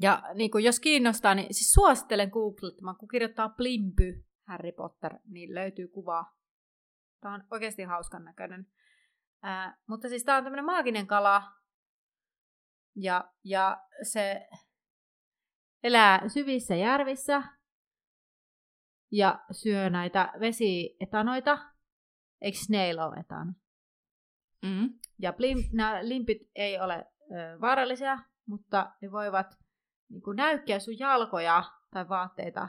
Ja 0.00 0.22
niin 0.34 0.50
kuin 0.50 0.64
jos 0.64 0.80
kiinnostaa, 0.80 1.34
niin 1.34 1.54
siis 1.54 1.72
suosittelen 1.72 2.30
googlettamaan, 2.30 2.96
kun 2.96 3.08
kirjoittaa 3.08 3.48
Plimpy 3.48 4.24
Harry 4.48 4.72
Potter, 4.72 5.14
niin 5.24 5.54
löytyy 5.54 5.88
kuva. 5.88 6.24
Tämä 7.20 7.34
on 7.34 7.44
oikeasti 7.50 7.82
hauskan 7.82 8.24
näköinen. 8.24 8.66
Ää, 9.42 9.78
mutta 9.86 10.08
siis 10.08 10.24
tämä 10.24 10.38
on 10.38 10.44
tämmöinen 10.44 10.64
maaginen 10.64 11.06
kala, 11.06 11.42
ja, 12.96 13.32
ja 13.44 13.82
se 14.02 14.48
elää 15.82 16.28
syvissä 16.28 16.74
järvissä 16.74 17.42
ja 19.10 19.44
syö 19.50 19.90
näitä 19.90 20.32
vesietanoita. 20.40 21.58
Eikö 22.40 22.58
snail 22.58 22.98
ole 22.98 23.16
etana? 23.16 23.52
Mm. 24.62 24.98
Ja 25.18 25.32
blimp, 25.32 25.72
nämä 25.72 26.08
limpit 26.08 26.38
ei 26.54 26.80
ole 26.80 27.06
ö, 27.20 27.60
vaarallisia, 27.60 28.18
mutta 28.46 28.92
ne 29.02 29.10
voivat 29.12 29.46
niin 30.08 30.22
kuin 30.22 30.36
näykkiä 30.36 30.78
sun 30.78 30.98
jalkoja 30.98 31.64
tai 31.90 32.08
vaatteita 32.08 32.68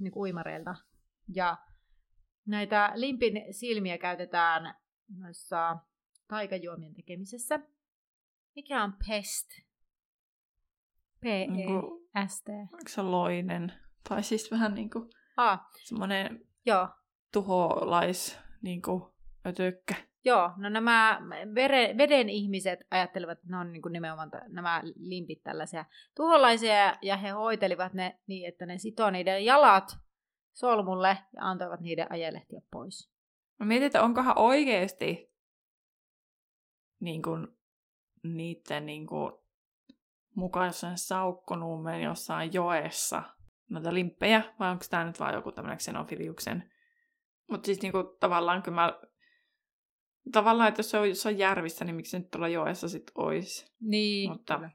niin 0.00 0.12
kuin 0.12 0.22
uimareilta. 0.22 0.74
Ja 1.34 1.56
näitä 2.46 2.92
limpin 2.94 3.54
silmiä 3.54 3.98
käytetään 3.98 4.74
noissa 5.18 5.76
taikajuomien 6.28 6.94
tekemisessä. 6.94 7.60
Mikä 8.56 8.84
on 8.84 8.92
pest? 9.08 9.48
P-E-S-T. 11.20 12.48
Onko 12.48 12.88
se 12.88 13.02
loinen? 13.02 13.72
Tai 14.08 14.22
siis 14.22 14.50
vähän 14.50 14.74
niin 14.74 14.90
kuin 14.90 15.10
ah. 15.36 15.60
semmoinen 15.84 16.46
Joo. 16.66 16.88
tuholais 17.32 18.38
niin 18.62 18.82
kuin 18.82 19.02
ötökkä. 19.46 19.94
Joo, 20.24 20.52
no 20.56 20.68
nämä 20.68 21.20
vere, 21.54 21.94
veden 21.98 22.28
ihmiset 22.28 22.80
ajattelevat, 22.90 23.38
että 23.38 23.50
ne 23.50 23.56
on 23.56 23.72
niin 23.72 23.82
kuin 23.82 23.92
nimenomaan 23.92 24.30
t- 24.30 24.48
nämä 24.48 24.82
limpit 24.96 25.42
tällaisia 25.42 25.84
tuholaisia, 26.16 26.96
ja 27.02 27.16
he 27.16 27.28
hoitelivat 27.28 27.94
ne 27.94 28.20
niin, 28.26 28.48
että 28.48 28.66
ne 28.66 28.78
sitoo 28.78 29.10
niiden 29.10 29.44
jalat 29.44 29.98
solmulle 30.52 31.08
ja 31.08 31.42
antoivat 31.42 31.80
niiden 31.80 32.12
ajelehtia 32.12 32.60
pois. 32.70 33.10
Mä 33.58 33.66
mietin, 33.66 33.86
että 33.86 34.02
onkohan 34.02 34.38
oikeasti 34.38 35.32
niin 37.00 37.22
kuin, 37.22 37.48
niiden 38.22 38.86
niin 38.86 39.06
kuin, 39.06 39.32
mukaan 40.34 40.66
jossain 40.66 40.98
saukkonummeen 40.98 42.02
jossain 42.02 42.52
joessa 42.52 43.22
noita 43.70 43.94
limppejä, 43.94 44.54
vai 44.58 44.70
onko 44.70 44.84
tämä 44.90 45.04
nyt 45.04 45.20
vaan 45.20 45.34
joku 45.34 45.52
tämmöinen 45.52 45.78
xenofiliuksen. 45.78 46.72
Mutta 47.50 47.66
siis 47.66 47.82
niin 47.82 47.92
kuin, 47.92 48.06
tavallaan 48.20 48.62
kyllä 48.62 48.74
mä 48.74 49.00
tavallaan, 50.32 50.68
että 50.68 50.78
jos 50.78 50.90
se 50.90 50.98
on 50.98 51.08
jossain 51.08 51.38
järvissä, 51.38 51.84
niin 51.84 51.96
miksi 51.96 52.10
se 52.10 52.18
nyt 52.18 52.30
tuolla 52.30 52.48
joessa 52.48 52.88
sitten 52.88 53.12
olisi. 53.14 53.72
Niin. 53.80 54.30
Mutta, 54.30 54.56
kyllä. 54.56 54.70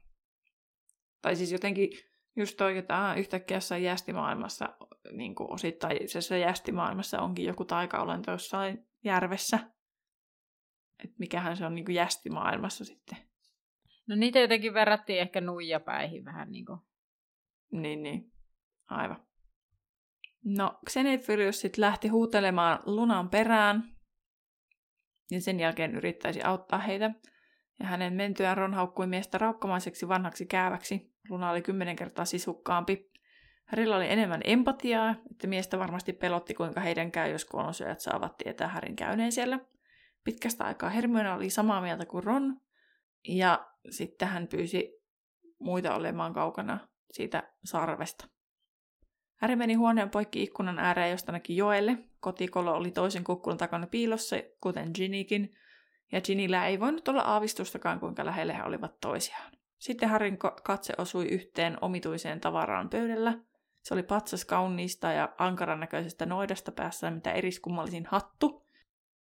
tai 1.21 1.35
siis 1.35 1.51
jotenkin 1.51 1.89
just 2.35 2.57
toi, 2.57 2.77
että 2.77 3.09
ah, 3.09 3.17
yhtäkkiä 3.17 3.57
jossain 3.57 3.83
jästimaailmassa, 3.83 4.77
niin 5.11 5.35
kuin 5.35 5.53
osittain 5.53 5.97
se 6.07 6.39
jästimaailmassa 6.39 7.21
onkin 7.21 7.45
joku 7.45 7.65
taikaolento 7.65 8.31
jossain 8.31 8.87
järvessä. 9.03 9.59
Että 11.03 11.15
mikähän 11.19 11.57
se 11.57 11.65
on 11.65 11.75
niin 11.75 11.85
kuin 11.85 11.95
jästimaailmassa 11.95 12.85
sitten. 12.85 13.17
No 14.07 14.15
niitä 14.15 14.39
jotenkin 14.39 14.73
verrattiin 14.73 15.19
ehkä 15.19 15.41
nuijapäihin 15.41 16.25
vähän 16.25 16.51
niin 16.51 16.65
kuin. 16.65 16.79
Niin, 17.71 18.03
niin. 18.03 18.34
Aivan. 18.87 19.25
No, 20.45 20.79
Xenefyrius 20.89 21.61
sitten 21.61 21.81
lähti 21.81 22.07
huutelemaan 22.07 22.79
lunan 22.85 23.29
perään, 23.29 23.83
niin 25.31 25.41
sen 25.41 25.59
jälkeen 25.59 25.95
yrittäisi 25.95 26.43
auttaa 26.43 26.79
heitä. 26.79 27.11
Ja 27.79 27.85
hänen 27.85 28.13
mentyään 28.13 28.57
Ron 28.57 28.73
haukkui 28.73 29.07
miestä 29.07 29.37
raukkamaiseksi 29.37 30.07
vanhaksi 30.07 30.45
kääväksi. 30.45 31.13
Luna 31.29 31.49
oli 31.49 31.61
kymmenen 31.61 31.95
kertaa 31.95 32.25
sisukkaampi. 32.25 33.11
Härillä 33.65 33.95
oli 33.95 34.11
enemmän 34.11 34.41
empatiaa, 34.43 35.15
että 35.31 35.47
miestä 35.47 35.79
varmasti 35.79 36.13
pelotti, 36.13 36.53
kuinka 36.53 36.79
heidän 36.79 37.11
käy, 37.11 37.31
jos 37.31 37.45
kuolonsyöjät 37.45 37.99
saavat 37.99 38.37
tietää 38.37 38.67
Härin 38.67 38.95
käyneen 38.95 39.31
siellä. 39.31 39.59
Pitkästä 40.23 40.63
aikaa 40.63 40.89
Hermione 40.89 41.33
oli 41.33 41.49
samaa 41.49 41.81
mieltä 41.81 42.05
kuin 42.05 42.23
Ron, 42.23 42.61
ja 43.27 43.67
sitten 43.89 44.27
hän 44.27 44.47
pyysi 44.47 45.01
muita 45.59 45.95
olemaan 45.95 46.33
kaukana 46.33 46.87
siitä 47.11 47.51
sarvesta. 47.63 48.27
Häri 49.35 49.55
meni 49.55 49.73
huoneen 49.73 50.09
poikki 50.09 50.43
ikkunan 50.43 50.79
ääreen, 50.79 51.11
josta 51.11 51.31
näki 51.31 51.57
joelle. 51.57 51.97
Kotikolo 52.19 52.73
oli 52.73 52.91
toisen 52.91 53.23
kukkulun 53.23 53.57
takana 53.57 53.87
piilossa, 53.87 54.35
kuten 54.61 54.91
Ginnykin, 54.95 55.55
ja 56.11 56.21
Ginnyllä 56.21 56.67
ei 56.67 56.79
voinut 56.79 57.07
olla 57.07 57.21
aavistustakaan, 57.21 57.99
kuinka 57.99 58.25
lähelle 58.25 58.57
he 58.57 58.63
olivat 58.63 58.99
toisiaan. 58.99 59.51
Sitten 59.77 60.09
Harin 60.09 60.37
katse 60.63 60.93
osui 60.97 61.25
yhteen 61.25 61.77
omituiseen 61.81 62.41
tavaraan 62.41 62.89
pöydällä. 62.89 63.39
Se 63.83 63.93
oli 63.93 64.03
patsas 64.03 64.45
kauniista 64.45 65.11
ja 65.11 65.29
ankaran 65.37 65.79
näköisestä 65.79 66.25
noidasta 66.25 66.71
päässä, 66.71 67.11
mitä 67.11 67.31
eriskummallisin 67.31 68.05
hattu. 68.05 68.65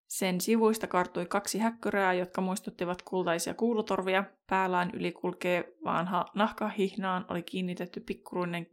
Sen 0.06 0.40
sivuista 0.40 0.86
kartui 0.86 1.26
kaksi 1.26 1.58
häkkyrää, 1.58 2.12
jotka 2.12 2.40
muistuttivat 2.40 3.02
kultaisia 3.02 3.54
kuulutorvia. 3.54 4.24
Päällään 4.46 4.90
yli 4.94 5.12
kulkee 5.12 5.72
vanha 5.84 6.24
nahkahihnaan 6.34 7.24
oli 7.28 7.42
kiinnitetty 7.42 8.00
pikkuruinen 8.00 8.66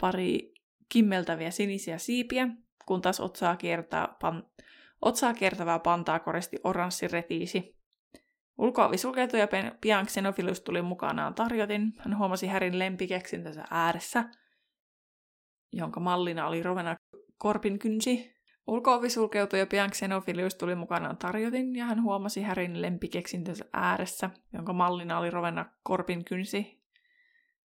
pari 0.00 0.54
kimmeltäviä 0.88 1.50
sinisiä 1.50 1.98
siipiä, 1.98 2.48
kun 2.86 3.02
taas 3.02 3.20
otsaa, 3.20 3.56
kiertää 3.56 4.08
pan, 4.20 4.46
otsaa 5.02 5.34
kiertävää 5.34 5.78
pantaa 5.78 6.18
koristi 6.18 6.56
oranssi 6.64 7.08
retiisi. 7.08 7.80
Ulkoa 8.58 8.96
sulkeutui 8.96 9.40
ja 9.40 9.48
pian 9.80 10.06
Xenophilus 10.06 10.60
tuli 10.60 10.82
mukanaan 10.82 11.34
tarjotin. 11.34 11.92
Hän 11.98 12.18
huomasi 12.18 12.46
Härin 12.46 12.78
lempikeksintänsä 12.78 13.64
ääressä, 13.70 14.24
jonka 15.72 16.00
mallina 16.00 16.46
oli 16.46 16.62
Rovena 16.62 16.96
korpin 17.38 17.78
kynsi. 17.78 18.40
Ulkoovi 18.66 19.10
sulkeutui 19.10 19.58
ja 19.58 19.66
pian 19.66 19.90
Xenophilius 19.90 20.54
tuli 20.54 20.74
mukanaan 20.74 21.16
tarjotin, 21.16 21.76
ja 21.76 21.84
hän 21.84 22.02
huomasi 22.02 22.42
Härin 22.42 22.82
lempikeksintänsä 22.82 23.64
ääressä, 23.72 24.30
jonka 24.52 24.72
mallina 24.72 25.18
oli 25.18 25.30
Rovena 25.30 25.66
korpin 25.82 26.24
kynsi. 26.24 26.82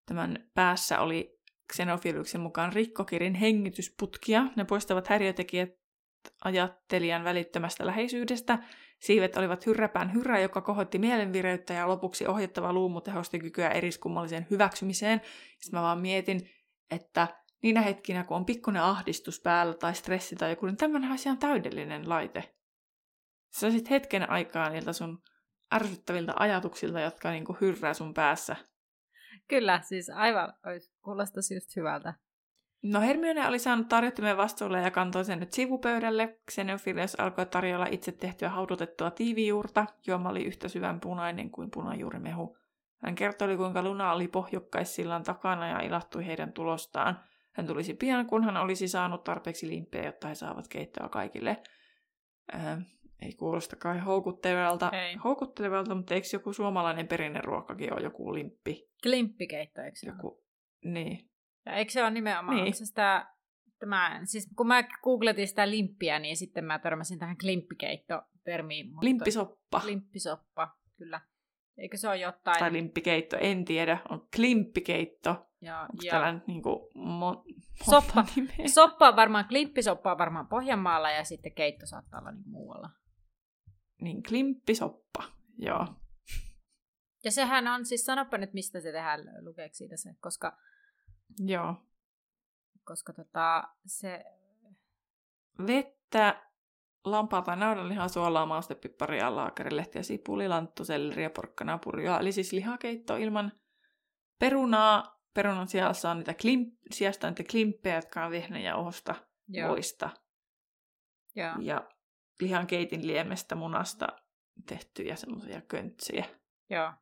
Tämän 0.05 0.49
päässä 0.53 0.99
oli 0.99 1.34
Xenophiluksen 1.73 2.41
mukaan 2.41 2.73
rikkokirin 2.73 3.33
hengitysputkia. 3.33 4.45
Ne 4.55 4.65
poistavat 4.65 5.07
häiriötekijät 5.07 5.69
ajattelijan 6.43 7.23
välittömästä 7.23 7.85
läheisyydestä. 7.85 8.59
Siivet 8.99 9.37
olivat 9.37 9.65
hyrräpään 9.65 10.13
hyrrä, 10.13 10.39
joka 10.39 10.61
kohotti 10.61 10.99
mielenvireyttä 10.99 11.73
ja 11.73 11.87
lopuksi 11.87 12.27
ohjattava 12.27 12.73
luumu 12.73 13.01
tehosti 13.01 13.39
kykyä 13.39 13.69
eriskummalliseen 13.69 14.47
hyväksymiseen. 14.51 15.21
Sitten 15.59 15.79
mä 15.79 15.83
vaan 15.83 15.99
mietin, 15.99 16.49
että 16.91 17.27
niinä 17.63 17.81
hetkinä, 17.81 18.23
kun 18.23 18.37
on 18.37 18.45
pikkuinen 18.45 18.81
ahdistus 18.81 19.41
päällä 19.41 19.73
tai 19.73 19.95
stressi 19.95 20.35
tai 20.35 20.49
joku, 20.49 20.65
niin 20.65 20.77
tämmöinen 20.77 21.11
on 21.11 21.17
ihan 21.25 21.37
täydellinen 21.37 22.09
laite. 22.09 22.55
Sä 23.59 23.71
sitten 23.71 23.89
hetken 23.89 24.29
aikaa 24.29 24.69
niiltä 24.69 24.93
sun 24.93 25.21
ärsyttäviltä 25.75 26.33
ajatuksilta, 26.35 26.99
jotka 26.99 27.31
niinku 27.31 27.57
hyrrää 27.61 27.93
sun 27.93 28.13
päässä– 28.13 28.55
Kyllä, 29.47 29.81
siis 29.81 30.09
aivan 30.09 30.53
olisi, 30.65 30.93
kuulostaisi 31.01 31.55
just 31.55 31.75
hyvältä. 31.75 32.13
No 32.83 33.01
Hermione 33.01 33.47
oli 33.47 33.59
saanut 33.59 33.89
tarjottimen 33.89 34.37
vastuulle 34.37 34.81
ja 34.81 34.91
kantoi 34.91 35.25
sen 35.25 35.39
nyt 35.39 35.53
sivupöydälle. 35.53 36.39
Xenophilius 36.51 37.19
alkoi 37.19 37.45
tarjolla 37.45 37.85
itse 37.91 38.11
tehtyä 38.11 38.49
haudutettua 38.49 39.11
tiivijuurta. 39.11 39.85
Juoma 40.07 40.29
oli 40.29 40.43
yhtä 40.43 40.67
syvän 40.67 40.99
punainen 40.99 41.51
kuin 41.51 41.71
punajuurimehu. 41.71 42.57
Hän 42.97 43.15
kertoi, 43.15 43.57
kuinka 43.57 43.83
Luna 43.83 44.11
oli 44.11 44.27
pohjukkaisillan 44.27 45.23
takana 45.23 45.67
ja 45.67 45.79
ilahtui 45.79 46.25
heidän 46.25 46.53
tulostaan. 46.53 47.19
Hän 47.51 47.67
tulisi 47.67 47.93
pian, 47.93 48.25
kun 48.25 48.43
hän 48.43 48.57
olisi 48.57 48.87
saanut 48.87 49.23
tarpeeksi 49.23 49.69
limppejä, 49.69 50.05
jotta 50.05 50.27
he 50.27 50.35
saavat 50.35 50.67
keittoa 50.67 51.09
kaikille. 51.09 51.63
Ää, 52.51 52.81
ei 53.21 53.33
kuulosta 53.33 53.75
kai 53.75 53.99
houkuttelevalta, 53.99 54.91
Ei. 54.91 55.15
houkuttelevalta, 55.15 55.95
mutta 55.95 56.13
eikö 56.13 56.27
joku 56.33 56.53
suomalainen 56.53 57.07
perinneruokkakin 57.07 57.93
ole 57.93 58.01
joku 58.01 58.33
limppi? 58.33 58.89
Klimppikeitto, 59.03 59.81
eikö 59.81 59.97
se 59.99 60.09
ole? 60.09 60.15
Joku, 60.17 60.43
niin. 60.83 61.29
Ja 61.65 61.73
eikö 61.73 61.91
se 61.91 62.01
ole 62.03 62.11
nimenomaan, 62.11 62.55
Niin. 62.55 62.63
niin. 62.63 62.73
se 62.73 62.85
sitä, 62.85 63.27
tämä, 63.79 64.21
siis 64.23 64.49
kun 64.57 64.67
mä 64.67 64.83
googletin 65.03 65.47
sitä 65.47 65.69
limppiä, 65.69 66.19
niin 66.19 66.37
sitten 66.37 66.65
mä 66.65 66.79
törmäsin 66.79 67.19
tähän 67.19 67.37
klimppikeitto-termiin. 67.37 68.87
mutta- 68.89 69.05
Limppisoppa. 69.05 69.81
Limppisoppa, 69.85 70.75
kyllä. 70.97 71.21
Eikö 71.77 71.97
se 71.97 72.07
ole 72.07 72.17
jotain? 72.17 72.59
Tai 72.59 72.73
limppikeitto, 72.73 73.37
en 73.39 73.65
tiedä. 73.65 73.97
On 74.09 74.27
klimppikeitto. 74.35 75.45
ja, 75.61 75.81
Onko 75.81 76.01
ja, 76.03 76.11
täällä 76.11 76.31
nyt 76.33 76.47
niinku 76.47 76.89
mon, 76.95 77.43
Soppa. 77.85 78.25
nimeä? 78.35 78.67
Soppa 78.67 79.07
on 79.07 79.15
varmaan, 79.15 79.45
klimppisoppa 79.47 80.11
on 80.11 80.17
varmaan 80.17 80.47
Pohjanmaalla 80.47 81.11
ja 81.11 81.23
sitten 81.23 81.51
keitto 81.55 81.85
saattaa 81.85 82.19
olla 82.19 82.31
niin 82.31 82.49
muualla. 82.49 82.89
Niin, 84.01 84.23
klimppisoppa. 84.23 85.23
Joo. 85.57 85.87
Ja 87.23 87.31
sehän 87.31 87.67
on, 87.67 87.85
siis 87.85 88.05
sanoppa 88.05 88.37
nyt 88.37 88.53
mistä 88.53 88.79
se 88.79 88.91
tehdään, 88.91 89.21
lukeeko 89.39 89.75
siitä 89.75 89.97
se, 89.97 90.15
koska, 90.19 90.57
Joo. 91.39 91.75
koska 92.83 93.13
tota, 93.13 93.63
se, 93.85 94.23
Vettä, 95.67 96.41
lampaa 97.05 97.41
tai 97.41 97.57
naudanlihaa, 97.57 98.07
suolaa, 98.07 98.45
maustepipparia, 98.45 99.35
laakerilehtiä, 99.35 100.03
sipuli, 100.03 100.47
lanttu, 100.47 100.85
selleriä, 100.85 101.29
porkkanaa, 101.29 101.77
purjoa. 101.77 102.19
Eli 102.19 102.31
siis 102.31 102.51
lihakeitto 102.51 103.15
ilman 103.15 103.51
perunaa. 104.39 105.15
Perunan 105.33 105.67
sijassa 105.67 106.11
on 106.11 106.17
niitä, 106.17 106.33
klimp, 106.33 106.73
sijasta 106.91 107.27
on 107.27 107.33
niitä 107.37 107.51
klimppejä, 107.51 107.95
jotka 107.95 108.25
on 108.25 108.31
vehnäjauhosta, 108.31 109.15
voista 109.67 110.09
joo, 111.35 111.55
ja 111.61 111.89
lihan 112.41 112.67
keitin 112.67 113.07
liemestä 113.07 113.55
munasta 113.55 114.07
tehtyjä 114.65 115.15
semmoisia 115.15 115.61
köntsiä. 115.61 116.25
joo, 116.69 116.93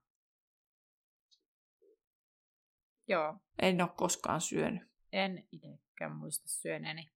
joo, 3.08 3.36
En 3.62 3.82
ole 3.82 3.90
koskaan 3.98 4.42
syönyt. 4.42 4.84
en 5.12 5.48
itsekään 5.52 6.16
muista 6.16 6.48
syöneeni. 6.48 7.12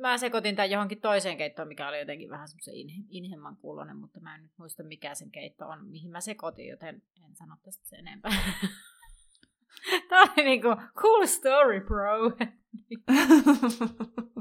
Mä 0.00 0.18
sekoitin 0.18 0.56
tämän 0.56 0.70
johonkin 0.70 1.00
toiseen 1.00 1.36
keittoon, 1.36 1.68
mikä 1.68 1.88
oli 1.88 1.98
jotenkin 1.98 2.30
vähän 2.30 2.48
semmoisen 2.48 2.74
in- 2.74 3.06
inhemman 3.08 3.56
kuulonen, 3.56 3.96
mutta 3.96 4.20
mä 4.20 4.34
en 4.34 4.42
nyt 4.42 4.52
muista 4.56 4.82
mikä 4.82 5.14
sen 5.14 5.30
keitto 5.30 5.68
on, 5.68 5.86
mihin 5.88 6.10
mä 6.10 6.20
sekoitin, 6.20 6.68
joten 6.68 7.02
en 7.24 7.36
sano 7.36 7.56
tästä 7.62 7.88
sen 7.88 7.98
enempää. 7.98 8.32
Tämä 10.08 10.22
oli 10.22 10.44
niinku 10.44 10.68
cool 10.96 11.26
story, 11.26 11.80
bro. 11.80 12.16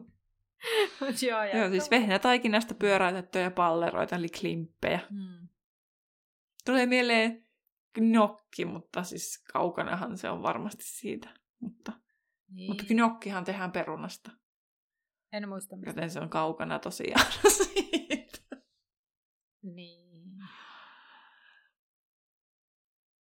Mut 1.00 1.22
joo, 1.22 1.44
Joo, 1.44 1.54
jatka. 1.54 1.70
siis 1.70 1.92
vehnätaikinasta 1.92 2.74
pyöräytettyjä 2.76 3.52
palleroita, 3.52 4.16
eli 4.16 4.30
klimppejä. 4.30 5.00
Hmm. 5.10 5.48
Tulee 6.66 6.86
mieleen 6.86 7.46
gnocchi, 7.96 8.66
mutta 8.66 9.04
siis 9.04 9.44
kaukanahan 9.54 10.18
se 10.18 10.30
on 10.30 10.42
varmasti 10.42 10.84
siitä. 10.84 11.30
Mutta, 11.60 11.92
Niin. 12.52 12.72
mutta 12.72 12.84
gnocchihan 12.88 13.44
tehdään 13.46 13.72
perunasta, 13.72 14.32
En 15.34 15.50
muista 15.50 15.76
mistä. 15.76 15.90
joten 15.90 16.10
se 16.10 16.20
on 16.20 16.30
kaukana 16.30 16.80
tosiaan 16.80 17.26
siitä. 17.64 18.40
Niin. 19.64 20.06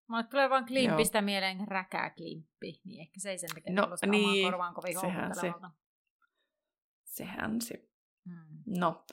Mulle 0.08 0.24
tulee 0.24 0.50
vaan 0.50 0.66
klimpistä 0.66 1.22
mieleen 1.22 1.68
räkäklimppi, 1.68 2.80
niin 2.84 3.00
ehkä 3.00 3.20
se 3.20 3.30
ei 3.30 3.38
sen 3.38 3.50
takia 3.54 3.72
No, 3.72 3.88
niin, 4.06 4.46
korvaan 4.50 4.74
kovin 4.74 5.00
se. 5.00 5.52
Se. 7.60 7.88
Hmm. 8.28 8.78
No. 8.78 9.04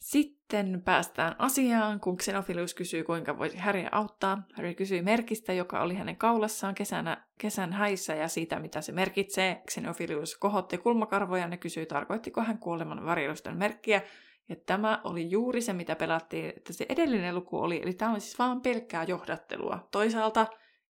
Sitten 0.00 0.82
päästään 0.84 1.34
asiaan, 1.38 2.00
kun 2.00 2.16
Xenophilus 2.16 2.74
kysyy, 2.74 3.04
kuinka 3.04 3.38
voisi 3.38 3.56
Harry 3.56 3.84
auttaa. 3.92 4.42
Harry 4.54 4.74
kysyy 4.74 5.02
merkistä, 5.02 5.52
joka 5.52 5.82
oli 5.82 5.94
hänen 5.94 6.16
kaulassaan 6.16 6.74
kesänä, 6.74 7.26
kesän 7.38 7.72
häissä 7.72 8.14
ja 8.14 8.28
siitä, 8.28 8.58
mitä 8.58 8.80
se 8.80 8.92
merkitsee. 8.92 9.62
Xenophilus 9.70 10.36
kohotti 10.36 10.78
kulmakarvoja 10.78 11.48
ja 11.48 11.56
kysyi, 11.56 11.86
tarkoittiko 11.86 12.42
hän 12.42 12.58
kuoleman 12.58 13.06
varjelusten 13.06 13.56
merkkiä. 13.56 14.02
Ja 14.48 14.56
tämä 14.66 15.00
oli 15.04 15.30
juuri 15.30 15.60
se, 15.60 15.72
mitä 15.72 15.96
pelattiin, 15.96 16.52
että 16.56 16.72
se 16.72 16.86
edellinen 16.88 17.34
luku 17.34 17.58
oli. 17.58 17.82
Eli 17.82 17.94
tämä 17.94 18.12
on 18.12 18.20
siis 18.20 18.38
vaan 18.38 18.60
pelkkää 18.60 19.04
johdattelua. 19.04 19.88
Toisaalta 19.90 20.46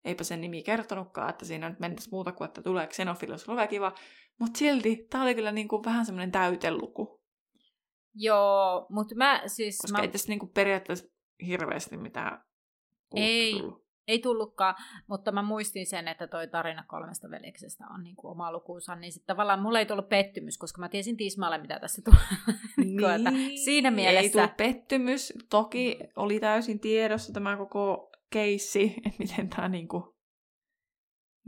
eipä 0.06 0.24
sen 0.24 0.42
nimi 0.42 0.64
kertonutkaan, 0.64 1.30
että 1.30 1.46
siinä 1.46 1.70
nyt 1.70 1.80
mentäisi 1.80 2.10
muuta 2.12 2.32
kuin, 2.32 2.46
että 2.46 2.62
tulee 2.62 2.88
Xenophilus 2.88 3.48
Lovekiva. 3.48 3.94
Mutta 4.40 4.58
silti, 4.58 5.08
tämä 5.10 5.24
oli 5.24 5.36
kyllä 5.36 5.52
niinku 5.52 5.84
vähän 5.86 6.06
semmoinen 6.06 6.32
täyteluku. 6.32 7.22
Joo, 8.16 8.86
mutta 8.90 9.16
mä 9.16 9.42
siis... 9.48 9.78
Koska 9.78 9.98
mä, 9.98 10.04
ei 10.04 10.08
tässä 10.08 10.30
niinku 10.30 10.48
periaatteessa 10.48 11.10
hirveästi 11.48 11.98
mitään 11.98 12.44
Ei. 13.16 13.52
tullut. 13.52 13.82
Ei 14.08 14.20
tullutkaan, 14.20 14.76
mutta 15.08 15.32
mä 15.32 15.42
muistin 15.42 15.86
sen, 15.86 16.08
että 16.08 16.28
toi 16.28 16.48
tarina 16.48 16.84
kolmesta 16.88 17.30
veljeksestä 17.30 17.86
on 17.94 18.04
niin 18.04 18.16
kuin 18.16 18.32
oma 18.32 18.52
lukuunsa, 18.52 18.96
niin 18.96 19.12
sitten 19.12 19.28
tavallaan 19.28 19.62
mulle 19.62 19.80
ei 19.80 19.86
tullut 19.86 20.10
pettymys, 20.10 20.58
koska 20.58 20.80
mä 20.80 20.90
tiesin 20.90 21.18
tismalle, 21.18 21.58
mitä 21.58 21.80
tässä 21.80 22.02
tulee. 22.06 22.56
Niinku, 22.78 23.06
että 23.06 23.32
siinä 23.66 23.90
Ei 23.90 23.96
mielessä... 23.96 24.32
tullut 24.32 24.58
pettymys. 24.58 25.34
Toki 25.50 26.00
oli 26.16 26.40
täysin 26.40 26.80
tiedossa 26.80 27.34
tämä 27.34 27.58
koko 27.58 28.11
keissi, 28.32 28.94
että 29.06 29.20
miten 29.20 29.50
tämä 29.50 29.70
niinku 29.70 30.18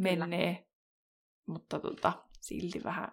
Kyllä. 0.03 0.27
menee. 0.27 0.67
Mutta 1.45 1.79
tota, 1.79 2.13
silti 2.41 2.83
vähän 2.83 3.11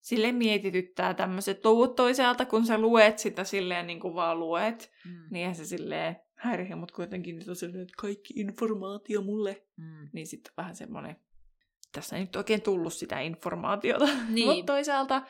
sille 0.00 0.32
mietityttää 0.32 1.14
tämmöiset 1.14 1.64
luvut 1.64 1.96
toisaalta, 1.96 2.44
kun 2.46 2.66
sä 2.66 2.78
luet 2.78 3.18
sitä 3.18 3.44
silleen 3.44 3.86
niin 3.86 4.00
kuin 4.00 4.14
vaan 4.14 4.38
luet, 4.38 4.90
Mm, 5.04 5.28
niin 5.30 5.54
se 5.54 5.64
silleen 5.64 6.16
häiriä, 6.34 6.76
mutta 6.76 6.94
kuitenkin 6.94 7.36
nyt 7.38 7.48
on 7.48 7.56
silleen, 7.56 7.82
että 7.82 7.94
kaikki 7.98 8.34
informaatio 8.36 9.22
mulle. 9.22 9.66
mm. 9.76 10.08
Niin 10.12 10.26
sitten 10.26 10.52
vähän 10.56 10.74
semmoinen, 10.74 11.16
tässä 11.92 12.16
ei 12.16 12.22
nyt 12.24 12.36
oikein 12.36 12.62
tullut 12.62 12.92
sitä 12.92 13.20
informaatiota. 13.20 14.08
Niin. 14.28 14.46
Mutta 14.48 14.72
toisaalta 14.72 15.22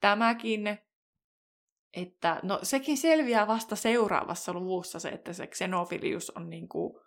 tämäkin, 0.00 0.78
että 1.96 2.40
no 2.42 2.58
sekin 2.62 2.96
selviää 2.96 3.46
vasta 3.46 3.76
seuraavassa 3.76 4.52
luvussa 4.52 4.98
se, 4.98 5.08
että 5.08 5.32
se 5.32 5.46
Xenophilius 5.46 6.30
on 6.30 6.50
niinku 6.50 7.00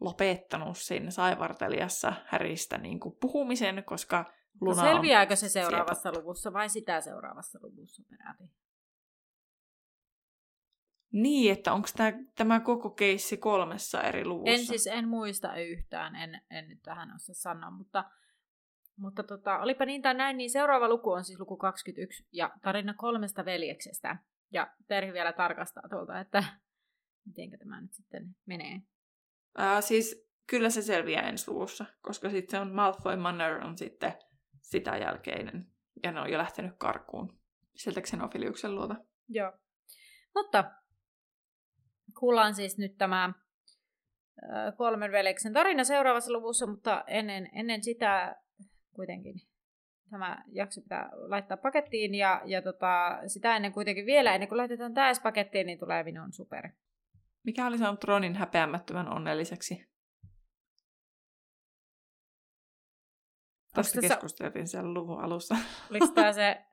lopettanut 0.00 0.78
siinä 0.78 1.10
saivartelijassa 1.10 2.12
Häristä 2.26 2.78
niinku 2.78 3.10
puhumisen, 3.10 3.84
koska 3.84 4.24
No 4.60 4.70
Luna 4.70 4.82
on 4.82 4.88
selviääkö 4.88 5.36
se 5.36 5.48
seuraavassa 5.48 6.12
luvussa 6.12 6.52
vai 6.52 6.68
sitä 6.68 7.00
seuraavassa 7.00 7.58
luvussa 7.62 8.02
peräti? 8.10 8.54
Niin, 11.12 11.52
että 11.52 11.72
onko 11.72 11.88
tämä, 11.96 12.12
tämä 12.34 12.60
koko 12.60 12.90
keissi 12.90 13.36
kolmessa 13.36 14.02
eri 14.02 14.24
luvussa? 14.24 14.54
En 14.54 14.66
siis 14.66 14.86
en 14.86 15.08
muista 15.08 15.56
yhtään, 15.56 16.16
en, 16.16 16.40
en 16.50 16.68
nyt 16.68 16.82
tähän 16.82 17.14
osaa 17.14 17.34
sanoa, 17.34 17.70
mutta, 17.70 18.04
mutta 18.96 19.22
tota, 19.22 19.58
olipa 19.58 19.84
niin 19.84 20.02
tai 20.02 20.14
näin, 20.14 20.36
niin 20.36 20.50
seuraava 20.50 20.88
luku 20.88 21.10
on 21.10 21.24
siis 21.24 21.40
luku 21.40 21.56
21 21.56 22.28
ja 22.32 22.50
tarina 22.62 22.94
kolmesta 22.94 23.44
veljeksestä. 23.44 24.16
Ja 24.50 24.74
Terhi 24.86 25.12
vielä 25.12 25.32
tarkastaa 25.32 25.88
tuolta, 25.90 26.20
että 26.20 26.44
miten 27.26 27.58
tämä 27.58 27.80
nyt 27.80 27.92
sitten 27.92 28.36
menee. 28.46 28.80
Ää, 29.58 29.80
siis 29.80 30.30
kyllä 30.46 30.70
se 30.70 30.82
selviää 30.82 31.28
ensi 31.28 31.50
luvussa, 31.50 31.84
koska 32.02 32.30
sitten 32.30 32.50
se 32.50 32.58
on 32.58 32.74
Malfoy 32.74 33.16
Manor 33.16 33.64
on 33.64 33.78
sitten 33.78 34.12
sitä 34.62 34.96
jälkeinen. 34.96 35.66
Ja 36.02 36.12
ne 36.12 36.20
on 36.20 36.32
jo 36.32 36.38
lähtenyt 36.38 36.74
karkuun 36.78 37.38
sieltä 37.76 38.00
Xenophiliuksen 38.00 38.74
luota. 38.74 38.96
Joo. 39.28 39.52
Mutta 40.34 40.72
kuullaan 42.20 42.54
siis 42.54 42.78
nyt 42.78 42.96
tämä 42.98 43.32
kolmen 44.76 45.12
veljeksen 45.12 45.52
tarina 45.52 45.84
seuraavassa 45.84 46.32
luvussa, 46.32 46.66
mutta 46.66 47.04
ennen, 47.06 47.50
ennen 47.52 47.82
sitä 47.82 48.36
kuitenkin 48.92 49.34
tämä 50.10 50.44
jakso 50.52 50.80
pitää 50.80 51.10
laittaa 51.12 51.56
pakettiin 51.56 52.14
ja, 52.14 52.42
ja 52.44 52.62
tota, 52.62 53.18
sitä 53.26 53.56
ennen 53.56 53.72
kuitenkin 53.72 54.06
vielä, 54.06 54.34
ennen 54.34 54.48
kuin 54.48 54.56
laitetaan 54.58 54.94
tämä 54.94 55.12
pakettiin, 55.22 55.66
niin 55.66 55.78
tulee 55.78 56.02
minun 56.02 56.32
super. 56.32 56.68
Mikä 57.42 57.66
oli 57.66 57.78
saanut 57.78 58.04
Ronin 58.04 58.34
häpeämättömän 58.34 59.08
onnelliseksi? 59.08 59.86
Tästä 63.74 64.00
tässä- 64.00 64.14
keskusteltiin 64.14 64.68
siellä 64.68 64.94
luvun 64.94 65.20
alussa. 65.20 65.56
Oliko 65.90 66.06
tämä 66.06 66.32
se 66.32 66.64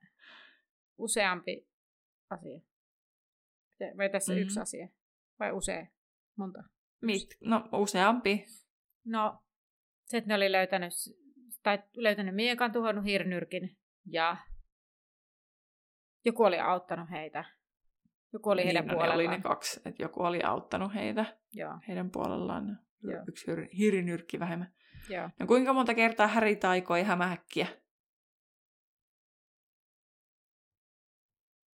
useampi 0.98 1.68
asia? 2.30 2.60
Vai 3.98 4.10
tässä 4.10 4.34
Mhm. 4.34 4.42
yksi 4.42 4.60
asia? 4.60 4.88
Vai 5.40 5.52
usea? 5.52 5.86
Monta? 6.36 6.64
Mit? 7.02 7.38
No, 7.42 7.70
useampi. 7.72 8.46
No, 9.06 9.44
se, 10.06 10.18
että 10.18 10.28
ne 10.28 10.36
oli 10.36 10.52
löytänyt, 10.52 10.94
tai 11.64 11.80
löytänyt 11.96 12.36
miekan, 12.36 12.72
tuhonnut 12.72 13.06
hirnyrkin 13.06 13.78
ja 14.06 14.38
joku 16.26 16.44
oli 16.44 16.60
auttanut 16.60 17.10
heitä. 17.12 17.46
Joku 18.34 18.50
oli 18.50 18.66
heidän 18.66 18.84
niin, 18.84 18.88
no, 18.88 18.94
ne 18.94 18.98
puolellaan. 18.98 19.16
oli 19.20 19.28
ne 19.28 19.42
kaksi, 19.42 19.82
että 19.86 20.04
joku 20.04 20.24
oli 20.24 20.44
auttanut 20.44 20.94
heitä 20.94 21.38
Joo. 21.54 21.80
heidän 21.88 22.12
puolellaan. 22.12 22.80
Joo. 23.04 23.24
Yksi 23.28 23.52
hir- 23.52 23.70
hirinyrkki 23.78 24.40
vähemmän. 24.40 24.74
Joo. 25.10 25.30
No 25.40 25.48
kuinka 25.48 25.74
monta 25.74 25.94
kertaa 25.94 26.28
Häri 26.28 26.56
taikoi 26.56 27.04
hämähäkkiä? 27.04 27.68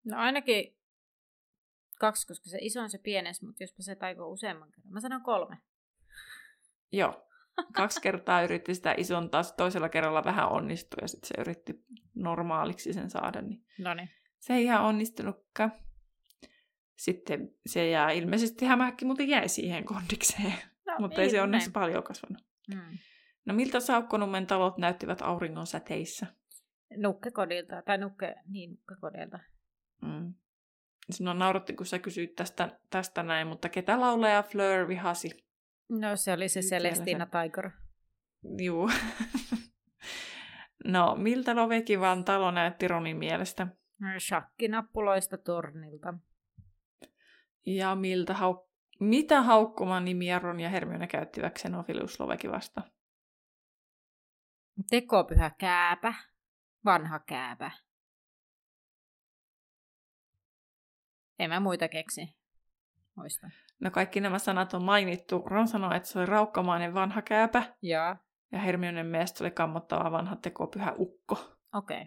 No 0.05 0.18
ainakin 0.18 0.76
kaksi, 1.99 2.26
koska 2.26 2.49
se 2.51 2.59
iso 2.61 2.80
on 2.80 2.91
se 2.91 2.99
pienes, 2.99 3.43
mutta 3.43 3.62
jospa 3.62 3.83
se 3.83 3.95
taikoo 3.95 4.28
useamman 4.28 4.70
kerran. 4.70 4.93
Mä 4.93 5.01
sanon 5.01 5.22
kolme. 5.22 5.59
Joo. 6.93 7.28
Kaksi 7.76 8.00
kertaa 8.00 8.42
yritti 8.42 8.74
sitä 8.74 8.94
isontaa, 8.96 9.42
sit 9.42 9.57
toisella 9.57 9.88
kerralla 9.88 10.24
vähän 10.24 10.48
onnistui 10.48 10.98
ja 11.03 11.09
sitten 11.09 11.28
se 11.28 11.40
yritti 11.40 11.84
normaaliksi 12.14 12.92
sen 12.92 13.11
saada, 13.11 13.42
niin 13.42 13.64
No 13.78 13.94
niin. 13.94 14.11
se 14.38 14.55
ei 14.55 14.64
ihan 14.64 14.82
onnistunutkaan. 14.84 15.72
Sitten 16.96 17.55
se 17.66 17.90
jää 17.90 18.11
ilmeisesti 18.11 18.66
hämähäkki, 18.66 19.05
mutta 19.05 19.22
jäi 19.22 19.48
siihen 19.48 19.84
kondikseen. 19.84 20.55
No, 20.86 20.94
mutta 20.98 21.22
ei 21.22 21.30
se 21.30 21.42
onneksi 21.42 21.66
näin. 21.68 21.72
paljon 21.72 22.03
kasvanut. 22.03 22.44
Mm. 22.74 22.98
No 23.44 23.55
miltä 23.55 23.80
Saukkonummen 23.80 24.46
talot 24.46 24.78
näyttivät 24.78 25.22
auringon 25.22 25.66
säteissä? 25.66 26.26
Nukkekodilta, 26.96 27.82
tai 27.82 27.98
nukke, 27.98 28.34
niin 28.46 28.70
nukkekodilta. 28.70 29.38
Mm. 30.03 30.34
Sinua 31.11 31.34
nauratti, 31.34 31.72
kun 31.72 31.86
sä 31.86 31.98
kysyit 31.98 32.34
tästä, 32.34 32.78
tästä 32.90 33.22
näin, 33.22 33.46
mutta 33.46 33.68
ketä 33.68 34.00
laulaja 34.00 34.42
Fleur 34.42 34.88
vihasi? 34.88 35.44
No 36.01 36.16
se 36.16 36.32
oli 36.32 36.49
se 36.49 36.61
Celestina 36.61 37.26
Tiger. 37.26 37.70
Juu. 38.59 38.90
no, 40.84 41.14
miltä 41.16 41.57
Lovekivan 41.57 42.24
talo 42.24 42.51
näytti 42.51 42.88
Ronin 42.88 43.16
mielestä? 43.16 43.66
Shakkinappuloista 44.18 45.38
tornilta. 45.38 46.14
Ja 47.66 47.95
miltä 47.95 48.32
hau- 48.32 48.68
mitä 49.01 49.43
haukkuman 49.43 50.05
nimiä 50.05 50.38
Ron 50.38 50.61
ja 50.61 50.68
Hermione 50.68 51.07
käyttivät 51.07 51.59
Xenophilus 51.59 52.20
Lovekivasta? 52.20 52.82
Tekopyhä 54.90 55.51
kääpä. 55.59 56.14
Vanha 56.84 57.18
kääpä. 57.18 57.70
En 61.38 61.51
mä 61.51 61.61
muita 61.61 61.88
keksi. 61.88 62.36
Muista. 63.16 63.51
No 63.83 63.91
kaikki 63.91 64.20
nämä 64.20 64.39
sanat 64.39 64.74
on 64.74 64.85
mainittu. 64.85 65.43
Ron 65.47 65.68
sanoi, 65.68 65.97
että 65.97 66.09
se 66.09 66.18
oli 66.18 66.26
raukkamainen 66.26 66.95
vanha 66.95 67.22
kääpä, 67.22 67.62
Joo. 67.83 68.16
ja 68.53 68.59
Hermionen 68.59 69.07
mielestä 69.07 69.39
se 69.39 69.45
oli 69.45 69.51
kammottava 69.51 70.11
vanha 70.11 70.37
tekopyhä 70.37 70.95
ukko. 70.99 71.35
Okei. 71.74 72.03
Okay. 72.03 72.07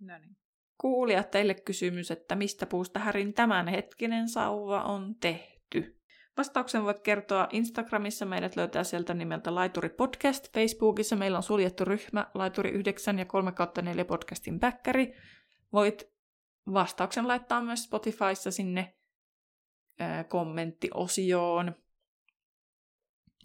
No 0.00 0.18
niin. 0.18 0.36
Kuulijat, 0.80 1.30
teille 1.30 1.54
kysymys, 1.54 2.10
että 2.10 2.34
mistä 2.34 2.66
puusta 2.66 2.98
Härin 2.98 3.34
tämänhetkinen 3.34 4.28
sauva 4.28 4.82
on 4.82 5.14
tehty? 5.20 6.00
Vastauksen 6.36 6.84
voit 6.84 7.00
kertoa 7.00 7.48
Instagramissa, 7.52 8.26
meidät 8.26 8.56
löytää 8.56 8.84
sieltä 8.84 9.14
nimeltä 9.14 9.54
Laituri 9.54 9.88
Podcast. 9.88 10.52
Facebookissa 10.54 11.16
meillä 11.16 11.36
on 11.36 11.42
suljettu 11.42 11.84
ryhmä 11.84 12.26
Laituri 12.34 12.70
9 12.70 13.18
ja 13.18 13.24
3 13.24 13.52
4 13.82 14.04
podcastin 14.04 14.60
backkari. 14.60 15.14
Voit 15.72 16.12
vastauksen 16.72 17.28
laittaa 17.28 17.60
myös 17.60 17.82
Spotifyssa 17.82 18.50
sinne 18.50 18.94
kommenttiosioon, 20.28 21.74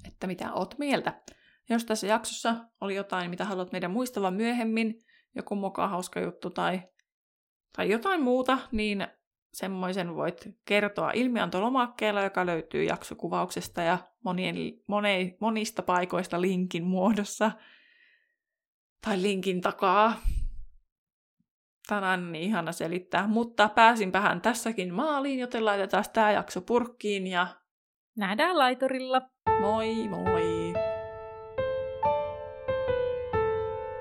että 0.08 0.28
mitä 0.28 0.54
oot 0.54 0.78
mieltä. 0.78 1.22
Jos 1.70 1.86
tässä 1.86 2.08
jaksossa 2.08 2.56
oli 2.82 2.96
jotain, 2.96 3.30
mitä 3.30 3.46
haluat 3.46 3.72
meidän 3.72 3.92
muistavan 3.92 4.34
myöhemmin, 4.34 5.00
joku 5.36 5.56
moka 5.56 5.88
hauska 5.88 6.20
juttu 6.20 6.50
tai, 6.50 6.82
tai 7.76 7.90
jotain 7.90 8.22
muuta, 8.22 8.60
niin 8.72 9.08
semmoisen 9.54 10.16
voit 10.16 10.48
kertoa 10.66 11.12
ilmiantolomakkeella, 11.12 12.24
joka 12.24 12.46
löytyy 12.46 12.84
jaksokuvauksesta 12.84 13.82
ja 13.82 13.98
monien, 14.24 14.56
mone, 14.88 15.38
monista 15.40 15.84
paikoista 15.84 16.42
linkin 16.42 16.84
muodossa 16.84 17.52
tai 19.02 19.22
linkin 19.22 19.62
takaa. 19.62 20.22
Tänään 21.90 22.20
on 22.20 22.32
niin 22.32 22.44
ihana 22.44 22.72
selittää, 22.72 23.28
mutta 23.28 23.70
pääsinpähän 23.70 24.42
tässäkin 24.42 24.94
maaliin, 24.94 25.40
joten 25.40 25.66
laitetaan 25.66 26.04
tämä 26.14 26.32
jakso 26.32 26.62
purkkiin 26.62 27.28
ja 27.28 27.48
Nähdään 28.18 28.58
laiturilla. 28.58 29.22
moi 29.60 30.08
moi! 30.08 30.74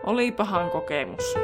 Olipahan 0.07 0.71
kokemus. 0.71 1.35